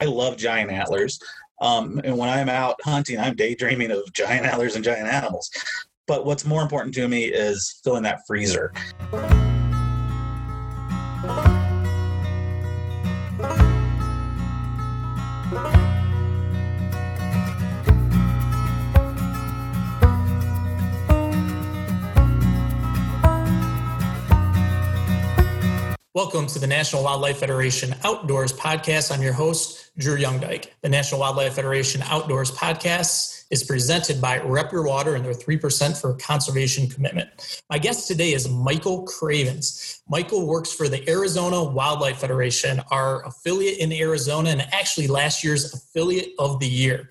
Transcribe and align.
I 0.00 0.04
love 0.04 0.36
giant 0.36 0.70
antlers. 0.70 1.18
Um, 1.60 2.00
and 2.04 2.16
when 2.16 2.28
I'm 2.28 2.48
out 2.48 2.76
hunting, 2.84 3.18
I'm 3.18 3.34
daydreaming 3.34 3.90
of 3.90 4.12
giant 4.12 4.46
antlers 4.46 4.76
and 4.76 4.84
giant 4.84 5.12
animals. 5.12 5.50
But 6.06 6.24
what's 6.24 6.44
more 6.44 6.62
important 6.62 6.94
to 6.94 7.08
me 7.08 7.24
is 7.24 7.80
filling 7.82 8.04
that 8.04 8.20
freezer. 8.26 8.72
Welcome 26.18 26.48
to 26.48 26.58
the 26.58 26.66
National 26.66 27.04
Wildlife 27.04 27.38
Federation 27.38 27.94
Outdoors 28.02 28.52
Podcast. 28.52 29.14
I'm 29.14 29.22
your 29.22 29.32
host, 29.32 29.92
Drew 29.98 30.18
YoungeDyke. 30.18 30.66
The 30.82 30.88
National 30.88 31.20
Wildlife 31.20 31.54
Federation 31.54 32.02
Outdoors 32.02 32.50
Podcast 32.50 33.44
is 33.52 33.62
presented 33.62 34.20
by 34.20 34.40
Rep 34.40 34.72
Your 34.72 34.84
Water 34.84 35.14
and 35.14 35.24
their 35.24 35.32
3% 35.32 36.00
for 36.00 36.14
conservation 36.14 36.88
commitment. 36.88 37.62
My 37.70 37.78
guest 37.78 38.08
today 38.08 38.32
is 38.32 38.48
Michael 38.48 39.04
Cravens. 39.04 40.02
Michael 40.08 40.44
works 40.44 40.72
for 40.72 40.88
the 40.88 41.08
Arizona 41.08 41.62
Wildlife 41.62 42.18
Federation, 42.18 42.82
our 42.90 43.24
affiliate 43.24 43.78
in 43.78 43.92
Arizona, 43.92 44.50
and 44.50 44.62
actually 44.72 45.06
last 45.06 45.44
year's 45.44 45.72
affiliate 45.72 46.30
of 46.40 46.58
the 46.58 46.66
year. 46.66 47.10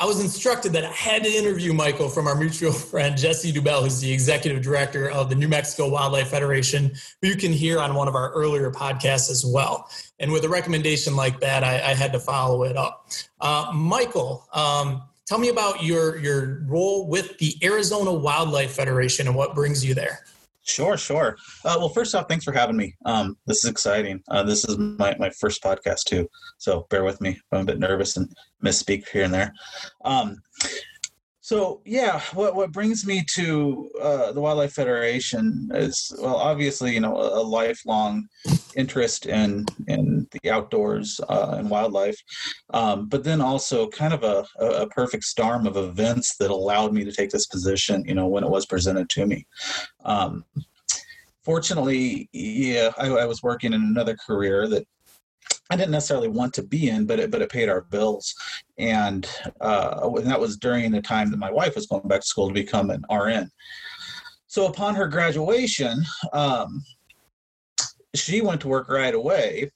I 0.00 0.04
was 0.04 0.20
instructed 0.20 0.72
that 0.74 0.84
I 0.84 0.92
had 0.92 1.24
to 1.24 1.28
interview 1.28 1.72
Michael 1.72 2.08
from 2.08 2.28
our 2.28 2.36
mutual 2.36 2.72
friend 2.90 3.16
Jesse 3.16 3.52
Deubel, 3.52 3.82
who's 3.82 4.00
the 4.00 4.12
executive 4.12 4.62
director 4.62 5.10
of 5.10 5.28
the 5.28 5.34
New 5.34 5.48
Mexico 5.48 5.88
Wildlife 5.88 6.28
Federation, 6.28 6.92
who 7.20 7.28
you 7.28 7.36
can 7.36 7.52
hear 7.52 7.80
on 7.80 7.94
one 7.94 8.06
of 8.06 8.14
our 8.14 8.30
earlier 8.32 8.70
podcasts 8.70 9.28
as 9.28 9.44
well. 9.44 9.90
And 10.20 10.30
with 10.30 10.44
a 10.44 10.48
recommendation 10.48 11.16
like 11.16 11.40
that, 11.40 11.64
I, 11.64 11.90
I 11.90 11.94
had 11.94 12.12
to 12.12 12.20
follow 12.20 12.62
it 12.62 12.76
up. 12.76 13.08
Uh, 13.40 13.72
Michael, 13.74 14.46
um, 14.52 15.02
tell 15.26 15.38
me 15.38 15.48
about 15.48 15.82
your 15.82 16.16
your 16.18 16.62
role 16.66 17.08
with 17.08 17.36
the 17.38 17.56
Arizona 17.64 18.12
Wildlife 18.12 18.72
Federation 18.72 19.26
and 19.26 19.34
what 19.34 19.54
brings 19.54 19.84
you 19.84 19.94
there. 19.94 20.20
Sure, 20.68 20.98
sure. 20.98 21.36
Uh, 21.64 21.76
well, 21.78 21.88
first 21.88 22.14
off, 22.14 22.28
thanks 22.28 22.44
for 22.44 22.52
having 22.52 22.76
me. 22.76 22.94
Um, 23.06 23.38
this 23.46 23.64
is 23.64 23.70
exciting. 23.70 24.22
Uh, 24.30 24.42
this 24.42 24.64
is 24.68 24.76
my, 24.76 25.16
my 25.18 25.30
first 25.30 25.62
podcast 25.62 26.04
too, 26.04 26.28
so 26.58 26.86
bear 26.90 27.04
with 27.04 27.20
me. 27.22 27.40
I'm 27.52 27.62
a 27.62 27.64
bit 27.64 27.78
nervous 27.78 28.18
and 28.18 28.30
misspeak 28.62 29.08
here 29.08 29.24
and 29.24 29.32
there. 29.32 29.52
Um, 30.04 30.36
so 31.48 31.80
yeah, 31.86 32.20
what 32.34 32.54
what 32.54 32.72
brings 32.72 33.06
me 33.06 33.24
to 33.36 33.90
uh, 34.02 34.32
the 34.32 34.40
Wildlife 34.40 34.74
Federation 34.74 35.70
is 35.72 36.12
well, 36.20 36.36
obviously 36.36 36.92
you 36.92 37.00
know 37.00 37.16
a, 37.16 37.40
lifelong 37.40 38.28
interest 38.76 39.24
in 39.24 39.64
in 39.86 40.28
the 40.32 40.50
outdoors 40.50 41.18
uh, 41.30 41.54
and 41.56 41.70
wildlife, 41.70 42.18
um, 42.74 43.08
but 43.08 43.24
then 43.24 43.40
also 43.40 43.88
kind 43.88 44.12
of 44.12 44.24
a, 44.24 44.44
a 44.62 44.86
perfect 44.88 45.24
storm 45.24 45.66
of 45.66 45.78
events 45.78 46.36
that 46.36 46.50
allowed 46.50 46.92
me 46.92 47.02
to 47.02 47.12
take 47.12 47.30
this 47.30 47.46
position. 47.46 48.04
You 48.06 48.14
know 48.14 48.26
when 48.26 48.44
it 48.44 48.50
was 48.50 48.66
presented 48.66 49.08
to 49.08 49.24
me. 49.24 49.46
Um, 50.04 50.44
fortunately, 51.44 52.28
yeah, 52.30 52.90
I, 52.98 53.06
I 53.06 53.24
was 53.24 53.42
working 53.42 53.72
in 53.72 53.80
another 53.80 54.18
career 54.18 54.68
that 54.68 54.86
I 55.70 55.76
didn't 55.76 55.90
necessarily 55.90 56.28
want 56.28 56.54
to 56.54 56.62
be 56.62 56.88
in, 56.88 57.06
but 57.06 57.18
it 57.18 57.30
but 57.30 57.42
it 57.42 57.50
paid 57.50 57.68
our 57.68 57.82
bills, 57.82 58.34
and, 58.78 59.28
uh, 59.60 60.10
and 60.16 60.26
that 60.26 60.40
was 60.40 60.56
during 60.56 60.90
the 60.90 61.02
time 61.02 61.30
that 61.30 61.36
my 61.36 61.50
wife 61.50 61.74
was 61.74 61.86
going 61.86 62.08
back 62.08 62.20
to 62.20 62.26
school 62.26 62.48
to 62.48 62.54
become 62.54 62.90
an 62.90 63.04
RN. 63.10 63.50
So 64.46 64.66
upon 64.66 64.94
her 64.94 65.06
graduation, 65.06 66.02
um, 66.32 66.82
she 68.14 68.40
went 68.40 68.62
to 68.62 68.68
work 68.68 68.88
right 68.88 69.14
away, 69.14 69.70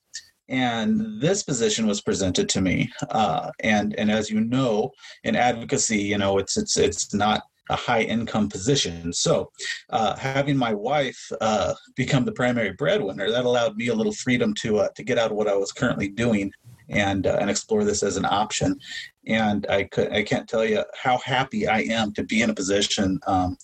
and 0.49 1.21
this 1.21 1.43
position 1.43 1.87
was 1.87 2.01
presented 2.01 2.49
to 2.51 2.63
me. 2.63 2.91
Uh, 3.11 3.51
and 3.61 3.95
and 3.99 4.11
as 4.11 4.31
you 4.31 4.41
know, 4.41 4.91
in 5.25 5.37
advocacy, 5.37 6.01
you 6.01 6.17
know 6.17 6.39
it's 6.39 6.57
it's 6.57 6.79
it's 6.79 7.13
not 7.13 7.43
a 7.71 7.77
high 7.77 8.03
income 8.03 8.49
position. 8.49 9.13
So, 9.13 9.51
uh, 9.91 10.17
having 10.17 10.57
my 10.57 10.75
wife 10.75 11.21
uh, 11.41 11.75
become 11.97 12.25
the 12.25 12.33
primary 12.33 12.73
breadwinner, 12.73 13.31
that 13.31 13.45
allowed 13.45 13.77
me 13.77 13.89
a 13.89 13.95
little 13.95 14.13
freedom 14.13 14.55
to 14.63 14.79
uh, 14.79 14.89
to 14.97 15.03
get 15.03 15.19
out 15.19 15.31
of 15.31 15.37
what 15.37 15.49
I 15.49 15.57
was 15.57 15.73
currently 15.73 16.09
doing 16.09 16.53
and 16.89 17.27
uh, 17.27 17.39
and 17.41 17.51
explore 17.51 17.85
this 17.85 18.03
as 18.03 18.17
an 18.17 18.25
option. 18.25 18.79
And 19.27 19.67
I 19.69 19.85
could 19.85 20.13
I 20.13 20.23
can't 20.23 20.49
tell 20.49 20.65
you 20.65 20.85
how 21.01 21.19
happy 21.19 21.69
I 21.69 21.81
am 21.81 22.13
to 22.15 22.25
be 22.25 22.43
in 22.43 22.51
a 22.51 22.55
position. 22.55 23.21
Um, 23.27 23.57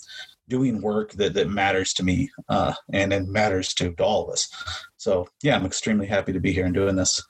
doing 0.48 0.80
work 0.80 1.12
that, 1.12 1.34
that 1.34 1.48
matters 1.48 1.92
to 1.92 2.02
me 2.02 2.30
uh, 2.48 2.72
and 2.94 3.12
it 3.12 3.28
matters 3.28 3.74
to, 3.74 3.92
to 3.92 4.02
all 4.02 4.24
of 4.24 4.30
us. 4.30 4.48
So 4.96 5.28
yeah, 5.42 5.54
I'm 5.54 5.66
extremely 5.66 6.06
happy 6.06 6.32
to 6.32 6.40
be 6.40 6.52
here 6.52 6.64
and 6.64 6.74
doing 6.74 6.96
this. 6.96 7.22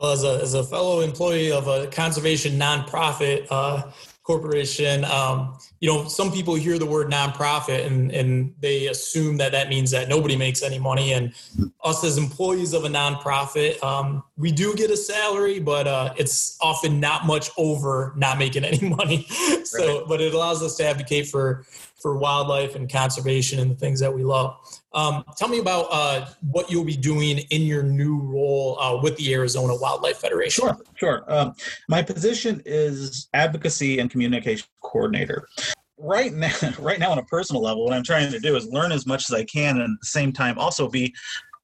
Well, 0.00 0.12
as 0.12 0.24
a, 0.24 0.40
as 0.42 0.54
a 0.54 0.64
fellow 0.64 1.00
employee 1.00 1.52
of 1.52 1.68
a 1.68 1.86
conservation 1.88 2.58
nonprofit, 2.58 3.46
uh, 3.50 3.90
corporation. 4.30 5.04
Um, 5.06 5.58
you 5.80 5.92
know, 5.92 6.06
some 6.06 6.30
people 6.30 6.54
hear 6.54 6.78
the 6.78 6.86
word 6.86 7.10
nonprofit 7.10 7.84
and, 7.84 8.12
and 8.12 8.54
they 8.60 8.86
assume 8.86 9.38
that 9.38 9.50
that 9.50 9.68
means 9.68 9.90
that 9.90 10.08
nobody 10.08 10.36
makes 10.36 10.62
any 10.62 10.78
money. 10.78 11.14
And 11.14 11.34
us 11.82 12.04
as 12.04 12.16
employees 12.16 12.72
of 12.72 12.84
a 12.84 12.88
nonprofit, 12.88 13.82
um, 13.82 14.22
we 14.40 14.50
do 14.50 14.74
get 14.74 14.90
a 14.90 14.96
salary, 14.96 15.60
but 15.60 15.86
uh, 15.86 16.14
it's 16.16 16.56
often 16.62 16.98
not 16.98 17.26
much 17.26 17.50
over 17.58 18.14
not 18.16 18.38
making 18.38 18.64
any 18.64 18.88
money. 18.96 19.26
so, 19.64 19.98
right. 19.98 20.08
but 20.08 20.20
it 20.20 20.32
allows 20.32 20.62
us 20.62 20.76
to 20.76 20.86
advocate 20.86 21.28
for 21.28 21.64
for 22.00 22.16
wildlife 22.16 22.76
and 22.76 22.90
conservation 22.90 23.58
and 23.60 23.70
the 23.70 23.74
things 23.74 24.00
that 24.00 24.12
we 24.12 24.24
love. 24.24 24.56
Um, 24.94 25.22
tell 25.36 25.48
me 25.48 25.58
about 25.58 25.86
uh, 25.90 26.26
what 26.40 26.70
you'll 26.70 26.84
be 26.84 26.96
doing 26.96 27.38
in 27.50 27.62
your 27.62 27.82
new 27.82 28.18
role 28.20 28.80
uh, 28.80 28.98
with 29.02 29.18
the 29.18 29.34
Arizona 29.34 29.74
Wildlife 29.76 30.16
Federation. 30.16 30.64
Sure, 30.64 30.78
sure. 30.94 31.24
Um, 31.28 31.54
my 31.90 32.02
position 32.02 32.62
is 32.64 33.28
advocacy 33.34 33.98
and 33.98 34.10
communication 34.10 34.66
coordinator. 34.82 35.46
Right 35.98 36.32
now, 36.32 36.54
right 36.78 36.98
now, 36.98 37.12
on 37.12 37.18
a 37.18 37.24
personal 37.24 37.60
level, 37.60 37.84
what 37.84 37.92
I'm 37.92 38.02
trying 38.02 38.32
to 38.32 38.40
do 38.40 38.56
is 38.56 38.66
learn 38.68 38.92
as 38.92 39.06
much 39.06 39.28
as 39.28 39.34
I 39.34 39.44
can, 39.44 39.76
and 39.76 39.82
at 39.82 40.00
the 40.00 40.06
same 40.06 40.32
time, 40.32 40.58
also 40.58 40.88
be 40.88 41.14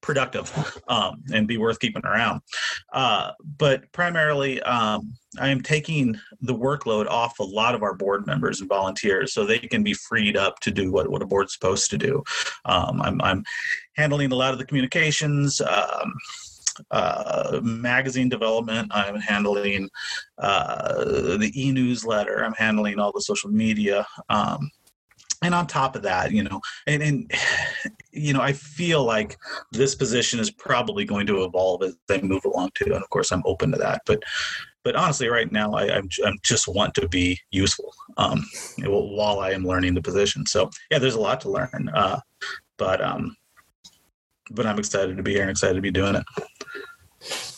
productive 0.06 0.80
um, 0.88 1.22
and 1.34 1.46
be 1.46 1.58
worth 1.58 1.80
keeping 1.80 2.06
around. 2.06 2.40
Uh, 2.92 3.32
but 3.58 3.90
primarily, 3.92 4.62
um, 4.62 5.12
I 5.38 5.48
am 5.48 5.60
taking 5.60 6.18
the 6.40 6.54
workload 6.54 7.08
off 7.08 7.38
a 7.40 7.44
lot 7.44 7.74
of 7.74 7.82
our 7.82 7.94
board 7.94 8.26
members 8.26 8.60
and 8.60 8.68
volunteers 8.68 9.34
so 9.34 9.44
they 9.44 9.58
can 9.58 9.82
be 9.82 9.92
freed 9.92 10.36
up 10.36 10.60
to 10.60 10.70
do 10.70 10.92
what, 10.92 11.10
what 11.10 11.22
a 11.22 11.26
board's 11.26 11.52
supposed 11.52 11.90
to 11.90 11.98
do. 11.98 12.22
Um, 12.64 13.02
I'm, 13.02 13.20
I'm, 13.20 13.44
handling 13.96 14.30
a 14.30 14.34
lot 14.34 14.52
of 14.52 14.58
the 14.58 14.64
communications. 14.66 15.60
Um, 15.62 16.12
uh, 16.90 17.60
magazine 17.62 18.28
development. 18.28 18.88
I'm 18.90 19.16
handling 19.16 19.88
uh, 20.36 21.04
the 21.38 21.50
e-newsletter. 21.54 22.44
I'm 22.44 22.52
handling 22.52 22.98
all 22.98 23.12
the 23.12 23.22
social 23.22 23.50
media. 23.50 24.06
Um, 24.28 24.70
and 25.42 25.54
on 25.54 25.66
top 25.66 25.96
of 25.96 26.02
that, 26.02 26.32
you 26.32 26.42
know, 26.42 26.60
and, 26.86 27.02
and 27.02 27.30
you 28.12 28.32
know, 28.32 28.40
I 28.40 28.52
feel 28.52 29.04
like 29.04 29.36
this 29.72 29.94
position 29.94 30.40
is 30.40 30.50
probably 30.50 31.04
going 31.04 31.26
to 31.26 31.44
evolve 31.44 31.82
as 31.82 31.96
they 32.08 32.20
move 32.22 32.44
along 32.44 32.70
too. 32.74 32.86
And 32.86 33.02
of 33.02 33.10
course, 33.10 33.30
I'm 33.30 33.42
open 33.44 33.72
to 33.72 33.78
that. 33.78 34.02
But 34.06 34.22
but 34.84 34.94
honestly, 34.94 35.26
right 35.26 35.50
now, 35.50 35.72
I, 35.72 35.96
I'm, 35.96 36.08
I'm 36.24 36.38
just 36.44 36.68
want 36.68 36.94
to 36.94 37.08
be 37.08 37.40
useful 37.50 37.92
um, 38.18 38.46
while 38.84 39.40
I 39.40 39.50
am 39.50 39.66
learning 39.66 39.94
the 39.94 40.02
position. 40.02 40.46
So 40.46 40.70
yeah, 40.92 41.00
there's 41.00 41.16
a 41.16 41.20
lot 41.20 41.40
to 41.40 41.50
learn. 41.50 41.90
Uh, 41.92 42.20
but 42.78 43.02
um, 43.02 43.36
but 44.52 44.64
I'm 44.64 44.78
excited 44.78 45.16
to 45.16 45.22
be 45.24 45.32
here 45.32 45.42
and 45.42 45.50
excited 45.50 45.74
to 45.74 45.80
be 45.80 45.90
doing 45.90 46.14
it. 46.14 46.24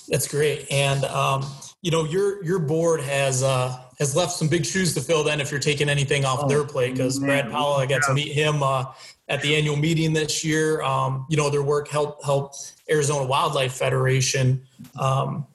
That's 0.09 0.27
great. 0.27 0.71
And 0.73 1.05
um, 1.05 1.47
you 1.83 1.91
know 1.91 2.05
your 2.05 2.43
your 2.45 2.59
board 2.59 3.01
has 3.01 3.43
uh, 3.43 3.77
has 3.99 4.17
left 4.17 4.33
some 4.33 4.49
big 4.49 4.65
shoes 4.65 4.95
to 4.95 5.01
fill. 5.01 5.25
Then, 5.25 5.41
if 5.41 5.51
you're 5.51 5.61
taking 5.61 5.89
anything 5.89 6.25
off 6.25 6.41
oh, 6.43 6.49
their 6.49 6.65
plate, 6.65 6.93
because 6.93 7.19
Brad 7.19 7.51
Powell, 7.51 7.75
I 7.75 7.87
got 7.87 8.03
yeah. 8.03 8.09
to 8.09 8.15
meet 8.15 8.33
him 8.33 8.63
uh, 8.63 8.87
at 9.29 9.43
the 9.43 9.55
annual 9.57 9.77
meeting 9.77 10.13
this 10.13 10.45
year. 10.45 10.83
Um, 10.83 11.27
you 11.29 11.37
know, 11.37 11.51
their 11.51 11.63
work 11.63 11.89
helped 11.89 12.25
help 12.25 12.55
Arizona 12.91 13.25
Wildlife 13.27 13.75
Federation 13.75 14.63
um, 14.99 15.47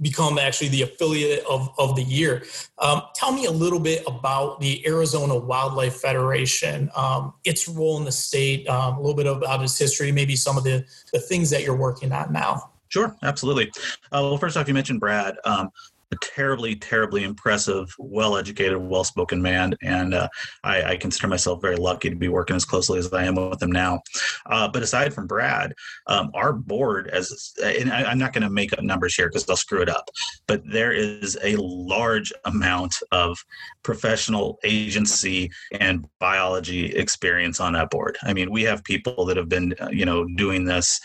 become 0.00 0.36
actually 0.36 0.68
the 0.68 0.82
affiliate 0.82 1.44
of, 1.46 1.72
of 1.78 1.94
the 1.94 2.02
year. 2.02 2.44
Um, 2.78 3.02
tell 3.14 3.32
me 3.32 3.46
a 3.46 3.50
little 3.50 3.78
bit 3.78 4.02
about 4.06 4.60
the 4.60 4.84
Arizona 4.86 5.36
Wildlife 5.36 5.94
Federation, 5.94 6.90
um, 6.96 7.34
its 7.44 7.68
role 7.68 7.98
in 7.98 8.04
the 8.04 8.12
state, 8.12 8.68
um, 8.68 8.94
a 8.94 9.00
little 9.00 9.14
bit 9.14 9.26
about 9.26 9.62
its 9.62 9.78
history, 9.78 10.10
maybe 10.10 10.34
some 10.34 10.58
of 10.58 10.64
the, 10.64 10.84
the 11.12 11.20
things 11.20 11.50
that 11.50 11.62
you're 11.62 11.76
working 11.76 12.10
on 12.10 12.32
now. 12.32 12.71
Sure, 12.92 13.16
absolutely. 13.22 13.68
Uh, 14.12 14.20
well, 14.20 14.36
first 14.36 14.54
off, 14.54 14.68
you 14.68 14.74
mentioned 14.74 15.00
Brad. 15.00 15.36
Um, 15.46 15.70
a 16.12 16.16
terribly, 16.16 16.76
terribly 16.76 17.24
impressive, 17.24 17.94
well-educated, 17.98 18.76
well-spoken 18.76 19.40
man, 19.40 19.74
and 19.82 20.14
uh, 20.14 20.28
I, 20.62 20.82
I, 20.82 20.96
consider 20.96 21.26
myself 21.26 21.60
very 21.62 21.76
lucky 21.76 22.10
to 22.10 22.16
be 22.16 22.28
working 22.28 22.54
as 22.54 22.64
closely 22.64 22.98
as 22.98 23.12
I 23.12 23.24
am 23.24 23.34
with 23.34 23.62
him 23.62 23.72
now. 23.72 24.00
Uh, 24.46 24.68
but 24.68 24.82
aside 24.82 25.14
from 25.14 25.26
Brad, 25.26 25.74
um, 26.06 26.30
our 26.34 26.52
board, 26.52 27.08
as 27.08 27.52
and 27.64 27.92
I, 27.92 28.12
am 28.12 28.18
not 28.18 28.32
going 28.32 28.42
to 28.42 28.50
make 28.50 28.72
up 28.72 28.82
numbers 28.82 29.14
here 29.14 29.28
because 29.28 29.48
I'll 29.48 29.56
screw 29.56 29.82
it 29.82 29.88
up, 29.88 30.08
but 30.46 30.62
there 30.64 30.92
is 30.92 31.38
a 31.42 31.56
large 31.56 32.32
amount 32.44 32.94
of 33.10 33.38
professional 33.82 34.58
agency 34.64 35.50
and 35.72 36.06
biology 36.18 36.94
experience 36.94 37.58
on 37.60 37.72
that 37.72 37.90
board. 37.90 38.18
I 38.22 38.34
mean, 38.34 38.50
we 38.50 38.62
have 38.64 38.84
people 38.84 39.24
that 39.26 39.36
have 39.36 39.48
been, 39.48 39.74
uh, 39.80 39.88
you 39.90 40.04
know, 40.04 40.26
doing 40.36 40.64
this, 40.64 41.00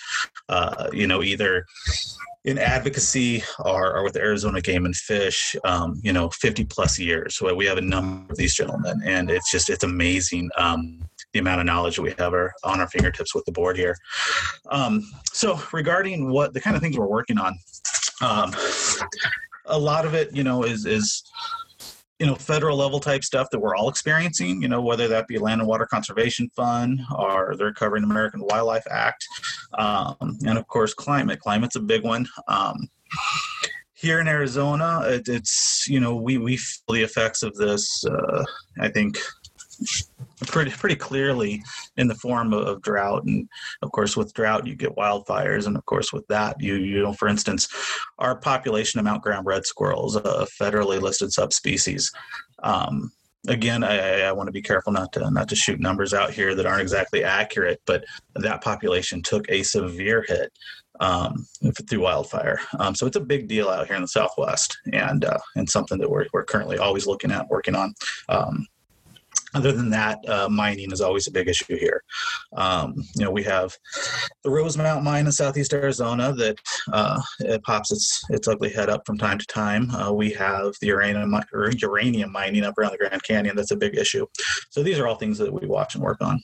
uh, 0.50 0.90
you 0.92 1.08
know, 1.08 1.24
either 1.24 1.66
in 2.48 2.58
advocacy 2.58 3.44
or, 3.60 3.94
or 3.94 4.04
with 4.04 4.16
Arizona 4.16 4.62
Game 4.62 4.86
and 4.86 4.96
Fish, 4.96 5.54
um, 5.66 6.00
you 6.02 6.14
know, 6.14 6.30
50 6.30 6.64
plus 6.64 6.98
years. 6.98 7.36
So 7.36 7.54
we 7.54 7.66
have 7.66 7.78
a 7.78 7.82
number 7.82 8.32
of 8.32 8.38
these 8.38 8.56
gentlemen, 8.56 9.02
and 9.04 9.30
it's 9.30 9.52
just 9.52 9.70
it's 9.70 9.84
amazing 9.84 10.50
um, 10.58 10.98
the 11.34 11.40
amount 11.40 11.60
of 11.60 11.66
knowledge 11.66 11.98
that 11.98 12.04
we 12.04 12.16
have 12.18 12.34
are 12.34 12.54
on 12.64 12.80
our 12.80 12.88
fingertips 12.88 13.36
with 13.36 13.44
the 13.44 13.52
board 13.52 13.76
here. 13.76 13.98
Um, 14.72 15.04
so 15.34 15.60
regarding 15.74 16.32
what 16.32 16.54
the 16.54 16.62
kind 16.62 16.78
of 16.78 16.82
things 16.82 16.98
we're 16.98 17.06
working 17.06 17.38
on, 17.38 17.60
um, 18.22 18.56
a 19.66 19.78
lot 19.78 20.06
of 20.06 20.14
it, 20.14 20.34
you 20.34 20.46
know, 20.46 20.64
is 20.64 20.86
is 20.86 21.24
you 22.20 22.26
know 22.26 22.36
federal 22.36 22.78
level 22.78 23.00
type 23.00 23.24
stuff 23.24 23.50
that 23.52 23.60
we're 23.60 23.76
all 23.76 23.90
experiencing 23.90 24.62
you 24.62 24.68
know 24.68 24.82
whether 24.82 25.08
that 25.08 25.28
be 25.28 25.38
land 25.38 25.62
and 25.62 25.68
water 25.68 25.86
conservation 25.86 26.50
fund 26.56 27.00
or 27.18 27.56
the 27.58 27.66
recovering 27.66 28.04
american 28.04 28.42
wildlife 28.44 28.86
act 28.90 29.28
um, 29.78 30.16
and 30.46 30.58
of 30.58 30.68
course 30.68 30.94
climate. 30.94 31.40
Climate's 31.40 31.76
a 31.76 31.80
big 31.80 32.04
one. 32.04 32.28
Um, 32.48 32.90
here 33.94 34.20
in 34.20 34.28
arizona 34.28 35.02
it, 35.06 35.28
it's 35.28 35.88
you 35.88 36.00
know 36.00 36.16
we 36.16 36.38
we 36.38 36.58
feel 36.58 36.96
the 36.96 37.02
effects 37.02 37.42
of 37.42 37.56
this 37.56 38.06
uh, 38.06 38.44
i 38.80 38.90
think 38.90 39.18
pretty 40.46 40.72
pretty 40.72 40.96
clearly 40.96 41.64
in 41.98 42.08
the 42.08 42.16
form 42.16 42.54
of, 42.54 42.68
of, 42.68 42.82
drought 42.82 43.24
and 43.26 43.48
of 43.82 43.92
course 43.92 44.16
with 44.16 44.34
drought 44.34 44.68
you 44.68 44.76
get 44.76 44.96
wildfires 44.96 45.66
and 45.66 45.76
of 45.76 45.86
course 45.86 46.14
with 46.14 46.26
that 46.28 46.56
you 46.62 46.76
you 46.76 47.02
know 47.02 47.14
for 47.14 47.28
instance 47.28 47.68
our 48.20 48.36
population 48.36 49.00
of 49.00 49.06
Mount 49.06 49.24
Graham 49.24 49.44
red 49.44 49.66
squirrels 49.66 50.16
a 50.16 50.22
federally 50.62 51.02
listed 51.02 51.34
subspecies 51.34 52.12
um, 52.62 53.12
again 53.48 53.84
I, 53.84 54.22
I 54.22 54.32
want 54.32 54.48
to 54.48 54.54
be 54.54 54.62
careful 54.62 54.94
not 54.94 55.12
to 55.14 55.32
not 55.32 55.50
to 55.50 55.56
shoot 55.56 55.80
numbers 55.80 56.14
out 56.14 56.32
here 56.32 56.54
that 56.54 56.66
aren't 56.68 56.82
exactly 56.82 57.24
accurate 57.24 57.82
but 57.86 58.06
that 58.36 58.64
population 58.64 59.24
took 59.24 59.50
a 59.50 59.64
severe 59.64 60.24
hit 60.28 60.52
um, 61.00 61.46
through 61.88 62.02
wildfire. 62.02 62.60
Um, 62.80 62.96
so 62.96 63.06
it's 63.06 63.18
a 63.18 63.22
big 63.22 63.48
deal 63.48 63.70
out 63.70 63.88
here 63.88 63.96
in 63.96 64.02
the 64.02 64.08
Southwest, 64.08 64.78
and 64.94 65.26
uh, 65.26 65.38
and 65.56 65.70
something 65.70 66.00
that 66.00 66.10
we're, 66.10 66.26
we're 66.34 66.44
currently 66.44 66.78
always 66.78 67.06
looking 67.06 67.32
at, 67.32 67.48
working 67.50 67.76
on. 67.76 67.94
Other 69.54 69.72
than 69.72 69.90
that, 69.92 70.20
uh, 70.28 70.50
mining 70.50 70.92
is 70.92 71.02
always 71.02 71.28
a 71.28 71.32
big 71.32 71.48
issue 71.48 71.78
here. 71.78 72.04
Um, 72.56 72.96
you 73.16 73.24
know, 73.24 73.32
we 73.32 73.44
have 73.44 73.76
the 74.44 74.50
Rosemont 74.50 75.04
mine 75.04 75.26
in 75.26 75.32
southeast 75.32 75.74
Arizona 75.74 76.34
that 76.34 76.58
uh, 76.92 77.22
it 77.40 77.64
pops 77.64 77.92
its 77.92 78.24
its 78.30 78.48
ugly 78.48 78.70
head 78.70 78.90
up 78.90 79.04
from 79.06 79.18
time 79.18 79.38
to 79.38 79.46
time. 79.46 79.90
Uh, 79.92 80.12
we 80.12 80.32
have 80.32 80.74
the 80.82 80.88
uranium 80.88 81.34
uranium 81.80 82.32
mining 82.32 82.64
up 82.64 82.78
around 82.78 82.92
the 82.92 82.98
Grand 82.98 83.24
Canyon. 83.24 83.56
That's 83.56 83.72
a 83.72 83.78
big 83.78 83.98
issue. 83.98 84.26
So 84.70 84.84
these 84.84 85.00
are 85.00 85.08
all 85.08 85.16
things 85.16 85.38
that 85.38 85.52
we 85.52 85.68
watch 85.68 85.96
and 85.96 86.04
work 86.04 86.22
on. 86.22 86.44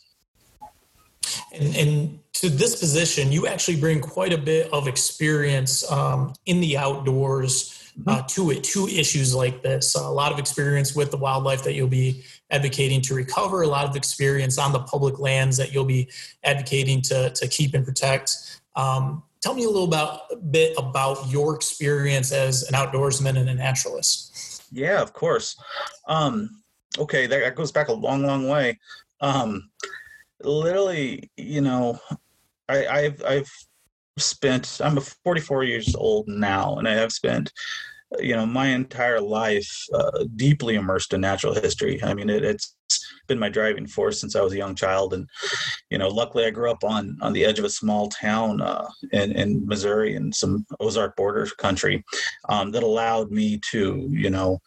And, 1.54 1.76
and 1.76 2.20
to 2.34 2.50
this 2.50 2.76
position, 2.76 3.32
you 3.32 3.48
actually 3.48 3.80
bring 3.80 4.02
quite 4.02 4.34
a 4.34 4.38
bit 4.38 4.72
of 4.74 4.88
experience 4.88 5.90
um, 5.92 6.34
in 6.46 6.60
the 6.62 6.78
outdoors. 6.78 7.80
Uh, 8.08 8.18
mm-hmm. 8.18 8.26
to 8.26 8.50
it, 8.50 8.64
to 8.64 8.88
issues 8.88 9.36
like 9.36 9.62
this. 9.62 9.94
a 9.94 10.02
lot 10.02 10.32
of 10.32 10.40
experience 10.40 10.96
with 10.96 11.12
the 11.12 11.18
wildlife 11.18 11.64
that 11.64 11.76
you'll 11.76 11.88
be 11.88 12.24
advocating 12.52 13.02
to 13.02 13.16
recover, 13.16 13.62
a 13.64 13.68
lot 13.68 13.86
of 13.86 13.96
experience 13.96 14.58
on 14.58 14.72
the 14.72 14.80
public 14.80 15.20
lands 15.20 15.58
that 15.58 15.74
you'll 15.74 15.86
be 15.86 16.10
advocating 16.44 17.02
to, 17.02 17.30
to 17.32 17.48
keep 17.48 17.74
and 17.74 17.86
protect. 17.86 18.62
Um, 18.76 19.24
tell 19.42 19.54
me 19.54 19.64
a 19.64 19.68
little 19.68 19.86
about, 19.86 20.22
a 20.32 20.36
bit 20.36 20.74
about 20.78 21.30
your 21.30 21.56
experience 21.56 22.32
as 22.32 22.64
an 22.64 22.76
outdoorsman 22.76 23.38
and 23.38 23.50
a 23.50 23.54
naturalist. 23.56 24.64
Yeah, 24.72 25.02
of 25.02 25.14
course. 25.14 25.56
Um, 26.08 26.64
okay, 26.98 27.28
that 27.28 27.56
goes 27.56 27.72
back 27.72 27.90
a 27.90 27.94
long, 27.94 28.24
long 28.24 28.48
way. 28.48 28.80
Um, 29.22 29.70
literally, 30.42 31.32
you 31.38 31.62
know, 31.62 32.00
I, 32.70 32.88
I've 32.88 33.24
I've 33.24 33.52
spent. 34.18 34.80
I'm 34.84 35.00
44 35.00 35.64
years 35.64 35.96
old 35.96 36.28
now, 36.28 36.78
and 36.78 36.88
I 36.88 36.94
have 36.94 37.12
spent 37.12 37.52
you 38.20 38.36
know 38.36 38.46
my 38.46 38.68
entire 38.68 39.22
life 39.22 39.72
uh, 39.94 40.26
deeply 40.36 40.76
immersed 40.76 41.14
in 41.14 41.22
natural 41.22 41.54
history. 41.54 42.02
I 42.04 42.14
mean 42.14 42.30
it, 42.30 42.44
it's 42.44 42.76
been 43.28 43.40
my 43.40 43.50
driving 43.50 43.88
force 43.88 44.20
since 44.20 44.36
i 44.36 44.42
was 44.42 44.54
a 44.54 44.58
young 44.58 44.76
child. 44.76 45.14
And 45.14 45.28
you 45.90 45.98
know 45.98 46.10
luckily 46.10 46.46
i 46.46 46.50
grew 46.50 46.70
up 46.70 46.84
on 46.84 47.18
on 47.22 47.34
the 47.34 47.46
edge 47.46 47.60
of 47.60 47.66
a 47.66 47.70
small 47.70 48.10
town 48.10 48.62
uh, 48.62 48.88
in, 49.12 49.32
in 49.32 49.66
missouri 49.66 50.16
and 50.16 50.34
some 50.34 50.66
ozark 50.80 51.16
border 51.16 51.48
country 51.58 52.04
um, 52.50 52.72
that 52.72 52.84
allowed 52.84 53.32
me 53.32 53.60
to 53.72 54.08
you 54.10 54.30
know 54.30 54.60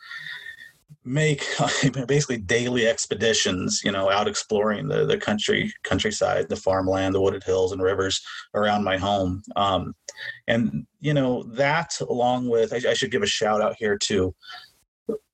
make 1.05 1.45
basically 2.09 2.39
daily 2.39 2.87
expeditions, 2.87 3.81
you 3.85 3.93
know, 3.93 4.11
out 4.11 4.29
exploring 4.29 4.89
the, 4.89 5.07
the 5.07 5.17
country, 5.17 5.73
countryside, 5.85 6.49
the 6.49 6.57
farmland, 6.57 7.15
the 7.15 7.21
wooded 7.21 7.45
hills 7.45 7.73
and 7.73 7.83
rivers 7.83 8.21
around 8.55 8.85
my 8.85 8.97
home. 8.97 9.43
Um, 9.55 9.95
and, 10.49 10.87
you 11.01 11.15
know, 11.15 11.45
that 11.55 11.93
along 12.01 12.49
with, 12.49 12.73
I, 12.73 12.91
I, 12.91 12.95
should 12.95 13.11
give 13.11 13.23
a 13.23 13.27
shout 13.27 13.61
out 13.61 13.77
here 13.79 13.97
to 13.99 14.35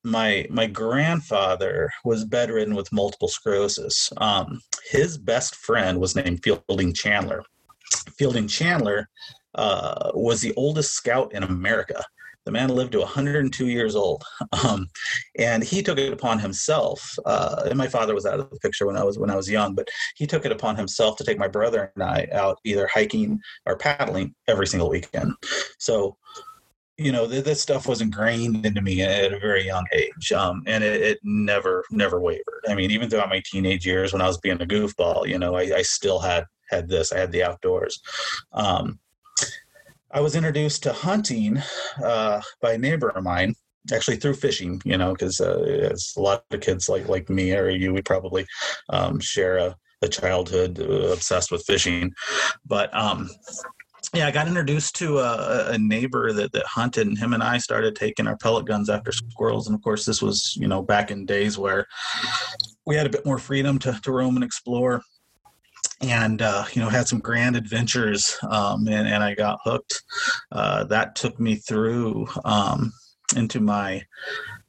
my, 0.03 0.45
my 0.49 0.67
grandfather 0.67 1.91
was 2.03 2.25
bedridden 2.25 2.75
with 2.75 2.91
multiple 2.91 3.27
sclerosis. 3.27 4.11
Um, 4.17 4.61
his 4.91 5.17
best 5.17 5.55
friend 5.55 5.99
was 5.99 6.15
named 6.15 6.43
Fielding 6.43 6.93
Chandler. 6.93 7.43
Fielding 8.17 8.47
Chandler 8.47 9.09
uh, 9.55 10.11
was 10.13 10.41
the 10.41 10.53
oldest 10.55 10.93
scout 10.93 11.33
in 11.33 11.43
America. 11.43 12.03
The 12.45 12.51
man 12.51 12.69
lived 12.69 12.91
to 12.93 12.99
102 12.99 13.67
years 13.67 13.95
old, 13.95 14.23
um, 14.65 14.87
and 15.37 15.63
he 15.63 15.81
took 15.81 15.97
it 15.97 16.13
upon 16.13 16.39
himself. 16.39 17.17
Uh, 17.25 17.63
and 17.65 17.77
my 17.77 17.87
father 17.87 18.13
was 18.13 18.25
out 18.25 18.39
of 18.39 18.49
the 18.49 18.59
picture 18.59 18.85
when 18.85 18.97
I 18.97 19.03
was 19.03 19.17
when 19.17 19.29
I 19.29 19.35
was 19.35 19.49
young, 19.49 19.75
but 19.75 19.87
he 20.15 20.27
took 20.27 20.45
it 20.45 20.51
upon 20.51 20.75
himself 20.75 21.17
to 21.17 21.23
take 21.23 21.39
my 21.39 21.47
brother 21.47 21.91
and 21.95 22.03
I 22.03 22.27
out 22.31 22.59
either 22.63 22.87
hiking 22.87 23.39
or 23.65 23.77
paddling 23.77 24.35
every 24.47 24.67
single 24.67 24.89
weekend. 24.89 25.33
So 25.79 26.17
you 26.97 27.11
know 27.11 27.25
this 27.25 27.61
stuff 27.61 27.87
was 27.87 28.01
ingrained 28.01 28.65
into 28.65 28.81
me 28.81 29.01
at 29.01 29.33
a 29.33 29.39
very 29.39 29.65
young 29.65 29.85
age 29.93 30.31
um, 30.31 30.63
and 30.67 30.83
it, 30.83 31.01
it, 31.01 31.19
never 31.23 31.83
never 31.89 32.19
wavered 32.21 32.63
i 32.67 32.75
mean 32.75 32.91
even 32.91 33.09
throughout 33.09 33.29
my 33.29 33.41
teenage 33.45 33.85
years 33.85 34.13
when 34.13 34.21
i 34.21 34.27
was 34.27 34.37
being 34.37 34.61
a 34.61 34.65
goofball 34.65 35.27
you 35.27 35.39
know 35.39 35.55
i, 35.55 35.61
I 35.61 35.81
still 35.81 36.19
had 36.19 36.45
had 36.69 36.87
this 36.87 37.11
i 37.11 37.17
had 37.17 37.31
the 37.31 37.43
outdoors 37.43 37.99
um, 38.53 38.99
I 40.13 40.21
was 40.21 40.35
introduced 40.35 40.83
to 40.83 40.93
hunting 40.93 41.61
uh, 42.03 42.39
by 42.61 42.73
a 42.73 42.77
neighbor 42.77 43.09
of 43.09 43.23
mine, 43.23 43.55
actually 43.91 44.17
through 44.17 44.35
fishing. 44.35 44.79
You 44.85 44.97
know, 44.97 45.13
because 45.13 45.41
uh, 45.41 45.95
a 46.15 46.21
lot 46.21 46.45
of 46.51 46.61
kids 46.61 46.87
like 46.87 47.07
like 47.07 47.29
me 47.29 47.53
or 47.55 47.69
you, 47.69 47.93
we 47.93 48.01
probably 48.03 48.45
um, 48.89 49.19
share 49.19 49.57
a, 49.57 49.75
a 50.03 50.07
childhood 50.07 50.79
uh, 50.79 51.13
obsessed 51.13 51.51
with 51.51 51.65
fishing. 51.65 52.13
But 52.63 52.95
um, 52.95 53.27
yeah, 54.13 54.27
I 54.27 54.31
got 54.31 54.47
introduced 54.47 54.95
to 54.97 55.17
a, 55.17 55.71
a, 55.71 55.77
neighbor 55.79 56.31
that, 56.33 56.51
that 56.51 56.65
hunted, 56.67 57.07
and 57.07 57.17
him 57.17 57.33
and 57.33 57.41
I 57.41 57.57
started 57.57 57.95
taking 57.95 58.27
our 58.27 58.37
pellet 58.37 58.67
guns 58.67 58.91
after 58.91 59.11
squirrels. 59.11 59.67
And 59.67 59.75
of 59.75 59.81
course, 59.81 60.05
this 60.05 60.21
was 60.21 60.55
you 60.55 60.67
know 60.67 60.83
back 60.83 61.09
in 61.09 61.25
days 61.25 61.57
where 61.57 61.87
we 62.85 62.95
had 62.95 63.07
a 63.07 63.09
bit 63.09 63.25
more 63.25 63.39
freedom 63.39 63.79
to, 63.79 63.99
to 64.03 64.11
roam 64.11 64.35
and 64.35 64.43
explore 64.43 65.01
and 66.03 66.41
uh, 66.41 66.65
you 66.73 66.81
know 66.81 66.89
had 66.89 67.07
some 67.07 67.19
grand 67.19 67.55
adventures 67.55 68.37
um, 68.49 68.87
and, 68.87 69.07
and 69.07 69.23
i 69.23 69.33
got 69.33 69.59
hooked. 69.63 70.03
Uh, 70.51 70.83
that 70.85 71.15
took 71.15 71.39
me 71.39 71.55
through 71.55 72.27
um, 72.45 72.91
into 73.35 73.59
my 73.59 74.01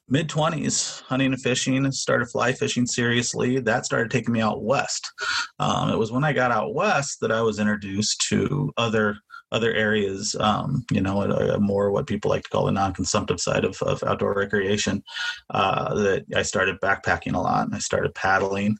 mid 0.09 0.29
20s 0.29 1.03
hunting 1.03 1.33
and 1.33 1.43
fishing 1.43 1.91
started 1.91 2.27
fly 2.27 2.53
fishing 2.53 2.87
seriously. 2.87 3.59
That 3.59 3.87
started 3.87 4.11
taking 4.11 4.33
me 4.33 4.41
out 4.41 4.63
west. 4.63 5.11
Um, 5.59 5.91
it 5.91 5.99
was 5.99 6.13
when 6.13 6.25
i 6.25 6.33
got 6.33 6.51
out 6.51 6.75
west 6.75 7.19
that 7.21 7.33
i 7.33 7.41
was 7.41 7.59
introduced 7.59 8.25
to 8.29 8.73
other 8.77 9.17
other 9.55 9.73
areas, 9.73 10.35
um, 10.41 10.85
you 10.91 11.01
know, 11.01 11.23
a, 11.23 11.55
a 11.55 11.61
more 11.61 11.91
what 11.93 12.09
people 12.09 12.29
like 12.29 12.43
to 12.43 12.51
call 12.51 12.67
the 12.67 12.73
non-consumptive 12.73 13.41
side 13.41 13.65
of, 13.65 13.81
of 13.83 14.03
outdoor 14.03 14.35
recreation. 14.35 15.03
Uh, 15.51 15.95
that 15.95 16.25
I 16.35 16.43
started 16.43 16.81
backpacking 16.81 17.35
a 17.35 17.39
lot, 17.39 17.67
and 17.67 17.75
I 17.75 17.79
started 17.79 18.15
paddling. 18.15 18.77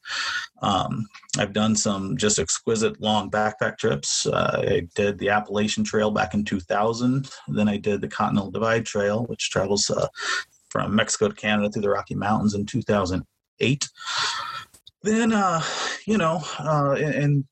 Um, 0.63 1.07
I've 1.39 1.53
done 1.53 1.77
some 1.77 2.17
just 2.17 2.39
exquisite 2.39 3.01
long 3.01 3.31
backpack 3.31 3.79
trips. 3.79 4.27
Uh, 4.27 4.65
I 4.69 4.89
did 4.95 5.19
the 5.19 5.29
Appalachian 5.29 5.85
Trail 5.85 6.11
back 6.11 6.35
in 6.35 6.45
2000. 6.45 7.31
Then 7.49 7.69
I 7.69 7.77
did 7.77 8.01
the 8.01 8.09
Continental 8.09 8.51
Divide 8.51 8.85
Trail, 8.85 9.25
which 9.27 9.51
travels 9.51 9.89
uh, 9.91 10.09
from 10.71 10.95
Mexico 10.95 11.29
to 11.29 11.35
Canada 11.35 11.71
through 11.71 11.83
the 11.83 11.91
Rocky 11.91 12.17
Mountains 12.17 12.55
in 12.55 12.67
2008. 12.67 13.89
Then, 15.03 15.33
uh, 15.33 15.63
you 16.07 16.19
know, 16.19 16.43
uh, 16.59 16.93
and, 16.93 17.15
and 17.15 17.45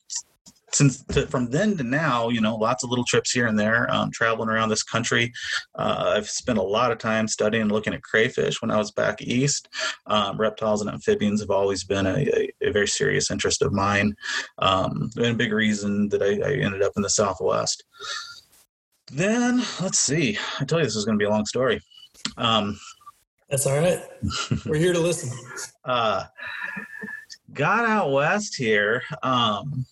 since 0.73 1.03
to, 1.05 1.27
from 1.27 1.51
then 1.51 1.77
to 1.77 1.85
now, 1.85 2.29
you 2.29 2.41
know, 2.41 2.57
lots 2.57 2.83
of 2.83 2.91
little 2.91 3.05
trips 3.05 3.31
here 3.31 3.47
and 3.47 3.59
there, 3.59 3.91
um, 3.93 4.11
traveling 4.11 4.49
around 4.49 4.69
this 4.69 4.83
country. 4.83 5.33
Uh, 5.75 6.15
I've 6.17 6.29
spent 6.29 6.59
a 6.59 6.63
lot 6.63 6.91
of 6.91 6.99
time 6.99 7.29
studying 7.29 7.63
and 7.63 7.73
looking 7.73 7.95
at 7.95 8.03
crayfish 8.03 8.61
when 8.63 8.71
I 8.71 8.77
was 8.77 8.91
back 8.91 9.21
east. 9.21 9.69
Um, 10.07 10.39
reptiles 10.39 10.81
and 10.81 10.91
amphibians 10.91 11.41
have 11.41 11.51
always 11.51 11.85
been 11.85 12.07
a, 12.07 12.19
a, 12.19 12.69
a 12.69 12.73
very 12.73 12.89
serious 12.89 13.31
interest 13.31 13.63
of 13.63 13.73
mine, 13.73 14.15
um, 14.59 15.11
and 15.17 15.27
a 15.27 15.35
big 15.35 15.53
reason 15.53 16.09
that 16.09 16.23
I, 16.23 16.39
I 16.49 16.55
ended 16.55 16.83
up 16.83 16.93
in 16.97 17.03
the 17.03 17.11
Southwest. 17.11 17.85
Then 19.11 19.63
let's 19.81 19.99
see. 19.99 20.39
I 20.59 20.65
tell 20.65 20.79
you, 20.79 20.85
this 20.85 20.97
is 20.97 21.05
going 21.05 21.19
to 21.19 21.23
be 21.23 21.27
a 21.27 21.31
long 21.31 21.45
story. 21.45 21.81
Um, 22.37 22.79
That's 23.51 23.67
all 23.67 23.79
right. 23.79 24.01
We're 24.65 24.77
here 24.77 24.95
to 24.95 25.01
listen. 25.01 25.31
uh, 25.85 26.25
got 27.53 27.85
out 27.85 28.13
west 28.13 28.57
here. 28.57 29.03
Um, 29.23 29.85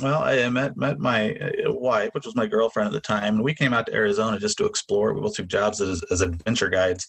well, 0.00 0.22
I 0.22 0.48
met 0.48 0.76
met 0.76 0.98
my 0.98 1.34
uh, 1.34 1.72
wife, 1.72 2.10
which 2.12 2.24
was 2.24 2.34
my 2.34 2.46
girlfriend 2.46 2.86
at 2.86 2.92
the 2.92 3.00
time, 3.00 3.34
and 3.34 3.44
we 3.44 3.54
came 3.54 3.74
out 3.74 3.86
to 3.86 3.94
Arizona 3.94 4.38
just 4.38 4.56
to 4.58 4.64
explore. 4.64 5.12
We 5.12 5.20
both 5.20 5.34
took 5.34 5.48
jobs 5.48 5.80
as, 5.80 6.02
as 6.10 6.22
adventure 6.22 6.70
guides. 6.70 7.06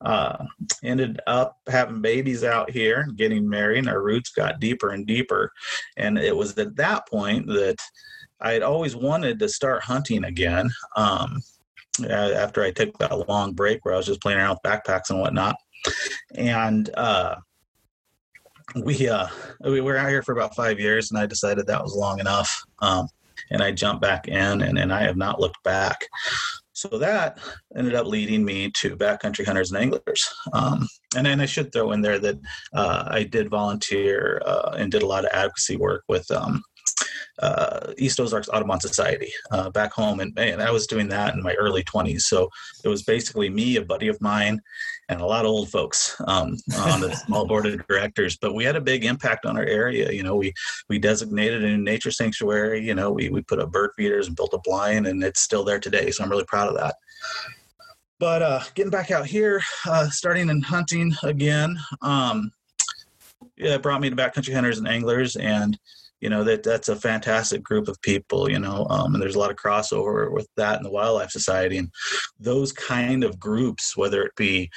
Uh, 0.00 0.44
ended 0.82 1.20
up 1.26 1.58
having 1.68 2.00
babies 2.00 2.42
out 2.42 2.70
here, 2.70 3.06
getting 3.16 3.48
married, 3.48 3.78
and 3.78 3.88
our 3.88 4.02
roots 4.02 4.30
got 4.30 4.60
deeper 4.60 4.90
and 4.90 5.06
deeper. 5.06 5.52
And 5.96 6.18
it 6.18 6.36
was 6.36 6.58
at 6.58 6.74
that 6.76 7.06
point 7.08 7.46
that 7.46 7.76
I 8.40 8.52
had 8.52 8.62
always 8.62 8.96
wanted 8.96 9.38
to 9.38 9.48
start 9.48 9.84
hunting 9.84 10.24
again. 10.24 10.70
Um, 10.96 11.42
after 12.10 12.62
I 12.62 12.72
took 12.72 12.98
that 12.98 13.26
long 13.26 13.54
break 13.54 13.82
where 13.84 13.94
I 13.94 13.96
was 13.96 14.06
just 14.06 14.20
playing 14.20 14.38
around 14.38 14.58
with 14.62 14.70
backpacks 14.70 15.08
and 15.10 15.20
whatnot, 15.20 15.56
and 16.34 16.90
uh, 16.94 17.36
we 18.74 19.08
uh 19.08 19.28
we 19.64 19.80
were 19.80 19.96
out 19.96 20.08
here 20.08 20.22
for 20.22 20.32
about 20.32 20.54
five 20.54 20.80
years 20.80 21.10
and 21.10 21.18
i 21.18 21.26
decided 21.26 21.66
that 21.66 21.82
was 21.82 21.94
long 21.94 22.18
enough 22.18 22.64
um 22.80 23.08
and 23.50 23.62
i 23.62 23.70
jumped 23.70 24.02
back 24.02 24.28
in 24.28 24.62
and, 24.62 24.78
and 24.78 24.92
i 24.92 25.02
have 25.02 25.16
not 25.16 25.40
looked 25.40 25.62
back. 25.62 26.00
So 26.72 26.88
that 26.98 27.38
ended 27.74 27.94
up 27.94 28.06
leading 28.06 28.44
me 28.44 28.70
to 28.82 28.98
backcountry 28.98 29.46
hunters 29.46 29.72
and 29.72 29.80
anglers 29.80 30.30
um, 30.52 30.86
and 31.16 31.24
then 31.24 31.40
i 31.40 31.46
should 31.46 31.72
throw 31.72 31.92
in 31.92 32.02
there 32.02 32.18
that 32.18 32.38
uh, 32.74 33.04
i 33.06 33.22
did 33.22 33.48
volunteer 33.48 34.42
uh, 34.44 34.74
and 34.76 34.92
did 34.92 35.02
a 35.02 35.06
lot 35.06 35.24
of 35.24 35.30
advocacy 35.32 35.76
work 35.76 36.02
with 36.08 36.30
um, 36.30 36.62
uh, 37.40 37.92
East 37.98 38.18
Ozarks 38.18 38.48
Audubon 38.48 38.80
Society 38.80 39.32
uh, 39.50 39.70
back 39.70 39.92
home, 39.92 40.20
and, 40.20 40.36
I 40.38 40.70
was 40.70 40.86
doing 40.86 41.08
that 41.08 41.34
in 41.34 41.42
my 41.42 41.54
early 41.54 41.84
20s. 41.84 42.22
So 42.22 42.48
it 42.82 42.88
was 42.88 43.02
basically 43.02 43.50
me, 43.50 43.76
a 43.76 43.84
buddy 43.84 44.08
of 44.08 44.20
mine, 44.20 44.60
and 45.08 45.20
a 45.20 45.26
lot 45.26 45.44
of 45.44 45.50
old 45.50 45.70
folks 45.70 46.16
um, 46.26 46.56
on 46.78 47.00
the 47.00 47.14
small 47.26 47.46
board 47.46 47.66
of 47.66 47.86
directors. 47.86 48.36
But 48.36 48.54
we 48.54 48.64
had 48.64 48.76
a 48.76 48.80
big 48.80 49.04
impact 49.04 49.46
on 49.46 49.56
our 49.56 49.64
area. 49.64 50.10
You 50.10 50.22
know, 50.22 50.36
we 50.36 50.52
we 50.88 50.98
designated 50.98 51.62
a 51.62 51.76
nature 51.76 52.10
sanctuary. 52.10 52.84
You 52.84 52.94
know, 52.94 53.10
we 53.10 53.28
we 53.28 53.42
put 53.42 53.60
up 53.60 53.70
bird 53.70 53.90
feeders 53.96 54.26
and 54.28 54.36
built 54.36 54.54
a 54.54 54.58
blind, 54.64 55.06
and 55.06 55.22
it's 55.22 55.40
still 55.40 55.64
there 55.64 55.80
today. 55.80 56.10
So 56.10 56.24
I'm 56.24 56.30
really 56.30 56.44
proud 56.44 56.68
of 56.68 56.76
that. 56.76 56.96
But 58.18 58.42
uh, 58.42 58.60
getting 58.74 58.90
back 58.90 59.10
out 59.10 59.26
here, 59.26 59.62
uh, 59.86 60.08
starting 60.08 60.48
in 60.48 60.62
hunting 60.62 61.14
again, 61.22 61.78
um, 62.00 62.50
yeah, 63.56 63.74
it 63.74 63.82
brought 63.82 64.00
me 64.00 64.08
to 64.08 64.16
backcountry 64.16 64.54
hunters 64.54 64.78
and 64.78 64.88
anglers, 64.88 65.36
and 65.36 65.78
you 66.20 66.30
know 66.30 66.44
that 66.44 66.62
that's 66.62 66.88
a 66.88 66.96
fantastic 66.96 67.62
group 67.62 67.88
of 67.88 68.00
people 68.02 68.50
you 68.50 68.58
know 68.58 68.86
um, 68.88 69.14
and 69.14 69.22
there's 69.22 69.34
a 69.34 69.38
lot 69.38 69.50
of 69.50 69.56
crossover 69.56 70.30
with 70.30 70.48
that 70.56 70.76
and 70.76 70.84
the 70.84 70.90
wildlife 70.90 71.30
society. 71.30 71.78
And 71.78 71.90
those 72.40 72.72
kind 72.72 73.24
of 73.24 73.38
groups 73.38 73.96
whether 73.96 74.22
it 74.22 74.34
be 74.36 74.70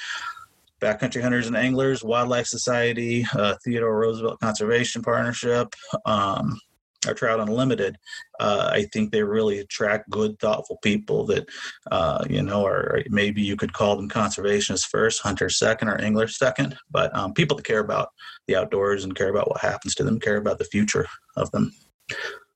backcountry 0.80 1.22
hunters 1.22 1.46
and 1.46 1.56
anglers 1.56 2.02
wildlife 2.02 2.46
society 2.46 3.26
uh, 3.34 3.54
theodore 3.64 3.98
roosevelt 3.98 4.40
conservation 4.40 5.02
partnership 5.02 5.74
um, 6.06 6.58
our 7.06 7.14
Trout 7.14 7.40
Unlimited, 7.40 7.96
uh, 8.38 8.70
I 8.72 8.84
think 8.92 9.10
they 9.10 9.22
really 9.22 9.58
attract 9.58 10.10
good, 10.10 10.38
thoughtful 10.38 10.78
people 10.82 11.26
that, 11.26 11.48
uh, 11.90 12.24
you 12.28 12.42
know, 12.42 12.66
or 12.66 13.02
maybe 13.08 13.42
you 13.42 13.56
could 13.56 13.72
call 13.72 13.96
them 13.96 14.08
conservationists 14.08 14.86
first, 14.86 15.22
hunters 15.22 15.58
second, 15.58 15.88
or 15.88 16.00
anglers 16.00 16.38
second, 16.38 16.76
but 16.90 17.14
um, 17.16 17.32
people 17.32 17.56
that 17.56 17.66
care 17.66 17.80
about 17.80 18.08
the 18.46 18.56
outdoors 18.56 19.04
and 19.04 19.14
care 19.14 19.30
about 19.30 19.48
what 19.48 19.60
happens 19.60 19.94
to 19.94 20.04
them, 20.04 20.20
care 20.20 20.36
about 20.36 20.58
the 20.58 20.64
future 20.64 21.06
of 21.36 21.50
them. 21.52 21.72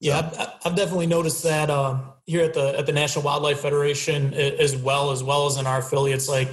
Yeah, 0.00 0.18
I've, 0.18 0.50
I've 0.64 0.76
definitely 0.76 1.06
noticed 1.06 1.42
that 1.44 1.70
uh, 1.70 1.98
here 2.26 2.44
at 2.44 2.54
the 2.54 2.78
at 2.78 2.86
the 2.86 2.92
National 2.92 3.24
Wildlife 3.24 3.60
Federation 3.60 4.34
as 4.34 4.76
well, 4.76 5.12
as 5.12 5.22
well 5.22 5.46
as 5.46 5.56
in 5.56 5.66
our 5.66 5.78
affiliates. 5.78 6.28
Like 6.28 6.48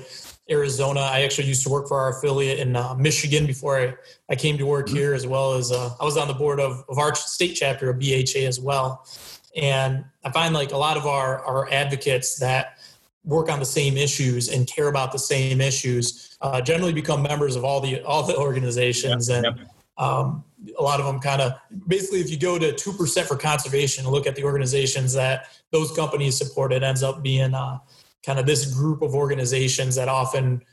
Arizona. 0.51 0.99
I 0.99 1.21
actually 1.21 1.47
used 1.47 1.63
to 1.63 1.69
work 1.69 1.87
for 1.87 1.97
our 1.97 2.17
affiliate 2.17 2.59
in 2.59 2.75
uh, 2.75 2.93
Michigan 2.95 3.45
before 3.45 3.79
I, 3.79 3.93
I 4.29 4.35
came 4.35 4.57
to 4.57 4.65
work 4.65 4.87
mm-hmm. 4.87 4.97
here, 4.97 5.13
as 5.13 5.25
well 5.25 5.53
as 5.53 5.71
uh, 5.71 5.91
I 5.99 6.05
was 6.05 6.17
on 6.17 6.27
the 6.27 6.33
board 6.33 6.59
of, 6.59 6.83
of 6.89 6.97
our 6.97 7.15
state 7.15 7.53
chapter 7.53 7.89
of 7.89 7.99
BHA 7.99 8.41
as 8.45 8.59
well. 8.59 9.07
And 9.55 10.05
I 10.23 10.31
find 10.31 10.53
like 10.53 10.71
a 10.71 10.77
lot 10.77 10.97
of 10.97 11.05
our, 11.05 11.39
our 11.45 11.71
advocates 11.71 12.37
that 12.39 12.77
work 13.23 13.49
on 13.49 13.59
the 13.59 13.65
same 13.65 13.97
issues 13.97 14.49
and 14.49 14.67
care 14.67 14.87
about 14.87 15.11
the 15.11 15.19
same 15.19 15.61
issues 15.61 16.37
uh, 16.41 16.59
generally 16.61 16.93
become 16.93 17.21
members 17.21 17.55
of 17.55 17.63
all 17.63 17.79
the 17.79 18.01
all 18.03 18.23
the 18.23 18.35
organizations 18.35 19.29
yep, 19.29 19.43
and 19.43 19.57
yep. 19.57 19.67
Um, 19.97 20.43
a 20.79 20.81
lot 20.81 20.99
of 20.99 21.05
them 21.05 21.19
kind 21.19 21.41
of 21.41 21.53
basically 21.87 22.21
if 22.21 22.31
you 22.31 22.37
go 22.37 22.57
to 22.57 22.71
2% 22.71 23.23
for 23.25 23.35
conservation 23.35 24.03
and 24.03 24.11
look 24.11 24.25
at 24.25 24.35
the 24.35 24.43
organizations 24.43 25.13
that 25.13 25.45
those 25.71 25.91
companies 25.91 26.37
support 26.37 26.73
it 26.73 26.81
ends 26.81 27.03
up 27.03 27.21
being 27.21 27.53
uh, 27.53 27.77
kind 28.25 28.39
of 28.39 28.45
this 28.45 28.73
group 28.73 29.01
of 29.01 29.15
organizations 29.15 29.95
that 29.95 30.07
often, 30.07 30.63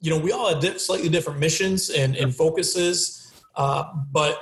you 0.00 0.10
know, 0.10 0.18
we 0.18 0.32
all 0.32 0.54
have 0.54 0.80
slightly 0.80 1.08
different 1.08 1.38
missions 1.38 1.90
and, 1.90 2.16
and 2.16 2.34
focuses, 2.34 3.32
uh, 3.56 3.84
but 4.12 4.40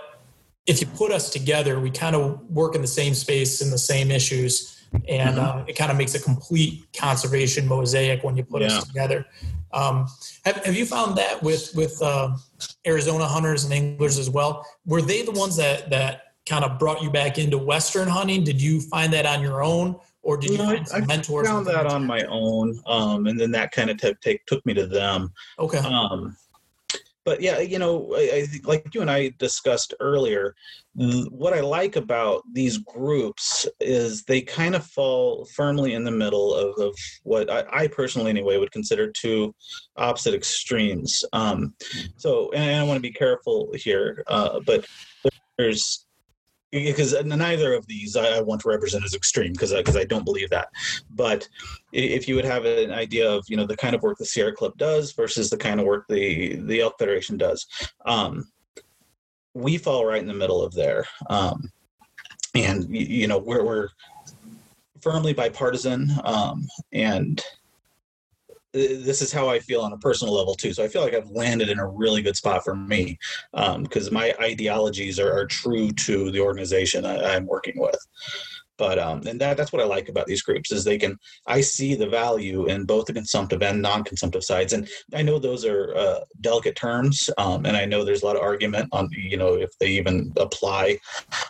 if 0.66 0.80
you 0.80 0.86
put 0.88 1.12
us 1.12 1.30
together, 1.30 1.78
we 1.80 1.90
kind 1.90 2.16
of 2.16 2.40
work 2.50 2.74
in 2.74 2.82
the 2.82 2.88
same 2.88 3.14
space 3.14 3.60
and 3.60 3.72
the 3.72 3.78
same 3.78 4.10
issues, 4.10 4.84
and 5.08 5.36
mm-hmm. 5.36 5.58
uh, 5.60 5.64
it 5.66 5.74
kind 5.74 5.90
of 5.90 5.96
makes 5.96 6.14
a 6.14 6.20
complete 6.20 6.86
conservation 6.92 7.66
mosaic 7.66 8.24
when 8.24 8.36
you 8.36 8.44
put 8.44 8.62
yeah. 8.62 8.68
us 8.68 8.84
together. 8.86 9.24
Um, 9.72 10.06
have, 10.44 10.64
have 10.64 10.76
you 10.76 10.86
found 10.86 11.16
that 11.18 11.42
with 11.42 11.72
with 11.74 12.00
uh, 12.02 12.36
Arizona 12.86 13.26
hunters 13.26 13.64
and 13.64 13.72
anglers 13.72 14.18
as 14.18 14.28
well? 14.28 14.66
Were 14.86 15.02
they 15.02 15.22
the 15.22 15.32
ones 15.32 15.56
that 15.56 15.90
that 15.90 16.22
kind 16.46 16.64
of 16.64 16.78
brought 16.78 17.02
you 17.02 17.10
back 17.10 17.38
into 17.38 17.58
Western 17.58 18.08
hunting? 18.08 18.42
Did 18.42 18.60
you 18.60 18.80
find 18.80 19.12
that 19.12 19.26
on 19.26 19.42
your 19.42 19.62
own, 19.62 19.96
or 20.26 20.36
did 20.36 20.50
you, 20.50 20.58
know, 20.58 20.66
find 20.66 20.88
I 20.92 21.06
mentors? 21.06 21.46
I 21.46 21.50
found 21.50 21.66
that 21.68 21.86
on 21.86 22.04
my 22.04 22.24
own, 22.24 22.80
um, 22.86 23.28
and 23.28 23.38
then 23.38 23.52
that 23.52 23.70
kind 23.70 23.90
of 23.90 23.96
t- 23.96 24.12
take, 24.20 24.44
took 24.46 24.66
me 24.66 24.74
to 24.74 24.84
them. 24.84 25.32
Okay. 25.60 25.78
Um, 25.78 26.36
but 27.24 27.40
yeah, 27.40 27.60
you 27.60 27.78
know, 27.78 28.12
I, 28.16 28.30
I 28.34 28.46
think 28.46 28.66
like 28.66 28.92
you 28.92 29.02
and 29.02 29.10
I 29.10 29.32
discussed 29.38 29.94
earlier, 30.00 30.56
th- 30.98 31.26
what 31.30 31.52
I 31.52 31.60
like 31.60 31.94
about 31.94 32.42
these 32.52 32.78
groups 32.78 33.68
is 33.80 34.24
they 34.24 34.40
kind 34.42 34.74
of 34.74 34.84
fall 34.84 35.46
firmly 35.54 35.94
in 35.94 36.02
the 36.02 36.10
middle 36.10 36.54
of, 36.54 36.76
of 36.78 36.96
what 37.22 37.48
I, 37.48 37.64
I 37.72 37.86
personally, 37.86 38.30
anyway, 38.30 38.58
would 38.58 38.72
consider 38.72 39.12
two 39.12 39.54
opposite 39.96 40.34
extremes. 40.34 41.24
Um, 41.32 41.74
so, 42.16 42.50
and 42.52 42.80
I 42.80 42.82
want 42.82 42.96
to 42.96 43.02
be 43.02 43.12
careful 43.12 43.70
here, 43.74 44.24
uh, 44.26 44.58
but 44.66 44.86
there's 45.56 46.05
because 46.72 47.14
neither 47.24 47.74
of 47.74 47.86
these 47.86 48.16
I, 48.16 48.40
want 48.40 48.60
to 48.62 48.68
represent 48.68 49.04
as 49.04 49.14
extreme 49.14 49.52
because 49.52 49.72
because 49.72 49.96
I, 49.96 50.04
don't 50.04 50.24
believe 50.24 50.50
that. 50.50 50.68
But 51.10 51.48
if 51.92 52.28
you 52.28 52.34
would 52.34 52.44
have 52.44 52.64
an 52.64 52.92
idea 52.92 53.30
of 53.30 53.44
you 53.48 53.56
know 53.56 53.66
the 53.66 53.76
kind 53.76 53.94
of 53.94 54.02
work 54.02 54.18
the 54.18 54.26
Sierra 54.26 54.52
Club 54.52 54.76
does 54.76 55.12
versus 55.12 55.50
the 55.50 55.56
kind 55.56 55.80
of 55.80 55.86
work 55.86 56.06
the 56.08 56.56
the 56.56 56.80
Elk 56.80 56.98
Federation 56.98 57.36
does, 57.36 57.66
um, 58.04 58.44
we 59.54 59.78
fall 59.78 60.04
right 60.04 60.20
in 60.20 60.28
the 60.28 60.34
middle 60.34 60.62
of 60.62 60.74
there. 60.74 61.06
Um, 61.28 61.70
and 62.54 62.86
you 62.90 63.26
know 63.26 63.38
we're 63.38 63.64
we're 63.64 63.88
firmly 65.00 65.32
bipartisan 65.32 66.10
um, 66.24 66.66
and 66.92 67.42
this 68.76 69.22
is 69.22 69.32
how 69.32 69.48
I 69.48 69.58
feel 69.58 69.80
on 69.80 69.92
a 69.92 69.98
personal 69.98 70.34
level 70.34 70.54
too. 70.54 70.72
So 70.72 70.84
I 70.84 70.88
feel 70.88 71.02
like 71.02 71.14
I've 71.14 71.30
landed 71.30 71.68
in 71.68 71.78
a 71.78 71.86
really 71.86 72.22
good 72.22 72.36
spot 72.36 72.62
for 72.62 72.74
me 72.74 73.18
because 73.52 74.08
um, 74.08 74.14
my 74.14 74.34
ideologies 74.40 75.18
are, 75.18 75.32
are, 75.32 75.46
true 75.46 75.90
to 75.90 76.30
the 76.30 76.40
organization 76.40 77.06
I, 77.06 77.34
am 77.34 77.46
working 77.46 77.78
with. 77.78 77.98
But 78.78 78.98
um, 78.98 79.22
and 79.26 79.40
that 79.40 79.56
that's 79.56 79.72
what 79.72 79.82
I 79.82 79.86
like 79.86 80.08
about 80.08 80.26
these 80.26 80.42
groups 80.42 80.72
is 80.72 80.84
they 80.84 80.98
can 80.98 81.18
I 81.46 81.60
see 81.60 81.94
the 81.94 82.08
value 82.08 82.66
in 82.66 82.84
both 82.84 83.06
the 83.06 83.12
consumptive 83.12 83.62
and 83.62 83.80
non-consumptive 83.80 84.44
sides, 84.44 84.72
and 84.72 84.88
I 85.14 85.22
know 85.22 85.38
those 85.38 85.64
are 85.64 85.94
uh, 85.96 86.20
delicate 86.40 86.76
terms, 86.76 87.30
um, 87.38 87.66
and 87.66 87.76
I 87.76 87.84
know 87.84 88.04
there's 88.04 88.22
a 88.22 88.26
lot 88.26 88.36
of 88.36 88.42
argument 88.42 88.88
on 88.92 89.08
you 89.12 89.36
know 89.36 89.54
if 89.54 89.70
they 89.78 89.88
even 89.88 90.32
apply, 90.36 90.98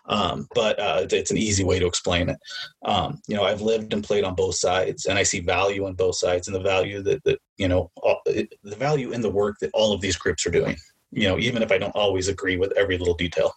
um, 0.06 0.46
but 0.54 0.78
uh, 0.78 1.06
it's 1.10 1.30
an 1.30 1.38
easy 1.38 1.64
way 1.64 1.78
to 1.78 1.86
explain 1.86 2.28
it. 2.28 2.38
Um, 2.84 3.20
you 3.26 3.36
know, 3.36 3.44
I've 3.44 3.62
lived 3.62 3.92
and 3.92 4.04
played 4.04 4.24
on 4.24 4.34
both 4.34 4.56
sides, 4.56 5.06
and 5.06 5.18
I 5.18 5.22
see 5.22 5.40
value 5.40 5.86
on 5.86 5.94
both 5.94 6.16
sides, 6.16 6.48
and 6.48 6.54
the 6.54 6.60
value 6.60 7.02
that 7.02 7.22
that 7.24 7.40
you 7.56 7.68
know 7.68 7.90
all, 8.02 8.20
the 8.24 8.48
value 8.64 9.12
in 9.12 9.20
the 9.20 9.30
work 9.30 9.56
that 9.60 9.70
all 9.74 9.92
of 9.92 10.00
these 10.00 10.16
groups 10.16 10.46
are 10.46 10.50
doing. 10.50 10.76
You 11.12 11.28
know, 11.28 11.38
even 11.38 11.62
if 11.62 11.72
I 11.72 11.78
don't 11.78 11.94
always 11.94 12.28
agree 12.28 12.56
with 12.56 12.72
every 12.76 12.98
little 12.98 13.14
detail. 13.14 13.52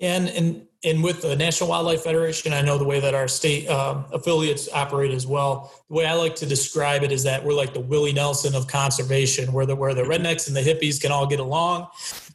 And 0.00 0.28
and 0.28 0.66
and 0.84 1.02
with 1.02 1.22
the 1.22 1.34
National 1.34 1.70
Wildlife 1.70 2.02
Federation, 2.02 2.52
I 2.52 2.60
know 2.60 2.78
the 2.78 2.84
way 2.84 3.00
that 3.00 3.14
our 3.14 3.26
state 3.26 3.68
uh, 3.68 4.04
affiliates 4.12 4.68
operate 4.72 5.10
as 5.10 5.26
well. 5.26 5.72
The 5.88 5.94
way 5.94 6.06
I 6.06 6.14
like 6.14 6.36
to 6.36 6.46
describe 6.46 7.02
it 7.02 7.10
is 7.10 7.22
that 7.24 7.44
we're 7.44 7.54
like 7.54 7.72
the 7.72 7.80
Willie 7.80 8.12
Nelson 8.12 8.54
of 8.54 8.66
conservation, 8.68 9.52
where 9.52 9.66
the 9.66 9.74
where 9.74 9.94
the 9.94 10.02
rednecks 10.02 10.46
and 10.46 10.56
the 10.56 10.60
hippies 10.60 11.00
can 11.00 11.12
all 11.12 11.26
get 11.26 11.40
along. 11.40 11.88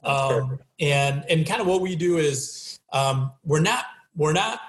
Um, 0.04 0.60
and 0.80 1.24
and 1.30 1.46
kind 1.46 1.62
of 1.62 1.68
what 1.68 1.82
we 1.82 1.96
do 1.96 2.18
is 2.18 2.80
um, 2.92 3.32
we're 3.44 3.62
not 3.62 3.86
we're 4.16 4.34
not 4.34 4.60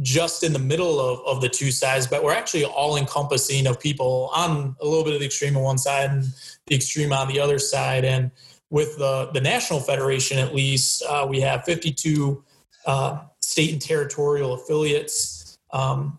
just 0.00 0.42
in 0.42 0.52
the 0.52 0.58
middle 0.58 1.00
of, 1.00 1.20
of 1.26 1.40
the 1.40 1.48
two 1.48 1.70
sides, 1.70 2.06
but 2.06 2.24
we're 2.24 2.32
actually 2.32 2.64
all 2.64 2.96
encompassing 2.96 3.66
of 3.66 3.78
people 3.78 4.30
on 4.34 4.74
a 4.80 4.84
little 4.84 5.04
bit 5.04 5.14
of 5.14 5.20
the 5.20 5.26
extreme 5.26 5.56
on 5.56 5.62
one 5.62 5.78
side 5.78 6.10
and 6.10 6.24
the 6.66 6.74
extreme 6.74 7.12
on 7.12 7.28
the 7.28 7.38
other 7.38 7.58
side. 7.58 8.04
And 8.04 8.30
with 8.72 8.96
the, 8.96 9.28
the 9.34 9.40
national 9.40 9.80
federation, 9.80 10.38
at 10.38 10.54
least, 10.54 11.02
uh, 11.06 11.26
we 11.28 11.38
have 11.40 11.62
52 11.64 12.42
uh, 12.86 13.20
state 13.38 13.70
and 13.70 13.82
territorial 13.82 14.54
affiliates. 14.54 15.58
Um, 15.74 16.18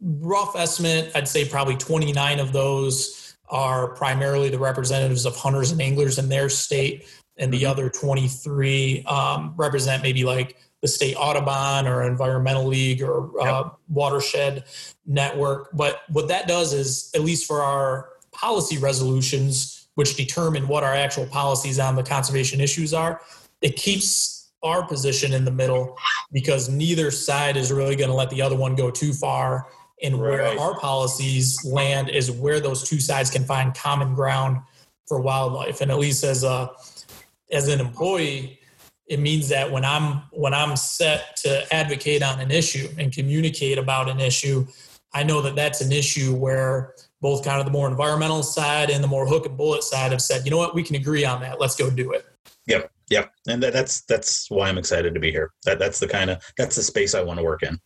rough 0.00 0.56
estimate, 0.56 1.12
I'd 1.14 1.28
say 1.28 1.46
probably 1.46 1.76
29 1.76 2.40
of 2.40 2.54
those 2.54 3.36
are 3.50 3.88
primarily 3.88 4.48
the 4.48 4.58
representatives 4.58 5.26
of 5.26 5.36
hunters 5.36 5.70
and 5.70 5.82
anglers 5.82 6.18
in 6.18 6.30
their 6.30 6.48
state, 6.48 7.06
and 7.36 7.52
the 7.52 7.64
mm-hmm. 7.64 7.72
other 7.72 7.90
23 7.90 9.04
um, 9.04 9.52
represent 9.58 10.02
maybe 10.02 10.24
like 10.24 10.56
the 10.80 10.88
state 10.88 11.14
Audubon 11.16 11.86
or 11.86 12.04
environmental 12.04 12.64
league 12.64 13.02
or 13.02 13.38
uh, 13.38 13.64
yep. 13.64 13.72
watershed 13.90 14.64
network. 15.04 15.68
But 15.74 16.00
what 16.08 16.28
that 16.28 16.48
does 16.48 16.72
is, 16.72 17.10
at 17.14 17.20
least 17.20 17.46
for 17.46 17.60
our 17.60 18.08
policy 18.32 18.78
resolutions, 18.78 19.79
which 20.00 20.16
determine 20.16 20.66
what 20.66 20.82
our 20.82 20.94
actual 20.94 21.26
policies 21.26 21.78
on 21.78 21.94
the 21.94 22.02
conservation 22.02 22.58
issues 22.58 22.94
are, 22.94 23.20
it 23.60 23.76
keeps 23.76 24.50
our 24.62 24.82
position 24.82 25.34
in 25.34 25.44
the 25.44 25.50
middle 25.50 25.94
because 26.32 26.70
neither 26.70 27.10
side 27.10 27.54
is 27.54 27.70
really 27.70 27.96
going 27.96 28.08
to 28.08 28.16
let 28.16 28.30
the 28.30 28.40
other 28.40 28.56
one 28.56 28.74
go 28.74 28.90
too 28.90 29.12
far. 29.12 29.66
And 30.02 30.14
right. 30.14 30.30
where 30.30 30.58
our 30.58 30.80
policies 30.80 31.62
land 31.66 32.08
is 32.08 32.30
where 32.30 32.60
those 32.60 32.88
two 32.88 32.98
sides 32.98 33.30
can 33.30 33.44
find 33.44 33.74
common 33.74 34.14
ground 34.14 34.62
for 35.06 35.20
wildlife. 35.20 35.82
And 35.82 35.90
at 35.90 35.98
least 35.98 36.24
as 36.24 36.44
a 36.44 36.70
as 37.52 37.68
an 37.68 37.78
employee, 37.78 38.58
it 39.06 39.20
means 39.20 39.50
that 39.50 39.70
when 39.70 39.84
I'm 39.84 40.22
when 40.32 40.54
I'm 40.54 40.76
set 40.76 41.36
to 41.42 41.74
advocate 41.74 42.22
on 42.22 42.40
an 42.40 42.50
issue 42.50 42.88
and 42.96 43.12
communicate 43.12 43.76
about 43.76 44.08
an 44.08 44.18
issue, 44.18 44.66
I 45.12 45.24
know 45.24 45.42
that 45.42 45.56
that's 45.56 45.82
an 45.82 45.92
issue 45.92 46.34
where 46.34 46.94
both 47.20 47.44
kind 47.44 47.58
of 47.58 47.66
the 47.66 47.72
more 47.72 47.88
environmental 47.88 48.42
side 48.42 48.90
and 48.90 49.02
the 49.04 49.08
more 49.08 49.26
hook 49.26 49.46
and 49.46 49.56
bullet 49.56 49.82
side 49.82 50.12
have 50.12 50.22
said, 50.22 50.44
you 50.44 50.50
know 50.50 50.58
what, 50.58 50.74
we 50.74 50.82
can 50.82 50.96
agree 50.96 51.24
on 51.24 51.40
that. 51.40 51.60
Let's 51.60 51.76
go 51.76 51.90
do 51.90 52.12
it. 52.12 52.26
Yep, 52.66 52.90
yep, 53.10 53.32
and 53.48 53.62
that, 53.62 53.72
that's 53.72 54.02
that's 54.02 54.50
why 54.50 54.68
I'm 54.68 54.78
excited 54.78 55.14
to 55.14 55.20
be 55.20 55.30
here. 55.30 55.52
That 55.64 55.78
that's 55.78 55.98
the 55.98 56.08
kind 56.08 56.30
of 56.30 56.42
that's 56.56 56.76
the 56.76 56.82
space 56.82 57.14
I 57.14 57.22
want 57.22 57.38
to 57.38 57.44
work 57.44 57.62
in. 57.62 57.80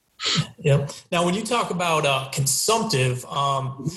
Yep. 0.58 0.90
Now, 1.10 1.24
when 1.24 1.34
you 1.34 1.42
talk 1.42 1.70
about 1.70 2.06
uh, 2.06 2.28
consumptive, 2.32 3.24
um, 3.26 3.90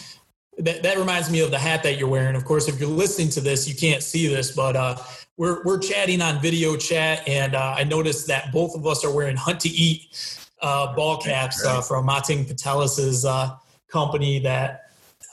that 0.58 0.84
that 0.84 0.98
reminds 0.98 1.30
me 1.30 1.42
of 1.42 1.52
the 1.52 1.60
hat 1.60 1.84
that 1.84 1.98
you're 1.98 2.10
wearing. 2.10 2.36
Of 2.36 2.46
course, 2.46 2.68
if 2.68 2.80
you're 2.80 2.90
listening 2.90 3.30
to 3.30 3.42
this, 3.42 3.68
you 3.68 3.76
can't 3.76 4.02
see 4.02 4.28
this, 4.28 4.52
but 4.52 4.76
uh, 4.76 4.98
we're 5.38 5.64
we're 5.64 5.80
chatting 5.80 6.22
on 6.22 6.42
video 6.42 6.76
chat, 6.76 7.28
and 7.28 7.56
uh, 7.56 7.76
I 7.78 7.84
noticed 7.84 8.28
that 8.28 8.52
both 8.52 8.76
of 8.76 8.88
us 8.88 9.06
are 9.06 9.12
wearing 9.12 9.36
Hunt 9.36 9.60
to 9.62 9.70
Eat 9.70 10.48
uh, 10.62 10.96
ball 10.96 11.18
caps 11.18 11.64
uh, 11.66 11.82
from 11.82 12.06
Mating 12.06 12.46
Patelis's 12.46 13.26
uh, 13.26 13.56
company 13.88 14.40
that 14.40 14.87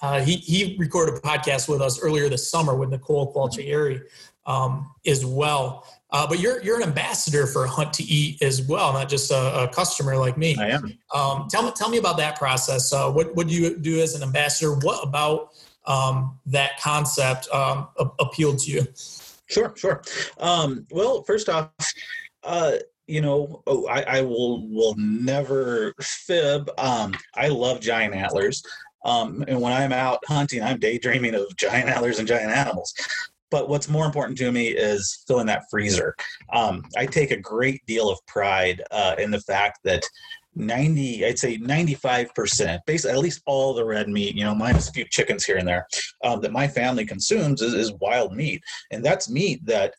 uh, 0.05 0.21
he, 0.23 0.37
he 0.37 0.77
recorded 0.79 1.15
a 1.15 1.21
podcast 1.21 1.67
with 1.67 1.81
us 1.81 1.99
earlier 2.03 2.29
this 2.29 2.51
summer 2.51 2.77
with 2.77 2.91
Nicole 2.91 3.33
Qualtieri 3.33 4.03
um, 4.45 4.93
as 5.07 5.25
well. 5.25 5.87
Uh, 6.11 6.27
but 6.27 6.41
you're 6.41 6.63
you're 6.63 6.77
an 6.77 6.83
ambassador 6.83 7.47
for 7.47 7.67
Hunt 7.67 7.95
to 7.95 8.03
Eat 8.03 8.43
as 8.43 8.61
well, 8.69 8.93
not 8.93 9.09
just 9.09 9.31
a, 9.31 9.63
a 9.63 9.69
customer 9.69 10.17
like 10.19 10.37
me. 10.37 10.57
I 10.61 10.69
am. 10.69 10.99
Um, 11.15 11.49
tell 11.49 11.63
me 11.63 11.73
tell 11.75 11.89
me 11.89 11.97
about 11.97 12.19
that 12.19 12.37
process. 12.37 12.93
Uh, 12.93 13.11
what 13.11 13.35
what 13.35 13.49
do 13.49 13.55
you 13.55 13.79
do 13.79 14.01
as 14.01 14.15
an 14.15 14.23
ambassador? 14.23 14.75
What 14.75 15.03
about 15.03 15.55
um, 15.87 16.39
that 16.47 16.79
concept 16.81 17.49
um, 17.49 17.89
appealed 18.21 18.59
to 18.61 18.71
you? 18.71 18.87
Sure, 19.47 19.73
sure. 19.75 20.03
Um, 20.39 20.87
well, 20.91 21.23
first 21.23 21.49
off, 21.49 21.71
uh, 22.43 22.77
you 23.07 23.21
know, 23.21 23.63
oh, 23.67 23.87
I, 23.87 24.03
I, 24.03 24.21
will 24.23 24.67
will 24.69 24.95
never 24.97 25.95
fib. 26.01 26.71
Um, 26.79 27.15
I 27.35 27.49
love 27.49 27.81
giant 27.81 28.15
antlers. 28.15 28.63
Um, 29.05 29.45
and 29.49 29.61
when 29.61 29.73
I'm 29.73 29.93
out 29.93 30.21
hunting, 30.27 30.63
I'm 30.63 30.79
daydreaming 30.79 31.35
of 31.35 31.57
giant 31.57 31.89
antlers 31.89 32.19
and 32.19 32.29
giant 32.29 32.51
animals. 32.51 32.95
But 33.51 33.69
what's 33.69 33.89
more 33.89 34.07
important 34.07 34.37
to 34.39 34.51
me 34.51 34.69
is 34.69 35.25
filling 35.29 35.47
that 35.47 35.65
freezer. 35.71 36.17
Um, 36.53 36.85
I 36.97 37.07
take 37.07 37.31
a 37.31 37.37
great 37.37 37.85
deal 37.87 38.11
of 38.11 38.19
pride 38.27 38.83
uh, 38.91 39.15
in 39.19 39.31
the 39.31 39.41
fact 39.41 39.81
that 39.85 40.03
90, 40.57 41.25
I'd 41.25 41.39
say 41.39 41.59
95%, 41.59 42.79
basically 42.87 43.13
at 43.13 43.19
least 43.19 43.43
all 43.47 43.75
the 43.75 43.85
red 43.85 44.09
meat, 44.09 44.35
you 44.35 44.45
know, 44.45 44.55
minus 44.55 44.89
a 44.89 44.93
few 44.93 45.05
chickens 45.05 45.45
here 45.45 45.57
and 45.57 45.67
there, 45.67 45.87
um, 46.23 46.41
that 46.41 46.53
my 46.53 46.69
family 46.69 47.05
consumes 47.05 47.61
is, 47.61 47.75
is 47.75 47.93
wild 47.95 48.35
meat. 48.35 48.63
And 48.91 49.05
that's 49.05 49.31
meat 49.31 49.65
that 49.67 49.95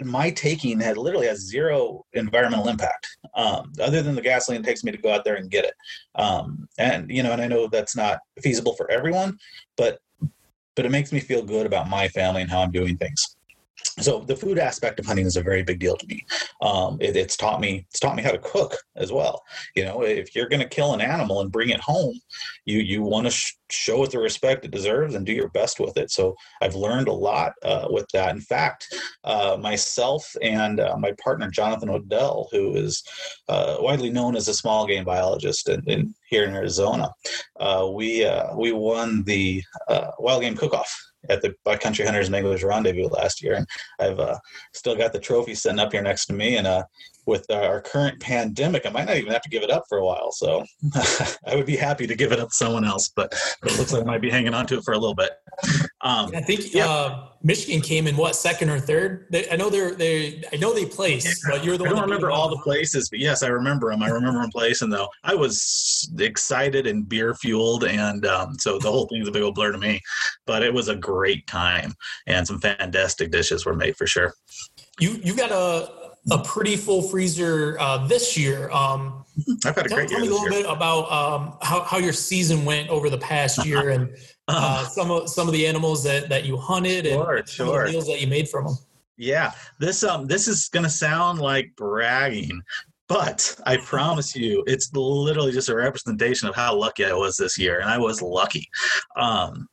my 0.00 0.30
taking 0.30 0.80
had 0.80 0.96
literally 0.96 1.26
has 1.26 1.40
zero 1.40 2.04
environmental 2.12 2.68
impact 2.68 3.06
um, 3.34 3.72
other 3.80 4.02
than 4.02 4.14
the 4.14 4.20
gasoline 4.20 4.60
it 4.60 4.64
takes 4.64 4.84
me 4.84 4.92
to 4.92 4.98
go 4.98 5.12
out 5.12 5.24
there 5.24 5.36
and 5.36 5.50
get 5.50 5.64
it. 5.64 5.74
Um, 6.14 6.68
and 6.78 7.10
you 7.10 7.22
know 7.22 7.32
and 7.32 7.42
i 7.42 7.46
know 7.46 7.68
that's 7.68 7.96
not 7.96 8.18
feasible 8.42 8.74
for 8.74 8.90
everyone 8.90 9.38
but 9.76 9.98
but 10.76 10.86
it 10.86 10.90
makes 10.90 11.12
me 11.12 11.20
feel 11.20 11.42
good 11.42 11.66
about 11.66 11.88
my 11.88 12.08
family 12.08 12.42
and 12.42 12.50
how 12.50 12.60
i'm 12.60 12.70
doing 12.70 12.96
things 12.96 13.36
so 14.00 14.20
the 14.20 14.36
food 14.36 14.58
aspect 14.58 15.00
of 15.00 15.06
hunting 15.06 15.26
is 15.26 15.36
a 15.36 15.42
very 15.42 15.62
big 15.62 15.78
deal 15.78 15.96
to 15.96 16.06
me. 16.06 16.24
Um, 16.62 16.98
it, 17.00 17.16
it's 17.16 17.36
taught 17.36 17.60
me 17.60 17.86
it's 17.90 18.00
taught 18.00 18.16
me 18.16 18.22
how 18.22 18.30
to 18.30 18.38
cook 18.38 18.76
as 18.96 19.12
well. 19.12 19.42
You 19.74 19.84
know, 19.84 20.02
if 20.02 20.34
you're 20.34 20.48
going 20.48 20.62
to 20.62 20.68
kill 20.68 20.94
an 20.94 21.00
animal 21.00 21.40
and 21.40 21.52
bring 21.52 21.70
it 21.70 21.80
home, 21.80 22.18
you 22.64 22.78
you 22.78 23.02
want 23.02 23.26
to 23.26 23.30
sh- 23.30 23.54
show 23.70 24.02
it 24.04 24.10
the 24.10 24.18
respect 24.18 24.64
it 24.64 24.70
deserves 24.70 25.14
and 25.14 25.26
do 25.26 25.32
your 25.32 25.48
best 25.50 25.80
with 25.80 25.96
it. 25.96 26.10
So 26.10 26.34
I've 26.62 26.74
learned 26.74 27.08
a 27.08 27.12
lot 27.12 27.52
uh, 27.64 27.88
with 27.90 28.06
that. 28.12 28.34
In 28.34 28.40
fact, 28.40 28.94
uh, 29.24 29.56
myself 29.60 30.26
and 30.42 30.80
uh, 30.80 30.96
my 30.98 31.12
partner 31.22 31.50
Jonathan 31.50 31.90
Odell, 31.90 32.48
who 32.52 32.74
is 32.74 33.02
uh, 33.48 33.76
widely 33.80 34.10
known 34.10 34.36
as 34.36 34.48
a 34.48 34.54
small 34.54 34.86
game 34.86 35.04
biologist 35.04 35.68
in, 35.68 35.82
in 35.86 36.14
here 36.28 36.44
in 36.44 36.54
Arizona, 36.54 37.10
uh, 37.60 37.88
we 37.92 38.24
uh, 38.24 38.54
we 38.56 38.72
won 38.72 39.22
the 39.24 39.62
wild 40.18 40.42
game 40.42 40.56
cook-off 40.56 40.94
at 41.28 41.42
the 41.42 41.54
Country 41.78 42.04
Hunters 42.04 42.26
and 42.26 42.36
Anglers 42.36 42.64
Rendezvous 42.64 43.08
last 43.08 43.42
year, 43.42 43.54
and 43.54 43.66
I've 43.98 44.18
uh, 44.18 44.38
still 44.72 44.96
got 44.96 45.12
the 45.12 45.20
trophy 45.20 45.54
sitting 45.54 45.78
up 45.78 45.92
here 45.92 46.02
next 46.02 46.26
to 46.26 46.32
me. 46.32 46.56
And 46.56 46.66
uh, 46.66 46.84
with 47.28 47.48
our 47.50 47.82
current 47.82 48.18
pandemic, 48.20 48.86
I 48.86 48.90
might 48.90 49.04
not 49.04 49.18
even 49.18 49.30
have 49.32 49.42
to 49.42 49.50
give 49.50 49.62
it 49.62 49.70
up 49.70 49.84
for 49.86 49.98
a 49.98 50.04
while. 50.04 50.32
So 50.32 50.64
I 51.46 51.54
would 51.54 51.66
be 51.66 51.76
happy 51.76 52.06
to 52.06 52.16
give 52.16 52.32
it 52.32 52.40
up 52.40 52.48
to 52.48 52.54
someone 52.54 52.86
else, 52.86 53.10
but 53.14 53.34
it 53.62 53.78
looks 53.78 53.92
like 53.92 54.02
I 54.02 54.06
might 54.06 54.22
be 54.22 54.30
hanging 54.30 54.54
on 54.54 54.66
to 54.68 54.78
it 54.78 54.84
for 54.84 54.94
a 54.94 54.98
little 54.98 55.14
bit. 55.14 55.32
Um, 56.00 56.30
I 56.34 56.40
think 56.40 56.72
yeah. 56.72 56.88
uh, 56.88 57.28
Michigan 57.42 57.82
came 57.82 58.06
in 58.06 58.16
what 58.16 58.34
second 58.34 58.70
or 58.70 58.80
third. 58.80 59.26
They, 59.30 59.48
I 59.50 59.56
know 59.56 59.68
they're 59.68 59.94
they. 59.94 60.42
I 60.52 60.56
know 60.56 60.72
they 60.72 60.86
placed, 60.86 61.44
but 61.50 61.62
you're 61.62 61.76
the 61.76 61.84
I 61.84 61.88
one. 61.88 61.96
I 61.96 62.00
don't 62.00 62.08
remember 62.08 62.30
all 62.30 62.48
the 62.48 62.62
places, 62.62 63.10
but 63.10 63.18
yes, 63.18 63.42
I 63.42 63.48
remember 63.48 63.90
them. 63.90 64.02
I 64.02 64.08
remember 64.08 64.40
them 64.40 64.50
placing 64.50 64.88
though. 64.88 65.08
I 65.22 65.34
was 65.34 66.10
excited 66.18 66.86
and 66.86 67.06
beer 67.06 67.34
fueled, 67.34 67.84
and 67.84 68.24
um, 68.24 68.54
so 68.58 68.78
the 68.78 68.90
whole 68.90 69.06
thing's 69.06 69.28
a 69.28 69.32
big 69.32 69.42
old 69.42 69.54
blur 69.54 69.72
to 69.72 69.78
me. 69.78 70.00
But 70.46 70.62
it 70.62 70.72
was 70.72 70.88
a 70.88 70.96
great 70.96 71.46
time, 71.46 71.92
and 72.26 72.46
some 72.46 72.58
fantastic 72.58 73.30
dishes 73.30 73.66
were 73.66 73.74
made 73.74 73.96
for 73.96 74.06
sure. 74.06 74.32
You 74.98 75.10
you 75.22 75.34
got 75.34 75.50
a 75.50 75.97
a 76.30 76.38
pretty 76.38 76.76
full 76.76 77.02
freezer 77.02 77.76
uh, 77.80 78.06
this 78.06 78.36
year. 78.36 78.70
Um, 78.70 79.24
I've 79.64 79.76
had 79.76 79.86
a 79.86 79.88
tell, 79.88 79.98
great 79.98 80.08
tell 80.10 80.20
me 80.20 80.26
a 80.26 80.30
little 80.30 80.50
year. 80.50 80.62
bit 80.62 80.66
about 80.70 81.10
um, 81.10 81.56
how, 81.62 81.82
how 81.82 81.98
your 81.98 82.12
season 82.12 82.64
went 82.64 82.88
over 82.88 83.08
the 83.08 83.18
past 83.18 83.64
year 83.66 83.90
and 83.90 84.16
uh, 84.48 84.84
some 84.86 85.10
of 85.10 85.28
some 85.28 85.46
of 85.46 85.52
the 85.52 85.66
animals 85.66 86.02
that, 86.04 86.28
that 86.28 86.44
you 86.44 86.56
hunted 86.56 87.06
and 87.06 87.48
sure. 87.48 87.86
the 87.86 87.92
meals 87.92 88.06
that 88.06 88.20
you 88.20 88.26
made 88.26 88.48
from 88.48 88.64
them. 88.64 88.76
Yeah, 89.16 89.52
this 89.80 90.04
um 90.04 90.26
this 90.26 90.46
is 90.46 90.68
gonna 90.68 90.88
sound 90.88 91.40
like 91.40 91.72
bragging, 91.76 92.62
but 93.08 93.56
I 93.66 93.78
promise 93.78 94.36
you, 94.36 94.62
it's 94.66 94.94
literally 94.94 95.50
just 95.50 95.68
a 95.68 95.74
representation 95.74 96.48
of 96.48 96.54
how 96.54 96.76
lucky 96.76 97.04
I 97.04 97.12
was 97.12 97.36
this 97.36 97.58
year, 97.58 97.80
and 97.80 97.90
I 97.90 97.98
was 97.98 98.22
lucky. 98.22 98.68
Um, 99.16 99.68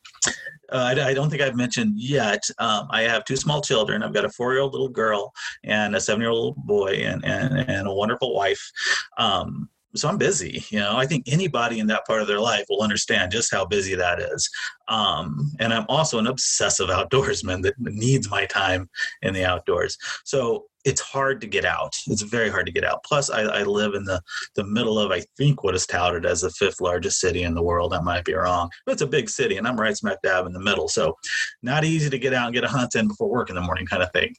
uh, 0.71 0.95
I, 0.95 1.09
I, 1.09 1.13
don't 1.13 1.29
think 1.29 1.41
I've 1.41 1.55
mentioned 1.55 1.99
yet. 1.99 2.43
Um, 2.59 2.87
I 2.89 3.03
have 3.03 3.25
two 3.25 3.35
small 3.35 3.61
children. 3.61 4.03
I've 4.03 4.13
got 4.13 4.25
a 4.25 4.29
four-year-old 4.29 4.71
little 4.71 4.89
girl 4.89 5.31
and 5.63 5.95
a 5.95 6.01
seven-year-old 6.01 6.55
boy, 6.57 7.03
and 7.05 7.23
and, 7.25 7.69
and 7.69 7.87
a 7.87 7.93
wonderful 7.93 8.33
wife. 8.33 8.71
Um, 9.17 9.69
so 9.95 10.09
I'm 10.09 10.17
busy. 10.17 10.63
You 10.69 10.79
know, 10.79 10.97
I 10.97 11.05
think 11.05 11.23
anybody 11.27 11.79
in 11.79 11.87
that 11.87 12.05
part 12.05 12.21
of 12.21 12.27
their 12.27 12.39
life 12.39 12.65
will 12.69 12.81
understand 12.81 13.31
just 13.31 13.51
how 13.51 13.65
busy 13.65 13.95
that 13.95 14.19
is. 14.19 14.49
Um, 14.87 15.51
and 15.59 15.73
I'm 15.73 15.85
also 15.87 16.19
an 16.19 16.27
obsessive 16.27 16.89
outdoorsman 16.89 17.63
that 17.63 17.75
needs 17.79 18.29
my 18.29 18.45
time 18.45 18.89
in 19.21 19.33
the 19.33 19.45
outdoors. 19.45 19.97
So 20.23 20.65
it's 20.85 21.01
hard 21.01 21.41
to 21.41 21.47
get 21.47 21.65
out. 21.65 21.95
It's 22.07 22.21
very 22.21 22.49
hard 22.49 22.67
to 22.67 22.71
get 22.71 22.85
out. 22.85 23.03
Plus, 23.03 23.31
I, 23.31 23.41
I, 23.41 23.63
live 23.63 23.95
in 23.95 24.03
the, 24.03 24.21
the 24.55 24.63
middle 24.63 24.99
of, 24.99 25.11
I 25.11 25.21
think, 25.35 25.63
what 25.63 25.73
is 25.73 25.87
touted 25.87 26.25
as 26.25 26.41
the 26.41 26.51
fifth 26.51 26.79
largest 26.79 27.19
city 27.19 27.43
in 27.43 27.55
the 27.55 27.63
world. 27.63 27.93
I 27.93 28.01
might 28.01 28.23
be 28.23 28.35
wrong, 28.35 28.69
but 28.85 28.93
it's 28.93 29.01
a 29.01 29.07
big 29.07 29.29
city, 29.29 29.57
and 29.57 29.67
I'm 29.67 29.79
right 29.79 29.97
smack 29.97 30.21
dab 30.21 30.45
in 30.45 30.53
the 30.53 30.59
middle. 30.59 30.87
So, 30.87 31.17
not 31.63 31.83
easy 31.83 32.09
to 32.09 32.19
get 32.19 32.33
out 32.33 32.45
and 32.45 32.53
get 32.53 32.63
a 32.63 32.69
hunt 32.69 32.95
in 32.95 33.07
before 33.07 33.29
work 33.29 33.49
in 33.49 33.55
the 33.55 33.61
morning, 33.61 33.87
kind 33.87 34.03
of 34.03 34.11
thing. 34.11 34.33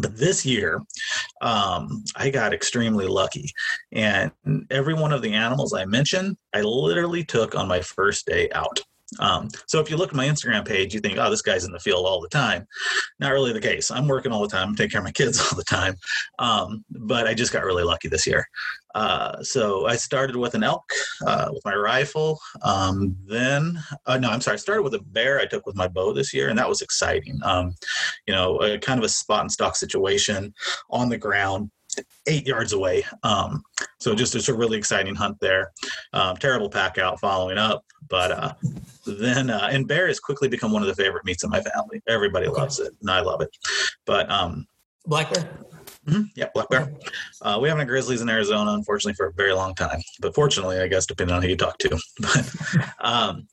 But 0.00 0.16
this 0.16 0.44
year, 0.44 0.82
um, 1.42 2.04
I 2.16 2.30
got 2.30 2.54
extremely 2.54 3.06
lucky. 3.06 3.50
And 3.92 4.32
every 4.70 4.94
one 4.94 5.12
of 5.12 5.22
the 5.22 5.32
animals 5.32 5.74
I 5.74 5.84
mentioned, 5.84 6.36
I 6.54 6.62
literally 6.62 7.24
took 7.24 7.54
on 7.54 7.68
my 7.68 7.80
first 7.80 8.26
day 8.26 8.48
out. 8.52 8.80
Um, 9.18 9.48
so 9.66 9.80
if 9.80 9.90
you 9.90 9.96
look 9.96 10.10
at 10.10 10.16
my 10.16 10.28
Instagram 10.28 10.66
page, 10.66 10.94
you 10.94 11.00
think, 11.00 11.18
oh, 11.18 11.30
this 11.30 11.42
guy's 11.42 11.64
in 11.64 11.72
the 11.72 11.80
field 11.80 12.06
all 12.06 12.20
the 12.20 12.28
time. 12.28 12.66
Not 13.18 13.32
really 13.32 13.52
the 13.52 13.60
case. 13.60 13.90
I'm 13.90 14.06
working 14.06 14.32
all 14.32 14.42
the 14.42 14.48
time, 14.48 14.68
I'm 14.68 14.76
taking 14.76 14.90
care 14.90 15.00
of 15.00 15.04
my 15.04 15.12
kids 15.12 15.40
all 15.50 15.56
the 15.56 15.64
time. 15.64 15.96
Um, 16.38 16.84
but 16.90 17.26
I 17.26 17.34
just 17.34 17.52
got 17.52 17.64
really 17.64 17.84
lucky 17.84 18.08
this 18.08 18.26
year. 18.26 18.46
Uh, 18.94 19.42
so 19.42 19.86
I 19.86 19.96
started 19.96 20.36
with 20.36 20.54
an 20.54 20.64
elk 20.64 20.90
uh, 21.26 21.48
with 21.52 21.64
my 21.64 21.74
rifle. 21.74 22.40
Um, 22.62 23.16
then, 23.24 23.80
uh, 24.06 24.18
no, 24.18 24.30
I'm 24.30 24.40
sorry, 24.40 24.54
I 24.54 24.58
started 24.58 24.82
with 24.82 24.94
a 24.94 25.00
bear 25.00 25.38
I 25.38 25.46
took 25.46 25.66
with 25.66 25.76
my 25.76 25.88
bow 25.88 26.12
this 26.12 26.34
year, 26.34 26.48
and 26.48 26.58
that 26.58 26.68
was 26.68 26.82
exciting. 26.82 27.38
Um, 27.44 27.74
you 28.26 28.34
know, 28.34 28.60
a, 28.62 28.78
kind 28.78 28.98
of 28.98 29.04
a 29.04 29.08
spot 29.08 29.42
and 29.42 29.52
stock 29.52 29.76
situation 29.76 30.52
on 30.90 31.08
the 31.08 31.18
ground 31.18 31.70
eight 32.26 32.46
yards 32.46 32.72
away. 32.72 33.04
Um, 33.22 33.62
so 33.98 34.14
just 34.14 34.34
it's 34.34 34.48
a 34.48 34.54
really 34.54 34.78
exciting 34.78 35.14
hunt 35.14 35.38
there. 35.40 35.72
Um, 36.12 36.36
terrible 36.36 36.68
pack 36.68 36.98
out 36.98 37.20
following 37.20 37.58
up, 37.58 37.84
but 38.08 38.32
uh, 38.32 38.54
then 39.06 39.50
uh, 39.50 39.68
and 39.70 39.86
bear 39.86 40.08
has 40.08 40.20
quickly 40.20 40.48
become 40.48 40.72
one 40.72 40.82
of 40.82 40.88
the 40.88 40.94
favorite 40.94 41.24
meats 41.24 41.44
in 41.44 41.50
my 41.50 41.60
family. 41.60 42.02
Everybody 42.08 42.46
okay. 42.46 42.60
loves 42.60 42.78
it, 42.80 42.92
and 43.00 43.10
I 43.10 43.20
love 43.20 43.40
it. 43.40 43.50
But 44.06 44.30
um, 44.30 44.66
black 45.06 45.32
bear. 45.32 45.48
Mm-hmm. 46.06 46.22
Yeah, 46.34 46.46
black 46.54 46.70
bear. 46.70 46.94
Uh, 47.42 47.58
we 47.60 47.68
haven't 47.68 47.80
had 47.80 47.88
grizzlies 47.88 48.22
in 48.22 48.30
Arizona, 48.30 48.72
unfortunately, 48.72 49.14
for 49.14 49.26
a 49.26 49.32
very 49.32 49.52
long 49.52 49.74
time. 49.74 50.00
But 50.20 50.34
fortunately, 50.34 50.80
I 50.80 50.88
guess 50.88 51.04
depending 51.04 51.36
on 51.36 51.42
who 51.42 51.48
you 51.48 51.56
talk 51.56 51.76
to. 51.78 51.98
But 52.20 52.50
um, 53.00 53.48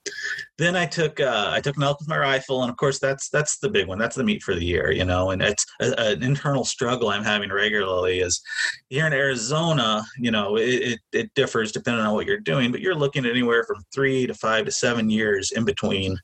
then 0.58 0.76
I 0.76 0.86
took 0.86 1.20
uh, 1.20 1.52
I 1.54 1.60
took 1.60 1.76
an 1.78 1.84
elk 1.84 2.00
with 2.00 2.08
my 2.08 2.18
rifle, 2.18 2.62
and 2.62 2.72
of 2.72 2.78
course 2.78 3.00
that's 3.00 3.30
that's 3.30 3.60
the 3.60 3.70
big 3.70 3.88
one. 3.88 3.98
That's 3.98 4.16
the 4.16 4.24
meat 4.24 4.44
for 4.44 4.56
the 4.56 4.64
year, 4.64 4.92
you 4.92 5.04
know. 5.04 5.32
And 5.32 5.42
it's 5.42 5.66
a, 5.82 5.94
an 6.00 6.24
internal 6.24 6.64
struggle 6.64 7.10
I'm 7.10 7.24
having 7.24 7.52
regularly. 7.52 8.20
Is 8.20 8.42
here 8.90 9.08
in 9.08 9.14
Arizona, 9.14 10.06
you 10.18 10.32
know, 10.32 10.58
it, 10.58 10.64
it, 10.64 11.00
it 11.12 11.34
differs 11.36 11.72
depending 11.72 12.06
on 12.06 12.14
what 12.14 12.26
you're 12.26 12.40
doing, 12.40 12.72
but 12.72 12.82
you're 12.82 12.96
looking 12.96 13.26
at 13.26 13.32
anywhere 13.32 13.66
from 13.66 13.84
three 13.94 14.26
to 14.26 14.34
five 14.34 14.66
to 14.66 14.72
seven 14.72 15.10
years 15.10 15.52
in 15.52 15.66
between 15.66 16.18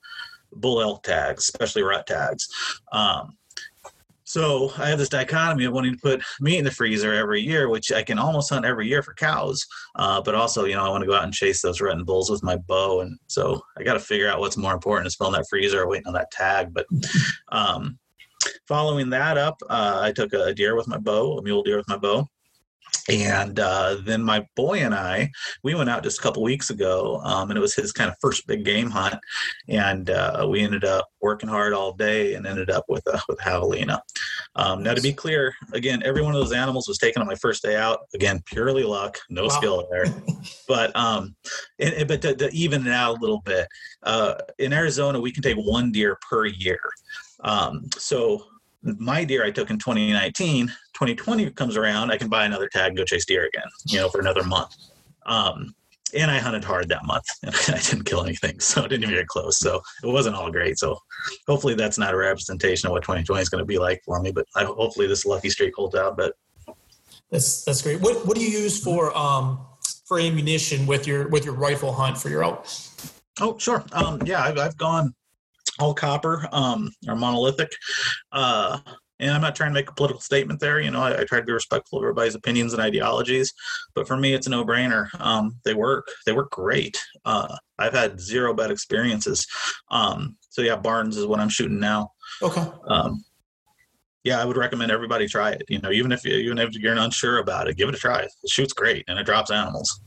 bull 0.56 0.82
elk 0.82 1.04
tags, 1.04 1.44
especially 1.44 1.84
rut 1.84 2.08
tags. 2.08 2.48
Um, 2.92 3.38
so 4.34 4.72
I 4.80 4.90
have 4.90 4.98
this 4.98 5.10
dichotomy 5.10 5.66
of 5.66 5.74
wanting 5.74 5.94
to 5.94 6.00
put 6.00 6.24
meat 6.42 6.58
in 6.58 6.66
the 6.66 6.72
freezer 6.72 7.14
every 7.14 7.40
year, 7.40 7.70
which 7.70 7.92
I 7.92 8.02
can 8.02 8.18
almost 8.18 8.50
hunt 8.50 8.66
every 8.66 8.88
year 8.88 9.04
for 9.04 9.14
cows. 9.14 9.64
Uh, 9.94 10.24
but 10.24 10.34
also, 10.34 10.66
you 10.66 10.74
know, 10.74 10.84
I 10.84 10.90
want 10.90 11.04
to 11.04 11.08
go 11.08 11.14
out 11.14 11.24
and 11.24 11.32
chase 11.32 11.62
those 11.62 11.80
rutting 11.80 12.04
bulls 12.04 12.32
with 12.32 12.42
my 12.42 12.58
bow. 12.58 13.02
And 13.02 13.20
so 13.28 13.62
I 13.78 13.84
got 13.84 13.94
to 13.94 14.00
figure 14.00 14.28
out 14.28 14.40
what's 14.40 14.58
more 14.58 14.74
important 14.74 15.06
is 15.06 15.16
filling 15.16 15.34
that 15.34 15.46
freezer 15.48 15.84
or 15.84 15.88
waiting 15.88 16.08
on 16.08 16.14
that 16.14 16.32
tag. 16.32 16.74
But 16.74 16.88
um, 17.50 18.00
following 18.68 19.12
that 19.12 19.38
up, 19.38 19.62
uh, 19.70 20.00
I 20.02 20.12
took 20.12 20.34
a 20.34 20.52
deer 20.52 20.76
with 20.76 20.88
my 20.88 20.98
bow, 20.98 21.38
a 21.38 21.44
mule 21.44 21.62
deer 21.62 21.78
with 21.78 21.88
my 21.88 21.98
bow 21.98 22.28
and 23.10 23.60
uh, 23.60 23.98
then 24.06 24.24
my 24.24 24.48
boy 24.56 24.80
and 24.80 24.96
I, 24.96 25.32
we 25.64 25.76
went 25.76 25.90
out 25.90 26.04
just 26.04 26.20
a 26.20 26.22
couple 26.22 26.42
weeks 26.42 26.70
ago, 26.70 27.20
um, 27.24 27.50
and 27.50 27.58
it 27.58 27.62
was 27.62 27.76
his 27.76 27.92
kind 27.92 28.10
of 28.10 28.16
first 28.22 28.48
big 28.48 28.64
game 28.64 28.90
hunt, 28.90 29.16
and 29.68 30.10
uh, 30.10 30.48
we 30.50 30.62
ended 30.62 30.86
up 30.86 31.10
working 31.22 31.50
hard 31.50 31.74
all 31.74 31.94
day 31.94 32.36
and 32.36 32.48
ended 32.48 32.70
up 32.70 32.86
with 32.88 33.06
a 33.08 33.22
with 33.28 33.40
javelina. 33.40 34.00
Um, 34.56 34.84
now, 34.84 34.94
to 34.94 35.02
be 35.02 35.14
clear, 35.14 35.54
again, 35.74 36.02
every 36.04 36.22
one 36.22 36.34
of 36.34 36.42
those 36.42 36.54
animals 36.54 36.88
was 36.88 36.98
taken 36.98 37.22
on 37.22 37.28
my 37.28 37.36
first 37.36 37.64
day 37.64 37.76
out. 37.76 38.00
Again, 38.14 38.42
purely 38.46 38.84
luck, 38.84 39.18
no 39.30 39.44
wow. 39.44 39.50
skill 39.50 39.88
there. 39.92 40.06
but 40.68 40.96
um, 40.96 41.36
and, 41.80 41.94
and, 41.96 42.08
but 42.08 42.22
to, 42.22 42.36
to, 42.36 42.50
even 42.54 42.88
it 42.88 42.94
out 42.94 43.18
a 43.18 43.22
little 43.22 43.42
bit, 43.42 43.68
uh, 44.04 44.36
in 44.60 44.72
Arizona, 44.72 45.20
we 45.20 45.32
can 45.32 45.44
take 45.44 45.58
one 45.58 45.92
deer 45.92 46.18
per 46.30 46.46
year. 46.46 46.80
Um, 47.44 47.90
so 47.98 48.46
my 48.84 49.24
deer 49.24 49.46
I 49.46 49.52
took 49.52 49.70
in 49.70 49.80
2019, 49.80 50.68
2020 50.68 51.50
comes 51.52 51.78
around, 51.78 52.12
I 52.12 52.18
can 52.18 52.28
buy 52.28 52.46
another 52.46 52.68
tag 52.68 52.90
and 52.90 52.98
go 52.98 53.06
chase 53.06 53.26
deer 53.26 53.46
again, 53.46 53.68
you 53.86 54.00
know, 54.00 54.10
for 54.10 54.20
another 54.20 54.44
month. 54.44 54.76
Um, 55.26 55.74
and 56.16 56.30
I 56.30 56.38
hunted 56.38 56.64
hard 56.64 56.90
that 56.90 57.06
month 57.06 57.26
and 57.44 57.56
I 57.70 57.80
didn't 57.80 58.04
kill 58.04 58.24
anything. 58.24 58.60
So 58.60 58.84
it 58.84 58.90
didn't 58.90 59.04
even 59.04 59.16
get 59.16 59.28
close. 59.28 59.58
So 59.60 59.82
it 60.04 60.08
wasn't 60.08 60.36
all 60.36 60.52
great. 60.52 60.78
So 60.78 60.98
hopefully 61.48 61.76
that's 61.76 61.98
not 61.98 62.14
a 62.14 62.18
representation 62.18 62.88
of 62.88 62.92
what 62.92 63.04
2020 63.04 63.42
is 63.42 63.50
going 63.50 63.62
to 63.62 63.66
be 63.66 63.80
like 63.80 64.02
for 64.06 64.22
me, 64.22 64.32
but 64.32 64.46
I, 64.56 64.64
hopefully 64.64 65.08
this 65.08 65.26
lucky 65.26 65.50
streak 65.50 65.76
holds 65.76 65.96
out, 65.96 66.18
but 66.18 66.36
that's, 67.32 67.64
that's 67.64 67.82
great. 67.82 68.00
What, 68.02 68.28
what 68.28 68.38
do 68.38 68.44
you 68.44 68.50
use 68.50 68.84
for, 68.84 69.16
um, 69.18 69.66
for 70.06 70.20
ammunition 70.20 70.86
with 70.86 71.08
your, 71.08 71.30
with 71.30 71.46
your 71.46 71.56
rifle 71.56 71.92
hunt 71.92 72.18
for 72.18 72.30
your 72.30 72.44
elk? 72.44 72.68
Oh, 73.42 73.58
sure. 73.58 73.84
Um, 73.94 74.22
yeah, 74.26 74.44
I've, 74.44 74.60
I've 74.60 74.78
gone 74.78 75.16
all 75.80 75.94
copper 75.94 76.48
um, 76.52 76.92
or 77.08 77.16
monolithic. 77.16 77.72
Uh, 78.32 78.80
and 79.20 79.32
I'm 79.32 79.42
not 79.42 79.56
trying 79.56 79.70
to 79.70 79.74
make 79.74 79.90
a 79.90 79.94
political 79.94 80.22
statement 80.22 80.60
there. 80.60 80.80
You 80.80 80.92
know, 80.92 81.02
I, 81.02 81.22
I, 81.22 81.24
try 81.24 81.40
to 81.40 81.46
be 81.46 81.54
respectful 81.54 82.00
of 82.00 82.04
everybody's 82.04 82.36
opinions 82.36 82.74
and 82.74 82.82
ideologies, 82.82 83.54
but 83.96 84.08
for 84.08 84.18
me, 84.18 84.34
it's 84.34 84.48
a 84.48 84.50
no-brainer. 84.50 85.08
Um, 85.20 85.56
they 85.64 85.74
work. 85.74 86.08
They 86.26 86.34
work 86.34 86.52
great. 86.52 87.02
Uh, 87.24 87.56
I've 87.80 87.94
had 87.94 88.20
zero 88.20 88.54
bad 88.54 88.72
experiences. 88.72 89.48
Um, 89.92 90.36
so 90.50 90.62
yeah, 90.62 90.76
Barnes 90.76 91.18
is 91.18 91.26
what 91.26 91.40
I'm 91.40 91.50
shooting 91.50 91.80
now. 91.80 92.12
Okay. 92.42 92.66
Um, 92.88 93.24
yeah, 94.24 94.42
I 94.42 94.46
would 94.46 94.58
recommend 94.58 94.92
everybody 94.92 95.28
try 95.28 95.52
it. 95.52 95.64
You 95.68 95.80
know, 95.80 95.92
even 95.92 96.12
if 96.12 96.24
you, 96.24 96.34
even 96.34 96.58
if 96.58 96.74
you're 96.76 96.96
unsure 96.96 97.40
about 97.40 97.68
it, 97.68 97.78
give 97.78 97.90
it 97.90 97.96
a 97.96 97.98
try. 97.98 98.22
It 98.22 98.32
shoots 98.48 98.74
great 98.74 99.06
and 99.08 99.20
it 99.20 99.26
drops 99.26 99.52
animals. 99.52 100.02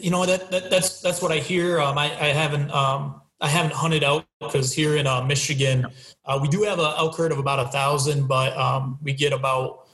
You 0.00 0.10
know 0.10 0.24
that, 0.24 0.50
that 0.50 0.70
that's 0.70 1.02
that's 1.02 1.20
what 1.20 1.32
I 1.32 1.38
hear. 1.38 1.80
Um, 1.80 1.98
I, 1.98 2.04
I 2.04 2.28
haven't 2.28 2.70
um, 2.70 3.20
I 3.40 3.48
haven't 3.48 3.74
hunted 3.74 4.02
out 4.02 4.26
because 4.40 4.72
here 4.72 4.96
in 4.96 5.06
uh, 5.06 5.22
Michigan, 5.22 5.86
uh, 6.24 6.38
we 6.40 6.48
do 6.48 6.62
have 6.62 6.78
an 6.78 6.92
elk 6.96 7.16
herd 7.16 7.32
of 7.32 7.38
about 7.38 7.60
a 7.60 7.68
thousand, 7.68 8.26
but 8.26 8.56
um, 8.56 8.98
we 9.02 9.12
get 9.12 9.32
about 9.32 9.86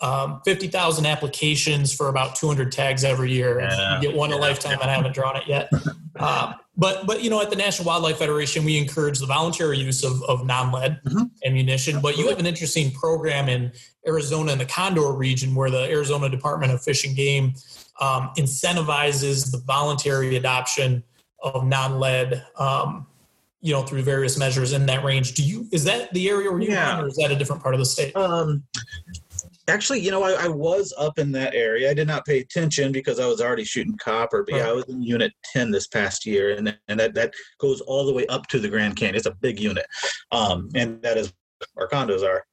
um, 0.00 0.40
50,000 0.44 1.06
applications 1.06 1.92
for 1.92 2.08
about 2.08 2.36
200 2.36 2.70
tags 2.70 3.04
every 3.04 3.32
year. 3.32 3.60
Yeah. 3.60 3.96
You 3.96 4.08
get 4.08 4.16
one 4.16 4.30
yeah. 4.30 4.36
a 4.36 4.38
lifetime, 4.38 4.78
and 4.80 4.90
I 4.90 4.94
haven't 4.94 5.14
drawn 5.14 5.36
it 5.36 5.44
yet. 5.46 5.70
Uh, 6.20 6.52
but, 6.76 7.06
but, 7.06 7.22
you 7.22 7.30
know, 7.30 7.40
at 7.40 7.48
the 7.48 7.54
National 7.54 7.86
Wildlife 7.86 8.18
Federation, 8.18 8.64
we 8.64 8.76
encourage 8.76 9.20
the 9.20 9.26
voluntary 9.26 9.78
use 9.78 10.02
of, 10.02 10.20
of 10.24 10.44
non 10.44 10.72
lead 10.72 11.00
mm-hmm. 11.04 11.24
ammunition. 11.46 12.00
But 12.00 12.18
you 12.18 12.28
have 12.28 12.40
an 12.40 12.46
interesting 12.46 12.90
program 12.90 13.48
in 13.48 13.70
Arizona 14.04 14.50
in 14.50 14.58
the 14.58 14.64
Condor 14.64 15.12
region 15.12 15.54
where 15.54 15.70
the 15.70 15.84
Arizona 15.84 16.28
Department 16.28 16.72
of 16.72 16.82
Fish 16.82 17.04
and 17.04 17.14
Game 17.14 17.54
um, 18.00 18.30
incentivizes 18.36 19.52
the 19.52 19.58
voluntary 19.58 20.34
adoption 20.34 21.04
of 21.42 21.66
non-lead 21.66 22.44
um, 22.58 23.06
you 23.60 23.72
know 23.72 23.82
through 23.82 24.02
various 24.02 24.38
measures 24.38 24.72
in 24.72 24.86
that 24.86 25.04
range. 25.04 25.34
Do 25.34 25.42
you 25.42 25.66
is 25.72 25.84
that 25.84 26.12
the 26.12 26.28
area 26.28 26.50
where 26.50 26.60
you 26.60 26.70
yeah. 26.70 27.00
or 27.00 27.08
is 27.08 27.16
that 27.16 27.30
a 27.30 27.36
different 27.36 27.62
part 27.62 27.74
of 27.74 27.80
the 27.80 27.86
state? 27.86 28.14
Um, 28.16 28.62
actually 29.68 30.00
you 30.00 30.10
know 30.10 30.22
I, 30.22 30.44
I, 30.44 30.48
was 30.48 30.94
up 30.98 31.18
in 31.18 31.30
that 31.32 31.54
area. 31.54 31.90
I 31.90 31.94
did 31.94 32.08
not 32.08 32.24
pay 32.24 32.40
attention 32.40 32.90
because 32.90 33.20
i 33.20 33.26
was 33.26 33.40
already 33.40 33.64
shooting 33.64 33.96
copper 33.98 34.42
but 34.42 34.52
right. 34.52 34.62
yeah 34.62 34.70
i 34.70 34.72
was 34.72 34.84
in 34.88 35.02
unit 35.02 35.32
10 35.52 35.70
this 35.70 35.86
past 35.86 36.24
year 36.26 36.56
and, 36.56 36.76
and 36.88 36.98
that, 36.98 37.14
that 37.14 37.34
goes 37.58 37.80
all 37.82 38.06
the 38.06 38.12
way 38.12 38.26
up 38.26 38.46
to 38.48 38.58
the 38.58 38.68
grand 38.68 38.96
canyon. 38.96 39.16
It's 39.16 39.26
a 39.26 39.34
big 39.34 39.60
unit. 39.60 39.86
Um, 40.32 40.70
and 40.74 41.00
that 41.02 41.16
is 41.16 41.32
our 41.76 41.88
condos 41.88 42.22
are. 42.22 42.44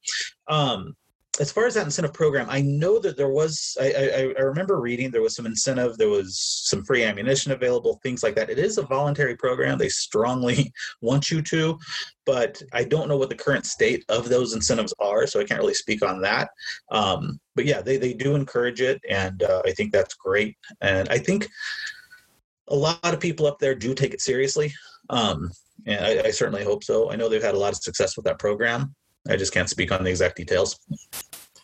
Um, 0.48 0.94
as 1.38 1.52
far 1.52 1.66
as 1.66 1.74
that 1.74 1.84
incentive 1.84 2.14
program, 2.14 2.46
I 2.48 2.62
know 2.62 2.98
that 2.98 3.16
there 3.16 3.28
was. 3.28 3.76
I, 3.80 3.92
I, 3.92 4.34
I, 4.38 4.42
remember 4.42 4.80
reading 4.80 5.10
there 5.10 5.22
was 5.22 5.36
some 5.36 5.46
incentive, 5.46 5.98
there 5.98 6.08
was 6.08 6.38
some 6.38 6.84
free 6.84 7.04
ammunition 7.04 7.52
available, 7.52 8.00
things 8.02 8.22
like 8.22 8.34
that. 8.36 8.50
It 8.50 8.58
is 8.58 8.78
a 8.78 8.82
voluntary 8.82 9.36
program; 9.36 9.78
they 9.78 9.88
strongly 9.88 10.72
want 11.00 11.30
you 11.30 11.42
to, 11.42 11.78
but 12.24 12.62
I 12.72 12.84
don't 12.84 13.08
know 13.08 13.16
what 13.16 13.28
the 13.28 13.34
current 13.34 13.66
state 13.66 14.04
of 14.08 14.28
those 14.28 14.54
incentives 14.54 14.94
are, 14.98 15.26
so 15.26 15.40
I 15.40 15.44
can't 15.44 15.60
really 15.60 15.74
speak 15.74 16.02
on 16.02 16.20
that. 16.22 16.50
Um, 16.90 17.38
but 17.54 17.66
yeah, 17.66 17.82
they 17.82 17.96
they 17.96 18.14
do 18.14 18.34
encourage 18.34 18.80
it, 18.80 19.00
and 19.08 19.42
uh, 19.42 19.62
I 19.64 19.72
think 19.72 19.92
that's 19.92 20.14
great. 20.14 20.56
And 20.80 21.08
I 21.08 21.18
think 21.18 21.48
a 22.68 22.76
lot 22.76 22.98
of 23.02 23.20
people 23.20 23.46
up 23.46 23.58
there 23.58 23.74
do 23.74 23.94
take 23.94 24.14
it 24.14 24.20
seriously. 24.20 24.72
Um, 25.10 25.50
and 25.86 26.04
I, 26.04 26.28
I 26.28 26.30
certainly 26.30 26.64
hope 26.64 26.82
so. 26.82 27.10
I 27.10 27.16
know 27.16 27.28
they've 27.28 27.42
had 27.42 27.54
a 27.54 27.58
lot 27.58 27.72
of 27.72 27.78
success 27.82 28.16
with 28.16 28.24
that 28.24 28.38
program. 28.38 28.94
I 29.28 29.36
just 29.36 29.52
can't 29.52 29.68
speak 29.68 29.92
on 29.92 30.04
the 30.04 30.10
exact 30.10 30.36
details. 30.36 30.78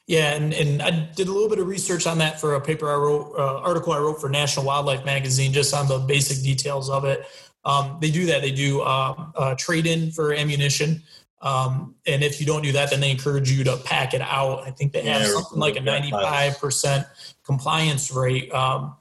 Yeah, 0.06 0.34
and, 0.34 0.52
and 0.52 0.82
I 0.82 0.90
did 1.14 1.28
a 1.28 1.32
little 1.32 1.48
bit 1.48 1.58
of 1.58 1.66
research 1.66 2.06
on 2.06 2.18
that 2.18 2.40
for 2.40 2.54
a 2.54 2.60
paper 2.60 2.90
I 2.90 2.96
wrote, 2.96 3.34
uh, 3.38 3.60
article 3.60 3.92
I 3.92 3.98
wrote 3.98 4.20
for 4.20 4.28
National 4.28 4.66
Wildlife 4.66 5.04
Magazine, 5.04 5.52
just 5.52 5.72
on 5.72 5.86
the 5.86 5.98
basic 5.98 6.42
details 6.42 6.90
of 6.90 7.04
it. 7.04 7.24
Um, 7.64 7.98
they 8.00 8.10
do 8.10 8.26
that. 8.26 8.42
They 8.42 8.50
do 8.50 8.80
uh, 8.80 9.14
uh, 9.36 9.54
trade 9.54 9.86
in 9.86 10.10
for 10.10 10.34
ammunition. 10.34 11.02
Um, 11.40 11.94
and 12.06 12.22
if 12.22 12.40
you 12.40 12.46
don't 12.46 12.62
do 12.62 12.72
that, 12.72 12.90
then 12.90 13.00
they 13.00 13.10
encourage 13.10 13.50
you 13.50 13.64
to 13.64 13.76
pack 13.78 14.14
it 14.14 14.20
out. 14.20 14.66
I 14.66 14.70
think 14.70 14.92
they 14.92 15.02
have 15.02 15.22
yeah, 15.22 15.28
something 15.28 15.58
like 15.58 15.76
a 15.76 15.80
95% 15.80 17.06
compliance 17.44 18.10
rate. 18.10 18.52
Um, 18.52 18.96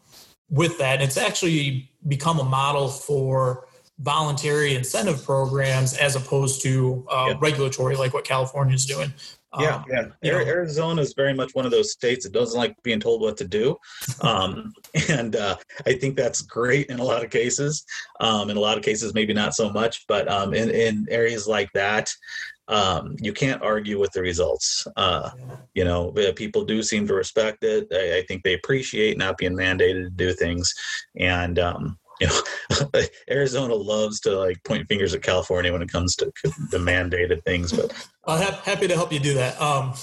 with 0.52 0.78
that. 0.78 0.96
And 0.96 1.04
It's 1.04 1.18
actually 1.18 1.90
become 2.08 2.38
a 2.40 2.44
model 2.44 2.90
for 2.90 3.66
voluntary 4.02 4.76
incentive 4.76 5.24
programs 5.24 5.96
as 5.98 6.16
opposed 6.16 6.62
to 6.64 7.06
uh, 7.12 7.28
yeah. 7.30 7.38
regulatory, 7.40 7.96
like 7.96 8.14
what 8.14 8.26
California 8.26 8.76
is 8.76 8.86
doing. 8.86 9.14
Yeah, 9.60 9.76
um, 9.76 9.86
yeah. 9.90 10.06
You 10.22 10.32
know, 10.32 10.38
Arizona 10.40 11.02
is 11.02 11.14
very 11.14 11.34
much 11.34 11.54
one 11.54 11.66
of 11.66 11.72
those 11.72 11.92
states 11.92 12.24
that 12.24 12.32
doesn't 12.32 12.58
like 12.58 12.74
being 12.84 13.02
told 13.02 13.22
what 13.22 13.36
to 13.38 13.48
do, 13.48 13.78
um, 14.22 14.74
and 15.10 15.36
uh, 15.36 15.58
I 15.86 15.94
think 15.94 16.16
that's 16.16 16.42
great 16.42 16.88
in 16.88 17.00
a 17.00 17.04
lot 17.04 17.24
of 17.24 17.30
cases. 17.32 17.84
Um, 18.22 18.50
in 18.50 18.56
a 18.56 18.62
lot 18.62 18.78
of 18.78 18.84
cases, 18.84 19.14
maybe 19.14 19.34
not 19.34 19.54
so 19.54 19.70
much, 19.70 20.06
but 20.08 20.32
um, 20.32 20.54
in 20.54 20.70
in 20.70 21.06
areas 21.10 21.48
like 21.48 21.70
that, 21.74 22.10
um, 22.70 23.18
you 23.20 23.34
can't 23.34 23.62
argue 23.62 24.00
with 24.00 24.14
the 24.14 24.22
results. 24.22 24.88
Uh, 24.96 25.32
you 25.74 25.84
know, 25.84 26.14
people 26.36 26.64
do 26.64 26.82
seem 26.82 27.06
to 27.08 27.14
respect 27.14 27.66
it. 27.66 27.88
I, 27.92 28.20
I, 28.20 28.26
think 28.28 28.44
they 28.44 28.54
appreciate 28.54 29.18
not 29.18 29.38
being 29.38 29.58
mandated 29.58 30.06
to 30.06 30.10
do 30.12 30.32
things, 30.32 30.74
and 31.18 31.60
um, 31.60 31.98
you 32.22 32.28
know, 32.28 33.02
Arizona 33.30 33.74
loves 33.74 34.20
to 34.22 34.38
like 34.38 34.64
point 34.64 34.88
fingers 34.88 35.14
at 35.16 35.24
California 35.24 35.74
when 35.74 35.82
it 35.82 35.92
comes 35.92 36.16
to 36.18 36.32
the 36.70 36.78
mandated 36.78 37.44
things. 37.44 37.74
But 37.74 37.94
I'm 38.26 38.54
happy 38.54 38.88
to 38.88 38.96
help 38.96 39.12
you 39.12 39.20
do 39.20 39.34
that. 39.34 39.60
Um, 39.60 39.94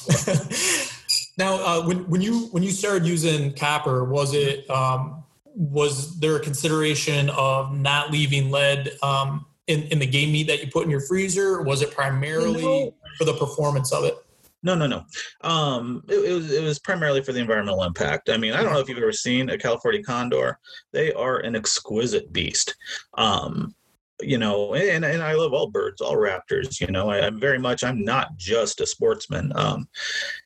now, 1.39 1.55
uh, 1.65 1.87
when 1.87 2.09
when 2.11 2.21
you 2.21 2.49
when 2.49 2.63
you 2.63 2.71
started 2.71 3.07
using 3.07 3.55
copper, 3.55 4.05
was 4.05 4.35
it 4.35 4.69
um, 4.69 5.23
was 5.45 6.19
there 6.19 6.37
a 6.37 6.41
consideration 6.41 7.31
of 7.31 7.73
not 7.73 8.11
leaving 8.11 8.51
lead 8.51 8.91
um, 9.03 9.47
in 9.69 9.85
in 9.85 10.01
the 10.01 10.07
game 10.07 10.33
meat 10.33 10.49
that 10.49 10.63
you 10.63 10.71
put 10.71 10.85
in 10.85 10.91
your 10.91 11.01
freezer? 11.03 11.63
was 11.63 11.83
it 11.83 11.93
primarily 11.93 12.63
no. 12.63 12.95
for 13.17 13.25
the 13.25 13.35
performance 13.35 13.93
of 13.93 14.05
it? 14.05 14.17
No, 14.63 14.75
no, 14.75 14.87
no. 14.87 15.05
Um, 15.43 16.03
it, 16.09 16.31
it, 16.31 16.35
was 16.35 16.53
it 16.53 16.63
was 16.63 16.79
primarily 16.79 17.23
for 17.23 17.33
the 17.33 17.41
environmental 17.41 17.85
impact. 17.85 18.29
I 18.29 18.37
mean, 18.37 18.55
I 18.55 18.63
don't 18.63 18.73
know 18.73 18.81
if 18.81 18.89
you've 18.89 18.99
ever 18.99 19.13
seen 19.13 19.51
a 19.51 19.59
California 19.59 20.03
condor. 20.03 20.59
They 20.93 21.13
are 21.13 21.39
an 21.39 21.55
exquisite 21.55 22.33
beast. 22.33 22.77
Um, 23.15 23.75
you 24.21 24.37
know, 24.37 24.75
and, 24.75 25.05
and 25.05 25.23
I 25.23 25.35
love 25.35 25.53
all 25.53 25.71
birds, 25.71 26.01
all 26.01 26.17
raptors. 26.17 26.81
You 26.81 26.89
know, 26.89 27.09
I, 27.09 27.19
am 27.19 27.39
very 27.39 27.59
much. 27.59 27.85
I'm 27.85 28.05
not 28.05 28.37
just 28.37 28.81
a 28.81 28.87
sportsman. 28.87 29.53
Um, 29.55 29.89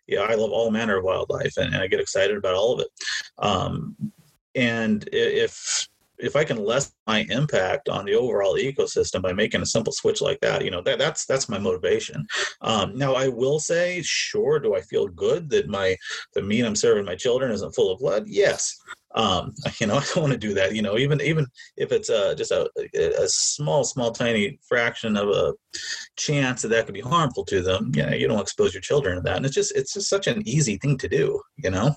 yeah, 0.07 0.21
I 0.21 0.35
love 0.35 0.51
all 0.51 0.71
manner 0.71 0.99
of 0.99 1.05
wildlife, 1.05 1.57
and, 1.57 1.73
and 1.73 1.83
I 1.83 1.87
get 1.87 2.01
excited 2.01 2.37
about 2.37 2.55
all 2.55 2.75
of 2.75 2.81
it. 2.81 2.89
Um, 3.39 3.97
and 4.55 5.09
if 5.11 5.89
if 6.23 6.37
I 6.37 6.45
can 6.45 6.57
lessen 6.57 6.93
my 7.07 7.27
impact 7.31 7.89
on 7.89 8.05
the 8.05 8.15
overall 8.15 8.55
ecosystem 8.57 9.23
by 9.23 9.33
making 9.33 9.61
a 9.61 9.67
simple 9.67 9.93
switch 9.93 10.21
like 10.21 10.41
that, 10.41 10.65
you 10.65 10.71
know, 10.71 10.81
that, 10.83 10.99
that's 10.99 11.27
that's 11.27 11.49
my 11.49 11.59
motivation. 11.59 12.27
Um, 12.61 12.97
now, 12.97 13.15
I 13.15 13.29
will 13.29 13.59
say, 13.59 14.01
sure, 14.03 14.61
do 14.61 14.75
I 14.75 14.81
feel 14.81 15.09
good 15.09 15.51
that 15.51 15.69
my 15.69 15.97
the 16.35 16.43
meat 16.43 16.65
I'm 16.65 16.77
serving 16.77 17.05
my 17.05 17.17
children 17.17 17.51
isn't 17.51 17.75
full 17.75 17.93
of 17.93 18.01
lead? 18.01 18.25
Yes. 18.27 18.77
Um, 19.15 19.53
you 19.81 19.87
know, 19.87 19.97
I 19.97 20.05
don't 20.05 20.23
want 20.23 20.33
to 20.33 20.39
do 20.39 20.55
that. 20.55 20.75
You 20.75 20.83
know, 20.83 20.97
even 20.97 21.21
even 21.21 21.47
if 21.77 21.93
it's 21.93 22.09
a, 22.09 22.35
just 22.35 22.53
a, 22.53 22.71
a 22.95 23.29
small, 23.29 23.85
small, 23.85 24.13
tiny 24.13 24.59
fraction 24.69 25.17
of 25.17 25.29
a 25.29 25.55
chance 26.17 26.63
that 26.63 26.69
that 26.69 26.87
could 26.87 26.95
be 26.95 27.01
harmful 27.01 27.45
to 27.47 27.63
them, 27.63 27.93
you 27.95 28.07
know, 28.07 28.15
you 28.15 28.29
don't 28.29 28.41
expose 28.41 28.73
your 28.73 28.81
children 28.81 29.17
to 29.17 29.23
that. 29.23 29.37
And 29.37 29.47
it's 29.47 29.55
just 29.55 29.77
it's 29.77 29.95
just 29.95 30.09
such 30.09 30.27
an 30.27 30.47
easy 30.47 30.77
thing 30.79 30.99
to 30.99 31.09
do. 31.09 31.41
You 31.57 31.71
know. 31.71 31.97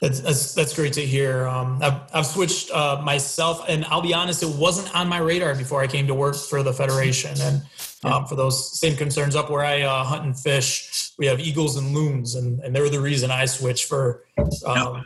That's, 0.00 0.20
that's, 0.20 0.54
that's 0.54 0.74
great 0.74 0.92
to 0.94 1.04
hear. 1.04 1.46
Um, 1.46 1.78
I've, 1.82 2.00
I've 2.12 2.26
switched 2.26 2.70
uh, 2.70 3.00
myself, 3.02 3.64
and 3.68 3.84
I'll 3.86 4.02
be 4.02 4.14
honest, 4.14 4.42
it 4.42 4.54
wasn't 4.56 4.94
on 4.94 5.08
my 5.08 5.18
radar 5.18 5.54
before 5.54 5.82
I 5.82 5.86
came 5.86 6.06
to 6.06 6.14
work 6.14 6.36
for 6.36 6.62
the 6.62 6.72
Federation. 6.72 7.40
And 7.40 7.62
um, 8.04 8.26
for 8.26 8.36
those 8.36 8.78
same 8.78 8.96
concerns 8.96 9.34
up 9.34 9.50
where 9.50 9.64
I 9.64 9.82
uh, 9.82 10.04
hunt 10.04 10.24
and 10.24 10.38
fish, 10.38 11.12
we 11.18 11.26
have 11.26 11.40
eagles 11.40 11.76
and 11.76 11.94
loons, 11.94 12.34
and, 12.34 12.60
and 12.60 12.74
they're 12.74 12.90
the 12.90 13.00
reason 13.00 13.30
I 13.30 13.46
switched 13.46 13.86
for 13.86 14.24
um, 14.66 15.04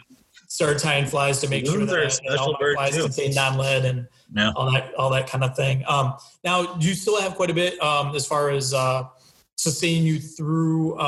start 0.50 0.78
tying 0.78 1.06
flies 1.06 1.40
to 1.40 1.48
make 1.48 1.64
loons 1.64 1.90
sure 1.90 2.08
that, 2.08 2.38
all 2.38 2.56
my 2.60 2.74
flies 2.74 2.96
too. 2.96 3.04
contain 3.04 3.32
non-lead 3.34 3.84
and 3.84 4.08
yeah. 4.34 4.50
all 4.56 4.70
that 4.72 4.92
all 4.96 5.10
that 5.10 5.28
kind 5.28 5.44
of 5.44 5.54
thing. 5.54 5.84
Um, 5.86 6.14
now, 6.42 6.74
do 6.74 6.88
you 6.88 6.94
still 6.94 7.20
have 7.20 7.36
quite 7.36 7.50
a 7.50 7.54
bit 7.54 7.80
um, 7.80 8.14
as 8.16 8.26
far 8.26 8.50
as 8.50 8.74
uh, 8.74 9.04
sustaining 9.54 10.02
you 10.02 10.18
through? 10.18 10.98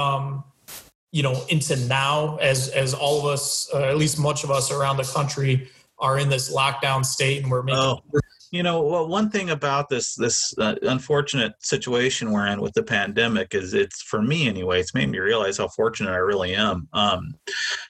You 1.13 1.23
know 1.23 1.45
into 1.49 1.77
now 1.87 2.37
as 2.37 2.69
as 2.71 2.95
all 2.95 3.21
of 3.21 3.27
us 3.27 3.69
uh, 3.73 3.85
at 3.85 3.97
least 3.97 4.19
much 4.19 4.45
of 4.45 4.51
us 4.51 4.71
around 4.71 4.97
the 4.97 5.05
country 5.05 5.69
are 5.99 6.19
in 6.19 6.29
this 6.29 6.55
lockdown 6.55 7.05
state 7.05 7.43
and 7.43 7.51
we're 7.51 7.63
making 7.63 7.79
oh, 7.79 8.01
you 8.51 8.63
know 8.63 8.83
well 8.83 9.09
one 9.09 9.31
thing 9.31 9.51
about 9.51 9.89
this 9.89 10.15
this 10.15 10.55
uh, 10.59 10.75
unfortunate 10.83 11.55
situation 11.61 12.33
we're 12.33 12.47
in 12.47 12.61
with 12.61 12.73
the 12.75 12.83
pandemic 12.83 13.55
is 13.55 13.73
it's 13.73 14.03
for 14.03 14.21
me 14.21 14.49
anyway 14.49 14.81
it's 14.81 14.95
made 14.95 15.09
me 15.09 15.19
realize 15.19 15.59
how 15.59 15.69
fortunate 15.69 16.11
i 16.11 16.17
really 16.17 16.55
am. 16.55 16.89
Um 16.93 17.35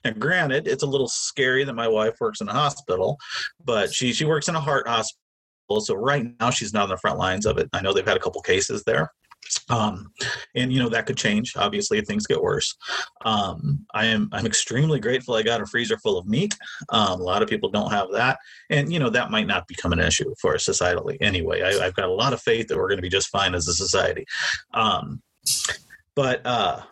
now 0.04 0.12
granted 0.12 0.68
it's 0.68 0.82
a 0.82 0.86
little 0.86 1.08
scary 1.08 1.64
that 1.64 1.74
my 1.74 1.88
wife 1.88 2.14
works 2.20 2.40
in 2.40 2.48
a 2.48 2.52
hospital 2.52 3.18
but 3.64 3.92
she 3.92 4.12
she 4.12 4.24
works 4.24 4.48
in 4.48 4.54
a 4.54 4.60
heart 4.60 4.86
hospital 4.86 5.18
so 5.80 5.94
right 5.94 6.26
now 6.38 6.50
she's 6.50 6.74
not 6.74 6.84
on 6.84 6.88
the 6.90 6.96
front 6.98 7.18
lines 7.18 7.46
of 7.46 7.56
it. 7.56 7.68
I 7.72 7.80
know 7.80 7.94
they've 7.94 8.06
had 8.06 8.16
a 8.16 8.20
couple 8.20 8.42
cases 8.42 8.84
there 8.84 9.10
um, 9.68 10.12
and 10.54 10.72
you 10.72 10.78
know 10.78 10.88
that 10.88 11.06
could 11.06 11.16
change 11.16 11.54
obviously 11.56 11.98
if 11.98 12.06
things 12.06 12.26
get 12.26 12.42
worse. 12.42 12.76
Um, 13.24 13.86
i 13.94 14.06
am 14.06 14.28
i'm 14.32 14.46
extremely 14.46 15.00
grateful 15.00 15.34
i 15.34 15.42
got 15.42 15.60
a 15.60 15.66
freezer 15.66 15.98
full 15.98 16.18
of 16.18 16.26
meat. 16.26 16.56
Um, 16.90 17.20
a 17.20 17.24
lot 17.24 17.42
of 17.42 17.48
people 17.48 17.70
don't 17.70 17.90
have 17.90 18.08
that. 18.12 18.38
And 18.70 18.92
you 18.92 18.98
know 18.98 19.10
that 19.10 19.30
might 19.30 19.46
not 19.46 19.68
become 19.68 19.92
an 19.92 20.00
issue 20.00 20.34
for 20.40 20.54
us 20.54 20.66
societally 20.66 21.16
anyway. 21.20 21.62
I, 21.62 21.84
have 21.84 21.94
got 21.94 22.08
a 22.08 22.12
lot 22.12 22.32
of 22.32 22.40
faith 22.40 22.68
that 22.68 22.76
we're 22.76 22.88
going 22.88 22.98
to 22.98 23.02
be 23.02 23.08
just 23.08 23.28
fine 23.28 23.54
as 23.54 23.68
a 23.68 23.74
society. 23.74 24.26
Um, 24.74 25.22
but 26.14 26.44
uh, 26.44 26.82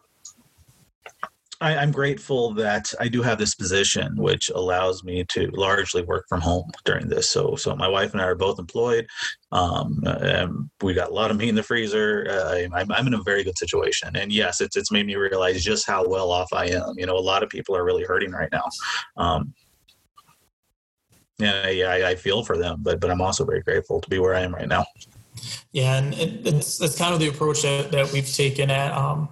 I, 1.61 1.83
am 1.83 1.93
grateful 1.93 2.55
that 2.55 2.93
I 2.99 3.09
do 3.09 3.23
have 3.23 3.39
this 3.39 3.55
position, 3.55 4.17
which 4.17 4.51
allows 4.51 5.05
me 5.05 5.25
to 5.25 5.51
largely 5.53 6.03
work 6.03 6.25
from 6.29 6.41
home 6.41 6.71
during 6.85 7.09
this. 7.09 7.29
So, 7.29 7.55
so 7.57 7.77
my 7.77 7.89
wife 7.89 8.13
and 8.13 8.21
I 8.21 8.25
are 8.25 8.35
both 8.35 8.59
employed. 8.59 9.07
Um, 9.53 10.03
and 10.05 10.71
we 10.83 10.95
got 10.95 11.11
a 11.11 11.15
lot 11.15 11.31
of 11.31 11.37
meat 11.37 11.51
in 11.51 11.55
the 11.55 11.63
freezer. 11.63 12.27
Uh, 12.31 12.69
I'm, 12.75 12.91
I'm 12.91 13.07
in 13.07 13.15
a 13.15 13.23
very 13.23 13.45
good 13.45 13.59
situation, 13.59 14.17
and 14.17 14.33
yes, 14.33 14.61
it's 14.61 14.77
it's 14.77 14.93
made 14.93 15.07
me 15.07 15.17
realize 15.17 15.65
just 15.65 15.87
how 15.87 16.09
well 16.09 16.31
off 16.31 16.53
I 16.53 16.67
am. 16.67 16.95
You 16.97 17.07
know, 17.07 17.17
a 17.17 17.19
lot 17.19 17.43
of 17.43 17.49
people 17.49 17.77
are 17.77 17.85
really 17.85 18.05
hurting 18.05 18.31
right 18.31 18.51
now. 18.53 18.65
Um, 19.17 19.53
yeah, 21.39 21.69
yeah, 21.69 21.91
I, 21.91 22.11
I 22.11 22.15
feel 22.15 22.45
for 22.45 22.57
them, 22.57 22.79
but 22.83 23.01
but 23.01 23.11
I'm 23.11 23.21
also 23.21 23.45
very 23.45 23.61
grateful 23.61 24.01
to 24.01 24.09
be 24.09 24.19
where 24.19 24.35
I 24.35 24.41
am 24.41 24.55
right 24.55 24.69
now. 24.69 24.87
Yeah, 25.73 25.97
and 25.97 26.15
it, 26.15 26.47
it's 26.47 26.79
that's 26.79 26.97
kind 26.97 27.13
of 27.13 27.19
the 27.19 27.29
approach 27.29 27.63
that, 27.63 27.91
that 27.91 28.13
we've 28.13 28.31
taken 28.31 28.71
at 28.71 28.93
um, 28.93 29.29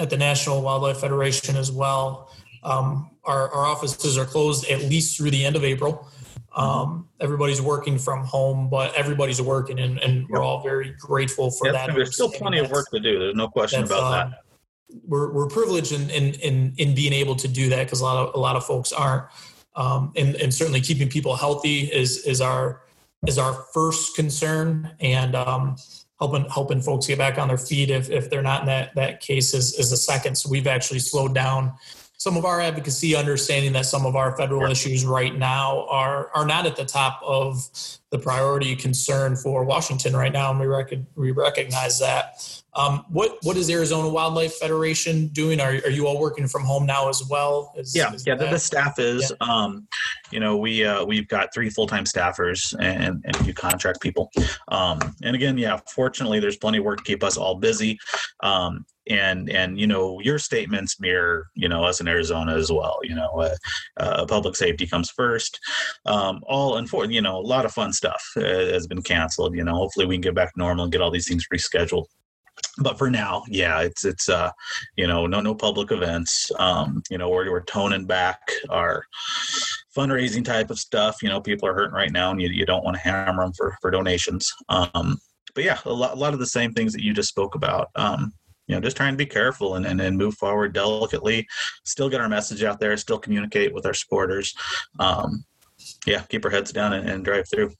at 0.00 0.08
the 0.08 0.16
National 0.16 0.62
Wildlife 0.62 0.98
Federation 0.98 1.56
as 1.56 1.70
well. 1.70 2.32
Um, 2.62 3.10
our, 3.24 3.52
our, 3.52 3.66
offices 3.66 4.16
are 4.18 4.24
closed 4.24 4.68
at 4.70 4.80
least 4.80 5.16
through 5.16 5.30
the 5.30 5.44
end 5.44 5.56
of 5.56 5.64
April. 5.64 6.08
Um, 6.56 7.08
everybody's 7.20 7.60
working 7.62 7.98
from 7.98 8.24
home, 8.24 8.68
but 8.68 8.94
everybody's 8.94 9.40
working, 9.40 9.78
and, 9.78 9.98
and 9.98 10.26
we're 10.28 10.42
all 10.42 10.62
very 10.62 10.94
grateful 10.98 11.50
for 11.50 11.70
that. 11.70 11.94
There's 11.94 12.14
still 12.14 12.30
plenty 12.30 12.58
of 12.58 12.70
work 12.70 12.90
to 12.92 12.98
do. 12.98 13.18
There's 13.18 13.36
no 13.36 13.48
question 13.48 13.84
about 13.84 14.02
um, 14.02 14.12
that. 14.12 14.38
We're, 15.06 15.32
we're 15.32 15.46
privileged 15.46 15.92
in, 15.92 16.10
in, 16.10 16.34
in, 16.34 16.74
in 16.78 16.94
being 16.94 17.12
able 17.12 17.36
to 17.36 17.46
do 17.46 17.68
that 17.68 17.84
because 17.84 18.00
a 18.00 18.04
lot 18.04 18.28
of 18.28 18.34
a 18.34 18.38
lot 18.38 18.56
of 18.56 18.64
folks 18.64 18.90
aren't. 18.90 19.26
Um, 19.76 20.12
and, 20.16 20.34
and 20.36 20.52
certainly 20.52 20.80
keeping 20.80 21.08
people 21.08 21.36
healthy 21.36 21.82
is 21.82 22.26
is 22.26 22.40
our 22.40 22.82
is 23.26 23.38
our 23.38 23.52
first 23.72 24.16
concern. 24.16 24.90
And 24.98 25.36
um, 25.36 25.76
helping 26.20 26.44
helping 26.50 26.80
folks 26.80 27.06
get 27.06 27.18
back 27.18 27.38
on 27.38 27.48
their 27.48 27.58
feet 27.58 27.90
if, 27.90 28.10
if 28.10 28.28
they're 28.28 28.42
not 28.42 28.60
in 28.60 28.66
that 28.66 28.94
that 28.94 29.20
case 29.20 29.54
is, 29.54 29.74
is 29.78 29.90
a 29.90 29.96
second. 29.96 30.36
So 30.36 30.50
we've 30.50 30.66
actually 30.66 31.00
slowed 31.00 31.34
down 31.34 31.72
some 32.20 32.36
of 32.36 32.44
our 32.44 32.60
advocacy, 32.60 33.16
understanding 33.16 33.72
that 33.72 33.86
some 33.86 34.04
of 34.04 34.14
our 34.14 34.36
federal 34.36 34.70
issues 34.70 35.06
right 35.06 35.34
now 35.34 35.86
are 35.88 36.30
are 36.34 36.44
not 36.44 36.66
at 36.66 36.76
the 36.76 36.84
top 36.84 37.18
of 37.24 37.66
the 38.10 38.18
priority 38.18 38.76
concern 38.76 39.36
for 39.36 39.64
Washington 39.64 40.14
right 40.14 40.30
now, 40.30 40.50
and 40.50 40.60
we 40.60 40.66
rec- 40.66 40.92
we 41.16 41.30
recognize 41.30 41.98
that. 41.98 42.62
Um, 42.74 43.06
what 43.08 43.38
what 43.42 43.56
is 43.56 43.70
Arizona 43.70 44.06
Wildlife 44.06 44.54
Federation 44.56 45.28
doing? 45.28 45.60
Are, 45.60 45.70
are 45.70 45.90
you 45.90 46.06
all 46.06 46.20
working 46.20 46.46
from 46.46 46.62
home 46.62 46.84
now 46.84 47.08
as 47.08 47.22
well? 47.30 47.72
Is, 47.74 47.96
yeah, 47.96 48.12
is 48.12 48.26
yeah. 48.26 48.34
The, 48.34 48.48
the, 48.48 48.58
staff 48.58 48.98
is. 48.98 49.32
Yeah. 49.40 49.46
Um, 49.48 49.88
you 50.30 50.40
know, 50.40 50.58
we 50.58 50.84
uh, 50.84 51.02
we've 51.02 51.26
got 51.26 51.54
three 51.54 51.70
full 51.70 51.86
time 51.86 52.04
staffers 52.04 52.74
and 52.78 53.22
and 53.24 53.34
a 53.34 53.44
few 53.44 53.54
contract 53.54 54.02
people. 54.02 54.30
Um, 54.68 55.16
and 55.22 55.34
again, 55.34 55.56
yeah, 55.56 55.80
fortunately, 55.88 56.38
there's 56.38 56.58
plenty 56.58 56.78
of 56.78 56.84
work 56.84 56.98
to 56.98 57.04
keep 57.04 57.24
us 57.24 57.38
all 57.38 57.54
busy. 57.54 57.98
And 59.10 59.50
and 59.50 59.78
you 59.78 59.86
know, 59.86 60.20
your 60.20 60.38
statements 60.38 61.00
mirror 61.00 61.48
you 61.54 61.68
know 61.68 61.84
us 61.84 62.00
in 62.00 62.08
Arizona 62.08 62.54
as 62.54 62.70
well. 62.70 62.98
You 63.02 63.16
know, 63.16 63.30
uh, 63.40 63.56
uh, 63.98 64.26
public 64.26 64.56
safety 64.56 64.86
comes 64.86 65.10
first. 65.10 65.58
Um, 66.06 66.40
all 66.46 66.76
unfortunately, 66.76 67.16
you 67.16 67.22
know, 67.22 67.38
a 67.38 67.40
lot 67.54 67.64
of 67.64 67.72
fun 67.72 67.92
stuff 67.92 68.22
uh, 68.36 68.40
has 68.42 68.86
been 68.86 69.02
canceled. 69.02 69.54
You 69.54 69.64
know, 69.64 69.74
hopefully 69.74 70.06
we 70.06 70.14
can 70.14 70.22
get 70.22 70.34
back 70.34 70.52
normal 70.56 70.84
and 70.84 70.92
get 70.92 71.02
all 71.02 71.10
these 71.10 71.28
things 71.28 71.46
rescheduled 71.52 72.06
but 72.78 72.98
for 72.98 73.10
now, 73.10 73.42
yeah, 73.48 73.80
it's 73.80 74.04
it's 74.04 74.28
uh, 74.28 74.50
you 74.96 75.06
know, 75.06 75.26
no 75.26 75.40
no 75.40 75.54
public 75.54 75.90
events. 75.92 76.50
Um, 76.58 77.02
you 77.10 77.18
know, 77.18 77.28
we're 77.28 77.50
we're 77.50 77.64
toning 77.64 78.06
back 78.06 78.40
our 78.68 79.04
fundraising 79.96 80.44
type 80.44 80.70
of 80.70 80.78
stuff. 80.78 81.22
You 81.22 81.28
know, 81.28 81.40
people 81.40 81.68
are 81.68 81.74
hurting 81.74 81.94
right 81.94 82.12
now, 82.12 82.30
and 82.30 82.40
you, 82.40 82.48
you 82.48 82.66
don't 82.66 82.84
want 82.84 82.96
to 82.96 83.02
hammer 83.02 83.42
them 83.42 83.52
for 83.52 83.76
for 83.80 83.90
donations. 83.90 84.52
Um, 84.68 85.18
but 85.54 85.64
yeah, 85.64 85.78
a 85.84 85.92
lot, 85.92 86.12
a 86.12 86.16
lot 86.16 86.32
of 86.32 86.38
the 86.38 86.46
same 86.46 86.72
things 86.72 86.92
that 86.92 87.02
you 87.02 87.12
just 87.12 87.28
spoke 87.28 87.54
about. 87.54 87.90
Um, 87.96 88.32
you 88.70 88.76
know, 88.76 88.80
just 88.80 88.96
trying 88.96 89.12
to 89.12 89.18
be 89.18 89.26
careful 89.26 89.74
and, 89.74 89.84
and, 89.84 90.00
and 90.00 90.16
move 90.16 90.34
forward 90.34 90.72
delicately, 90.72 91.44
still 91.84 92.08
get 92.08 92.20
our 92.20 92.28
message 92.28 92.62
out 92.62 92.78
there, 92.78 92.96
still 92.96 93.18
communicate 93.18 93.74
with 93.74 93.84
our 93.84 93.92
supporters. 93.92 94.54
Um, 95.00 95.44
yeah, 96.06 96.20
keep 96.20 96.44
our 96.44 96.52
heads 96.52 96.70
down 96.70 96.92
and, 96.92 97.08
and 97.08 97.24
drive 97.24 97.48
through. 97.50 97.72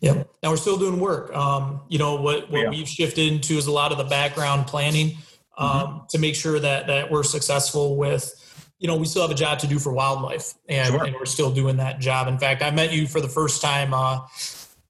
Yep. 0.00 0.28
Now 0.42 0.50
we're 0.50 0.58
still 0.58 0.76
doing 0.76 1.00
work. 1.00 1.34
Um, 1.34 1.80
you 1.88 1.98
know 1.98 2.16
what 2.16 2.50
what 2.50 2.64
yeah. 2.64 2.68
we've 2.68 2.86
shifted 2.86 3.32
into 3.32 3.54
is 3.54 3.66
a 3.66 3.72
lot 3.72 3.92
of 3.92 3.98
the 3.98 4.04
background 4.04 4.66
planning 4.66 5.16
um, 5.56 5.70
mm-hmm. 5.70 5.98
to 6.10 6.18
make 6.18 6.34
sure 6.34 6.60
that 6.60 6.86
that 6.86 7.10
we're 7.10 7.22
successful 7.22 7.96
with. 7.96 8.30
You 8.78 8.88
know, 8.88 8.96
we 8.96 9.06
still 9.06 9.22
have 9.22 9.30
a 9.30 9.34
job 9.34 9.58
to 9.60 9.66
do 9.66 9.78
for 9.78 9.90
wildlife, 9.90 10.52
and, 10.68 10.88
sure. 10.88 11.02
and 11.02 11.14
we're 11.14 11.24
still 11.24 11.50
doing 11.50 11.78
that 11.78 11.98
job. 11.98 12.28
In 12.28 12.36
fact, 12.36 12.62
I 12.62 12.70
met 12.70 12.92
you 12.92 13.06
for 13.06 13.22
the 13.22 13.28
first 13.28 13.62
time 13.62 13.94
uh, 13.94 14.18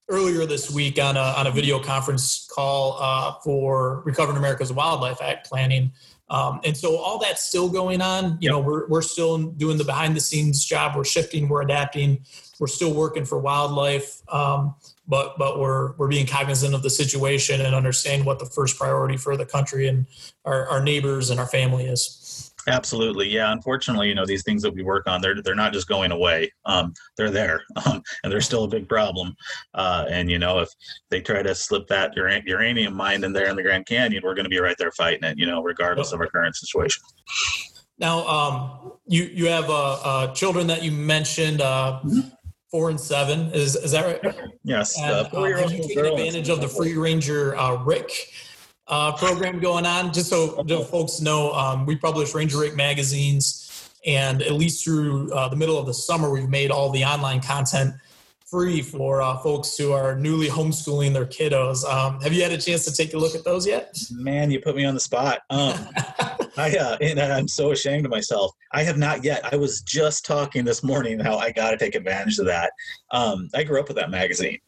earlier 0.09 0.47
this 0.47 0.71
week 0.71 1.01
on 1.01 1.17
a 1.17 1.21
on 1.21 1.47
a 1.47 1.51
video 1.51 1.79
conference 1.81 2.49
call 2.53 2.97
uh, 3.01 3.35
for 3.43 4.03
Recovering 4.05 4.37
America's 4.37 4.73
Wildlife 4.73 5.21
Act 5.21 5.49
planning. 5.49 5.93
Um, 6.29 6.61
and 6.65 6.77
so 6.77 6.97
all 6.97 7.19
that's 7.19 7.43
still 7.43 7.69
going 7.69 8.01
on. 8.01 8.39
You 8.41 8.51
know, 8.51 8.59
we're, 8.59 8.89
we're 8.89 9.03
still 9.03 9.39
doing 9.39 9.79
the 9.79 9.85
behind 9.85 10.17
the 10.17 10.21
scenes 10.21 10.65
job. 10.65 10.97
We're 10.97 11.05
shifting, 11.05 11.49
we're 11.49 11.63
adapting, 11.63 12.25
we're 12.59 12.67
still 12.67 12.93
working 12.93 13.25
for 13.25 13.39
wildlife. 13.39 14.23
Um, 14.29 14.75
but 15.09 15.39
but 15.39 15.59
we're 15.59 15.93
we're 15.97 16.09
being 16.09 16.27
cognizant 16.27 16.75
of 16.75 16.83
the 16.83 16.91
situation 16.91 17.61
and 17.61 17.75
understand 17.75 18.25
what 18.25 18.39
the 18.39 18.47
first 18.47 18.79
priority 18.79 19.17
for 19.17 19.37
the 19.37 19.47
country 19.47 19.89
and 19.89 20.07
our, 20.45 20.67
our 20.69 20.83
neighbors 20.83 21.31
and 21.31 21.41
our 21.41 21.47
family 21.47 21.85
is. 21.85 22.53
Absolutely, 22.69 23.29
yeah. 23.29 23.53
Unfortunately, 23.53 24.09
you 24.09 24.15
know 24.15 24.27
these 24.27 24.43
things 24.43 24.61
that 24.63 24.75
we 24.75 24.83
work 24.83 25.07
on, 25.07 25.21
they're 25.21 25.41
they're 25.41 25.55
not 25.55 25.73
just 25.73 25.87
going 25.87 26.11
away. 26.11 26.53
Um, 26.65 26.95
they're 27.17 27.31
there, 27.31 27.63
um, 27.87 28.03
and 28.25 28.33
they're 28.33 28.41
still 28.41 28.65
a 28.65 28.69
big 28.69 28.89
problem. 28.89 29.37
Uh, 29.75 30.07
and 30.09 30.31
you 30.31 30.39
know, 30.39 30.59
if 30.59 30.69
they 31.11 31.21
try 31.21 31.43
to 31.43 31.55
slip 31.55 31.87
that 31.89 32.17
uranium 32.17 32.95
mine 32.95 33.23
in 33.23 33.33
there 33.33 33.49
in 33.49 33.57
the 33.57 33.63
Grand 33.63 33.87
Canyon, 33.87 34.23
we're 34.25 34.35
going 34.35 34.45
to 34.45 34.51
be 34.51 34.59
right 34.59 34.77
there 34.79 34.91
fighting 34.93 35.25
it. 35.25 35.39
You 35.39 35.47
know, 35.47 35.63
regardless 35.63 36.13
of 36.13 36.21
our 36.21 36.27
current 36.27 36.57
situation. 36.57 37.03
Now, 37.99 38.27
um, 38.27 38.93
you 39.07 39.25
you 39.25 39.47
have 39.47 39.71
uh, 39.71 39.93
uh, 39.93 40.35
children 40.35 40.67
that 40.67 40.83
you 40.83 40.91
mentioned. 40.91 41.61
Uh, 41.61 42.01
mm-hmm 42.05 42.29
four 42.71 42.91
and 42.91 43.01
seven. 43.01 43.51
Is 43.53 43.77
is 43.77 43.93
that 43.93 44.23
right? 44.23 44.35
Yes. 44.65 44.99
And, 44.99 45.11
uh, 45.11 45.57
have 45.57 45.73
you 45.73 45.83
taken 45.83 46.07
advantage 46.07 46.49
of 46.49 46.61
the 46.61 46.69
Free 46.69 46.97
Ranger 46.97 47.57
uh, 47.57 47.83
Rick 47.85 48.11
uh, 48.89 49.13
program 49.13 49.61
going 49.61 49.87
on? 49.87 50.13
Just 50.13 50.31
so, 50.31 50.65
folks 50.85 51.21
know, 51.21 51.53
um, 51.53 51.87
we 51.87 51.97
publish 51.97 52.35
Ranger 52.35 52.59
Rick 52.59 52.77
magazines, 52.77 53.91
and 54.07 54.43
at 54.43 54.53
least 54.53 54.85
through 54.85 55.33
uh, 55.33 55.49
the 55.49 55.57
middle 55.57 55.79
of 55.79 55.87
the 55.87 55.95
summer, 55.95 56.31
we've 56.31 56.49
made 56.49 56.71
all 56.71 56.91
the 56.91 57.05
online 57.05 57.41
content 57.41 57.95
free 58.47 58.81
for 58.81 59.21
uh, 59.23 59.37
folks 59.39 59.77
who 59.77 59.93
are 59.93 60.15
newly 60.17 60.47
homeschooling 60.47 61.13
their 61.13 61.27
kiddos. 61.27 61.85
Um, 61.85 62.21
have 62.21 62.33
you 62.33 62.43
had 62.43 62.53
a 62.53 62.59
chance 62.59 62.85
to 62.85 62.93
take 62.95 63.13
a 63.13 63.19
look 63.19 63.35
at 63.35 63.45
those 63.45 63.67
yet? 63.67 63.97
Man, 64.13 64.53
you 64.53 64.61
put 64.61 64.77
me 64.77 64.85
on 64.85 64.95
the 64.95 65.01
spot. 65.01 65.41
I 66.57 66.75
uh, 66.77 66.97
and 67.01 67.21
I'm 67.21 67.49
so 67.49 67.73
ashamed 67.73 68.07
of 68.07 68.11
myself. 68.11 68.53
I 68.73 68.83
have 68.83 68.97
not 68.97 69.25
yet. 69.25 69.53
I 69.53 69.57
was 69.57 69.83
just 69.83 70.25
talking 70.25 70.65
this 70.65 70.83
morning 70.83 71.19
how 71.19 71.37
I 71.37 71.51
got 71.51 71.71
to 71.73 71.77
take 71.77 71.95
advantage 71.95 72.39
of 72.39 72.47
that. 72.47 72.73
Um, 73.11 73.49
I 73.55 73.63
grew 73.63 73.79
up 73.79 73.89
with 73.89 73.97
that 73.97 74.11
magazine, 74.11 74.59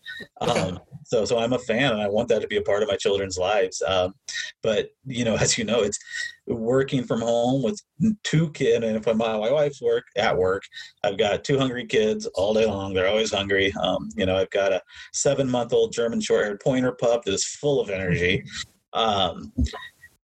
um, 0.40 0.79
so 1.05 1.24
so 1.24 1.38
I'm 1.38 1.55
a 1.55 1.59
fan, 1.59 1.92
and 1.92 2.03
I 2.03 2.09
want 2.09 2.29
that 2.29 2.42
to 2.42 2.48
be 2.48 2.59
a 2.59 2.62
part 2.62 2.83
of 2.83 2.88
my 2.88 2.96
children's 2.96 3.38
lives. 3.38 3.83
Um, 3.87 4.14
but 4.62 4.90
you 5.07 5.24
know, 5.24 5.35
as 5.40 5.57
you 5.57 5.64
know, 5.64 5.81
it's 5.81 5.98
working 6.46 7.05
from 7.05 7.20
home 7.20 7.62
with 7.62 7.81
two 8.22 8.51
kids, 8.53 8.85
and 8.85 8.96
if 8.96 9.07
my 9.07 9.12
my 9.14 9.51
wife's 9.51 9.81
work 9.81 10.05
at 10.16 10.37
work, 10.37 10.62
I've 11.05 11.18
got 11.18 11.44
two 11.44 11.59
hungry 11.59 11.87
kids 11.87 12.27
all 12.35 12.53
day 12.53 12.66
long. 12.66 12.92
They're 12.92 13.09
always 13.09 13.33
hungry. 13.33 13.72
Um, 13.81 14.11
you 14.16 14.27
know, 14.27 14.37
I've 14.37 14.51
got 14.51 14.72
a 14.72 14.83
seven 15.12 15.51
month 15.51 15.72
old 15.72 15.92
German 15.92 16.20
short 16.20 16.44
haired 16.44 16.61
pointer 16.61 16.92
pup 16.92 17.24
that 17.24 17.33
is 17.33 17.44
full 17.46 17.81
of 17.81 17.88
energy. 17.88 18.44
Um, 18.92 19.53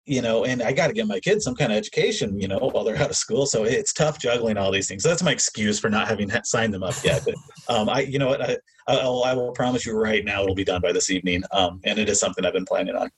you 0.06 0.20
know, 0.20 0.44
and 0.44 0.62
I 0.62 0.72
got 0.72 0.88
to 0.88 0.92
get 0.92 1.06
my 1.06 1.18
kids 1.20 1.44
some 1.44 1.54
kind 1.54 1.72
of 1.72 1.78
education, 1.78 2.38
you 2.38 2.46
know, 2.46 2.58
while 2.58 2.84
they're 2.84 2.96
out 2.96 3.10
of 3.10 3.16
school. 3.16 3.46
So 3.46 3.64
it's 3.64 3.92
tough 3.92 4.18
juggling 4.18 4.56
all 4.56 4.70
these 4.70 4.86
things. 4.86 5.02
So 5.02 5.08
that's 5.08 5.22
my 5.22 5.32
excuse 5.32 5.78
for 5.78 5.88
not 5.88 6.08
having 6.08 6.30
signed 6.44 6.74
them 6.74 6.82
up 6.82 6.94
yet. 7.02 7.24
But 7.24 7.34
um, 7.74 7.88
I, 7.88 8.00
you 8.00 8.18
know 8.18 8.28
what, 8.28 8.42
I, 8.42 8.58
I'll, 8.86 9.24
I 9.24 9.32
will 9.32 9.52
promise 9.52 9.86
you 9.86 9.96
right 9.96 10.24
now 10.24 10.42
it'll 10.42 10.54
be 10.54 10.64
done 10.64 10.82
by 10.82 10.92
this 10.92 11.10
evening, 11.10 11.42
um, 11.52 11.80
and 11.84 11.98
it 11.98 12.08
is 12.08 12.20
something 12.20 12.44
I've 12.44 12.52
been 12.52 12.66
planning 12.66 12.96
on. 12.96 13.10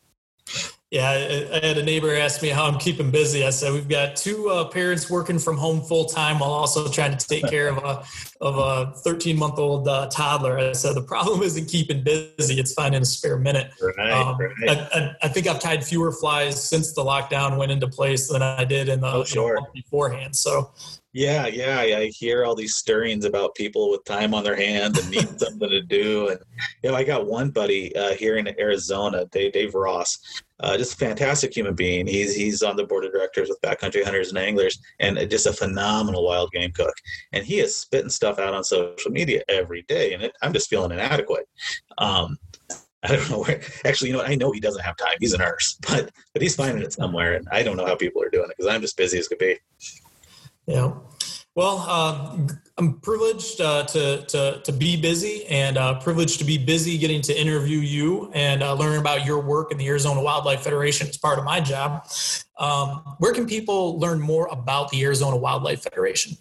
Yeah, 0.93 1.11
I 1.11 1.67
had 1.67 1.79
a 1.79 1.83
neighbor 1.83 2.15
ask 2.15 2.41
me 2.43 2.49
how 2.49 2.65
I'm 2.65 2.79
keeping 2.79 3.11
busy. 3.11 3.45
I 3.45 3.51
said 3.51 3.73
we've 3.73 3.89
got 3.89 4.15
two 4.15 4.49
uh, 4.51 4.67
parents 4.67 5.11
working 5.11 5.37
from 5.37 5.57
home 5.57 5.83
full 5.83 6.05
time 6.05 6.39
while 6.39 6.53
also 6.53 6.89
trying 6.89 7.17
to 7.17 7.27
take 7.27 7.49
care 7.49 7.67
of 7.69 7.79
a 7.79 8.05
of 8.41 8.59
a 8.59 8.93
13 8.99 9.37
month 9.37 9.59
old 9.59 9.89
uh, 9.89 10.09
toddler. 10.13 10.57
I 10.57 10.73
said 10.73 10.95
the 10.95 11.03
problem 11.03 11.43
isn't 11.43 11.67
keeping 11.67 12.05
busy; 12.05 12.61
it's 12.61 12.73
finding 12.73 13.03
a 13.03 13.05
spare 13.05 13.37
minute. 13.37 13.73
Right, 13.83 14.13
um, 14.13 14.39
right. 14.39 14.53
I, 14.69 14.89
I, 14.93 15.17
I, 15.25 15.29
think 15.29 15.49
I've 15.49 15.59
tied 15.59 15.85
fewer 15.85 16.13
flies 16.13 16.63
since 16.63 16.93
the 16.93 17.03
lockdown 17.03 17.59
went 17.59 17.73
into 17.73 17.89
place 17.89 18.29
than 18.29 18.43
I 18.43 18.65
did 18.65 18.89
in 18.89 19.01
the, 19.01 19.13
oh, 19.13 19.25
sure. 19.25 19.59
beforehand. 19.75 20.37
So 20.37 20.71
yeah, 21.17 21.47
yeah, 21.47 21.81
I 21.81 22.13
hear 22.15 22.45
all 22.45 22.55
these 22.55 22.77
stirrings 22.77 23.25
about 23.25 23.55
people 23.55 23.91
with 23.91 24.05
time 24.05 24.35
on 24.35 24.45
their 24.45 24.55
hands 24.55 24.99
and 24.99 25.11
need 25.11 25.41
something 25.41 25.71
to 25.71 25.81
do. 25.81 26.29
And 26.29 26.41
you 26.85 26.91
know, 26.91 26.95
I 26.95 27.05
got 27.05 27.27
one 27.27 27.49
buddy 27.49 27.97
uh, 27.97 28.13
here 28.13 28.37
in 28.37 28.47
Arizona, 28.61 29.25
Dave, 29.33 29.53
Dave 29.53 29.75
Ross, 29.75 30.19
uh, 30.61 30.77
just 30.77 30.95
a 30.95 30.97
fantastic 30.97 31.55
human 31.55 31.75
being. 31.75 32.07
He's 32.07 32.35
he's 32.35 32.63
on 32.63 32.77
the 32.77 32.85
board 32.85 33.05
of 33.05 33.13
directors 33.13 33.49
with 33.49 33.61
Backcountry 33.61 34.05
Hunters 34.05 34.31
and 34.31 34.39
Anglers, 34.39 34.79
and 35.01 35.19
just 35.31 35.47
a 35.47 35.53
phenomenal 35.53 36.25
wild 36.25 36.51
game 36.53 36.73
cook. 36.73 36.95
And 37.33 37.45
he 37.45 37.61
is 37.61 37.77
spitting 37.77 38.09
stuff 38.11 38.39
out 38.39 38.55
on 38.55 38.65
social 38.65 39.11
media 39.11 39.43
every 39.49 39.83
day, 39.83 40.15
and 40.15 40.23
it, 40.23 40.33
I'm 40.43 40.53
just 40.53 40.71
feeling 40.71 40.93
inadequate. 40.93 41.49
Um, 41.99 42.39
I 43.03 43.17
don't 43.17 43.31
know 43.31 43.41
where. 43.41 43.61
Actually, 43.85 44.09
you 44.09 44.13
know 44.15 44.21
what? 44.21 44.31
I 44.31 44.35
know 44.35 44.51
he 44.51 44.61
doesn't 44.61 44.83
have 44.83 44.97
time. 44.97 45.17
He's 45.21 45.35
a 45.35 45.39
nurse, 45.39 45.79
but 45.89 46.11
but 46.33 46.43
he's 46.43 46.57
finding 46.57 46.83
it 46.83 46.93
somewhere, 46.93 47.35
and 47.35 47.47
I 47.53 47.63
don't 47.63 47.77
know 47.77 47.87
how 47.87 47.97
people 47.97 48.23
are 48.23 48.31
doing 48.31 48.49
it 48.51 48.57
because 48.57 48.73
I'm 48.73 48.81
just 48.81 48.97
busy 48.97 49.19
as 49.19 49.29
could 49.29 49.39
be. 49.39 49.59
Yeah. 50.67 50.93
Well, 51.57 51.87
uh, 51.89 52.37
I'm 52.77 53.01
privileged 53.01 53.63
uh, 53.63 53.85
to, 53.85 54.27
to, 54.27 54.61
to 54.63 54.73
be 54.73 55.01
busy 55.01 55.47
and 55.47 55.79
uh, 55.79 55.99
privileged 56.01 56.39
to 56.41 56.45
be 56.45 56.59
busy 56.59 56.99
getting 56.99 57.23
to 57.23 57.41
interview 57.41 57.79
you 57.79 58.31
and 58.35 58.63
uh, 58.63 58.75
learn 58.75 58.99
about 58.99 59.25
your 59.25 59.41
work 59.41 59.73
in 59.73 59.79
the 59.79 59.89
Arizona 59.89 60.21
Wildlife 60.21 60.61
Federation 60.61 61.09
as 61.09 61.17
part 61.17 61.39
of 61.39 61.47
my 61.47 61.61
job. 61.61 62.07
Um, 62.59 63.17
where 63.21 63.33
can 63.33 63.47
people 63.47 63.99
learn 63.99 64.21
more 64.21 64.49
about 64.49 64.91
the 64.91 65.03
Arizona 65.03 65.35
Wildlife 65.35 65.83
Federation? 65.83 66.37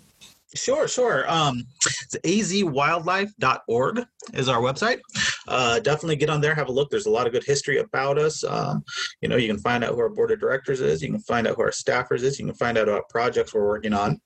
Sure, 0.53 0.87
sure. 0.87 1.29
Um, 1.29 1.65
it's 1.85 2.15
azwildlife.org 2.17 4.05
is 4.33 4.47
our 4.47 4.61
website. 4.61 4.99
Uh, 5.47 5.79
definitely 5.79 6.15
get 6.15 6.29
on 6.29 6.39
there, 6.39 6.53
have 6.53 6.69
a 6.69 6.71
look. 6.71 6.89
There's 6.89 7.07
a 7.07 7.11
lot 7.11 7.25
of 7.25 7.33
good 7.33 7.43
history 7.43 7.79
about 7.79 8.17
us. 8.17 8.43
Um, 8.43 8.83
you 9.21 9.29
know, 9.29 9.37
you 9.37 9.47
can 9.47 9.59
find 9.59 9.83
out 9.83 9.93
who 9.93 9.99
our 9.99 10.09
board 10.09 10.31
of 10.31 10.39
directors 10.39 10.81
is. 10.81 11.01
You 11.01 11.11
can 11.11 11.21
find 11.21 11.47
out 11.47 11.55
who 11.55 11.63
our 11.63 11.71
staffers 11.71 12.21
is. 12.21 12.39
You 12.39 12.45
can 12.45 12.55
find 12.55 12.77
out 12.77 12.87
about 12.87 13.09
projects 13.09 13.53
we're 13.53 13.67
working 13.67 13.93
on. 13.93 14.19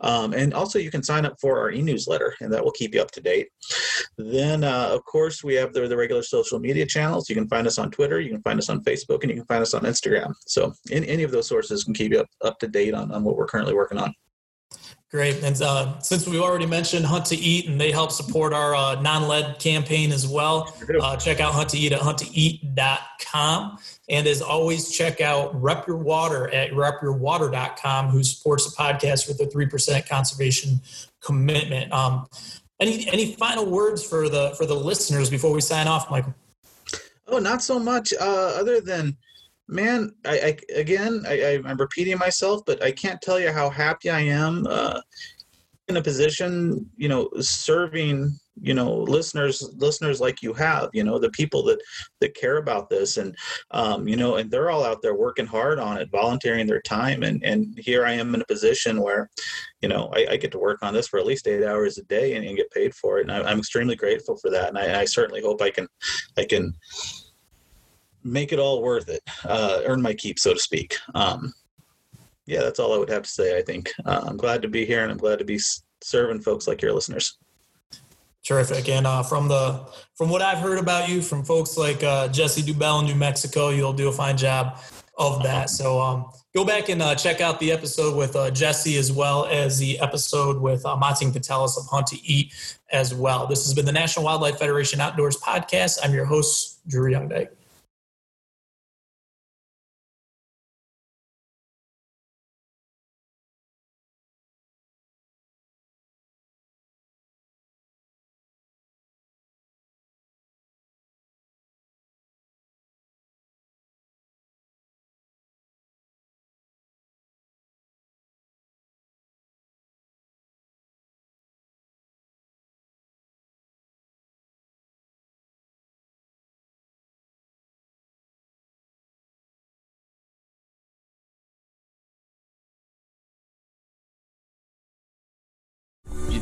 Um, 0.00 0.32
and 0.32 0.54
also 0.54 0.78
you 0.78 0.90
can 0.90 1.02
sign 1.02 1.24
up 1.24 1.36
for 1.40 1.58
our 1.58 1.70
e-newsletter 1.70 2.34
and 2.40 2.52
that 2.52 2.64
will 2.64 2.72
keep 2.72 2.94
you 2.94 3.00
up 3.00 3.10
to 3.12 3.20
date. 3.20 3.48
Then, 4.18 4.64
uh, 4.64 4.88
of 4.90 5.04
course, 5.04 5.44
we 5.44 5.54
have 5.54 5.72
the, 5.72 5.86
the 5.86 5.96
regular 5.96 6.22
social 6.22 6.58
media 6.58 6.84
channels. 6.84 7.28
You 7.28 7.36
can 7.36 7.48
find 7.48 7.66
us 7.66 7.78
on 7.78 7.90
Twitter, 7.90 8.20
you 8.20 8.30
can 8.30 8.42
find 8.42 8.58
us 8.58 8.68
on 8.68 8.82
Facebook, 8.82 9.22
and 9.22 9.30
you 9.30 9.36
can 9.36 9.46
find 9.46 9.62
us 9.62 9.74
on 9.74 9.82
Instagram. 9.82 10.34
So 10.46 10.72
in, 10.90 11.04
any 11.04 11.22
of 11.22 11.30
those 11.30 11.48
sources 11.48 11.84
can 11.84 11.94
keep 11.94 12.12
you 12.12 12.20
up, 12.20 12.28
up 12.42 12.58
to 12.58 12.68
date 12.68 12.94
on, 12.94 13.12
on 13.12 13.24
what 13.24 13.36
we're 13.36 13.46
currently 13.46 13.74
working 13.74 13.98
on. 13.98 14.14
Great. 15.10 15.42
And 15.42 15.60
uh, 15.60 15.98
since 15.98 16.28
we 16.28 16.38
already 16.38 16.66
mentioned 16.66 17.04
Hunt 17.04 17.26
to 17.26 17.36
Eat 17.36 17.66
and 17.68 17.80
they 17.80 17.90
help 17.90 18.12
support 18.12 18.52
our 18.52 18.76
uh, 18.76 19.00
non 19.00 19.26
lead 19.26 19.58
campaign 19.58 20.12
as 20.12 20.24
well, 20.24 20.72
uh, 21.02 21.16
check 21.16 21.40
out 21.40 21.52
Hunt 21.52 21.70
to 21.70 21.78
Eat 21.78 21.92
at 21.92 21.98
hunttoeat.com. 21.98 23.78
And 24.08 24.26
as 24.28 24.40
always, 24.40 24.92
check 24.92 25.20
out 25.20 25.60
Rep 25.60 25.88
Your 25.88 25.96
Water 25.96 26.48
at 26.54 26.70
repyourwater.com, 26.70 28.06
who 28.10 28.22
supports 28.22 28.70
the 28.70 28.76
podcast 28.80 29.26
with 29.26 29.40
a 29.40 29.46
3% 29.46 30.08
conservation 30.08 30.80
commitment. 31.20 31.92
Um, 31.92 32.28
any, 32.78 33.08
any 33.08 33.34
final 33.34 33.66
words 33.66 34.04
for 34.04 34.28
the, 34.28 34.54
for 34.56 34.64
the 34.64 34.76
listeners 34.76 35.28
before 35.28 35.52
we 35.52 35.60
sign 35.60 35.88
off, 35.88 36.08
Michael? 36.08 36.34
Oh, 37.26 37.40
not 37.40 37.62
so 37.62 37.80
much. 37.80 38.12
Uh, 38.12 38.54
other 38.60 38.80
than 38.80 39.16
man, 39.70 40.12
I, 40.26 40.38
I 40.40 40.78
again, 40.78 41.24
I, 41.26 41.60
am 41.64 41.76
repeating 41.78 42.18
myself, 42.18 42.62
but 42.66 42.82
I 42.82 42.90
can't 42.90 43.22
tell 43.22 43.38
you 43.38 43.52
how 43.52 43.70
happy 43.70 44.10
I 44.10 44.20
am 44.20 44.66
uh, 44.68 45.00
in 45.88 45.96
a 45.96 46.02
position, 46.02 46.88
you 46.96 47.08
know, 47.08 47.28
serving, 47.40 48.38
you 48.60 48.74
know, 48.74 48.94
listeners, 48.94 49.72
listeners 49.76 50.20
like 50.20 50.42
you 50.42 50.52
have, 50.52 50.90
you 50.92 51.04
know, 51.04 51.18
the 51.18 51.30
people 51.30 51.62
that 51.64 51.80
that 52.20 52.34
care 52.34 52.58
about 52.58 52.90
this, 52.90 53.16
and 53.16 53.36
um, 53.70 54.06
you 54.08 54.16
know, 54.16 54.36
and 54.36 54.50
they're 54.50 54.70
all 54.70 54.84
out 54.84 55.02
there 55.02 55.14
working 55.14 55.46
hard 55.46 55.78
on 55.78 55.98
it, 55.98 56.10
volunteering 56.10 56.66
their 56.66 56.82
time, 56.82 57.22
and 57.22 57.42
and 57.44 57.78
here 57.78 58.04
I 58.04 58.12
am 58.12 58.34
in 58.34 58.42
a 58.42 58.46
position 58.46 59.00
where, 59.00 59.30
you 59.80 59.88
know, 59.88 60.10
I, 60.14 60.26
I 60.32 60.36
get 60.36 60.52
to 60.52 60.58
work 60.58 60.78
on 60.82 60.94
this 60.94 61.08
for 61.08 61.18
at 61.18 61.26
least 61.26 61.46
eight 61.46 61.64
hours 61.64 61.98
a 61.98 62.04
day 62.04 62.34
and, 62.34 62.44
and 62.44 62.56
get 62.56 62.70
paid 62.72 62.94
for 62.94 63.18
it, 63.18 63.22
and 63.22 63.32
I, 63.32 63.50
am 63.50 63.58
extremely 63.58 63.96
grateful 63.96 64.36
for 64.36 64.50
that, 64.50 64.68
and 64.68 64.78
I, 64.78 65.00
I 65.00 65.04
certainly 65.04 65.42
hope 65.42 65.62
I 65.62 65.70
can, 65.70 65.86
I 66.36 66.44
can 66.44 66.74
make 68.24 68.52
it 68.52 68.58
all 68.58 68.82
worth 68.82 69.08
it, 69.08 69.22
uh, 69.44 69.80
earn 69.84 70.02
my 70.02 70.14
keep, 70.14 70.38
so 70.38 70.52
to 70.54 70.60
speak. 70.60 70.96
Um, 71.14 71.52
yeah, 72.46 72.60
that's 72.60 72.78
all 72.78 72.92
I 72.92 72.98
would 72.98 73.10
have 73.10 73.22
to 73.22 73.28
say. 73.28 73.56
I 73.56 73.62
think 73.62 73.92
uh, 74.04 74.24
I'm 74.26 74.36
glad 74.36 74.62
to 74.62 74.68
be 74.68 74.84
here, 74.84 75.02
and 75.02 75.10
I'm 75.10 75.18
glad 75.18 75.38
to 75.38 75.44
be 75.44 75.60
serving 76.02 76.40
folks 76.40 76.66
like 76.66 76.82
your 76.82 76.92
listeners. 76.92 77.38
Terrific, 78.42 78.88
and 78.88 79.06
uh, 79.06 79.22
from 79.22 79.48
the 79.48 79.86
from 80.16 80.30
what 80.30 80.42
I've 80.42 80.58
heard 80.58 80.78
about 80.78 81.08
you, 81.08 81.20
from 81.20 81.44
folks 81.44 81.76
like 81.76 82.02
uh, 82.02 82.28
Jesse 82.28 82.62
Deubel 82.62 83.00
in 83.00 83.06
New 83.06 83.14
Mexico, 83.14 83.68
you'll 83.68 83.92
do 83.92 84.08
a 84.08 84.12
fine 84.12 84.36
job 84.36 84.78
of 85.18 85.42
that. 85.42 85.68
So 85.68 86.00
um, 86.00 86.30
go 86.54 86.64
back 86.64 86.88
and 86.88 87.02
uh, 87.02 87.14
check 87.14 87.42
out 87.42 87.60
the 87.60 87.70
episode 87.70 88.16
with 88.16 88.34
uh, 88.34 88.50
Jesse 88.50 88.96
as 88.96 89.12
well 89.12 89.44
as 89.44 89.78
the 89.78 90.00
episode 90.00 90.60
with 90.60 90.84
uh, 90.86 90.96
Monting 90.96 91.30
Patelis 91.30 91.76
of 91.76 91.86
Hunt 91.90 92.06
to 92.08 92.16
Eat 92.24 92.54
as 92.90 93.14
well. 93.14 93.46
This 93.46 93.66
has 93.66 93.74
been 93.74 93.84
the 93.84 93.92
National 93.92 94.24
Wildlife 94.24 94.58
Federation 94.58 95.00
Outdoors 95.00 95.36
podcast. 95.36 95.98
I'm 96.02 96.14
your 96.14 96.24
host, 96.24 96.80
Drew 96.88 97.12
YoungeDyke. 97.12 97.59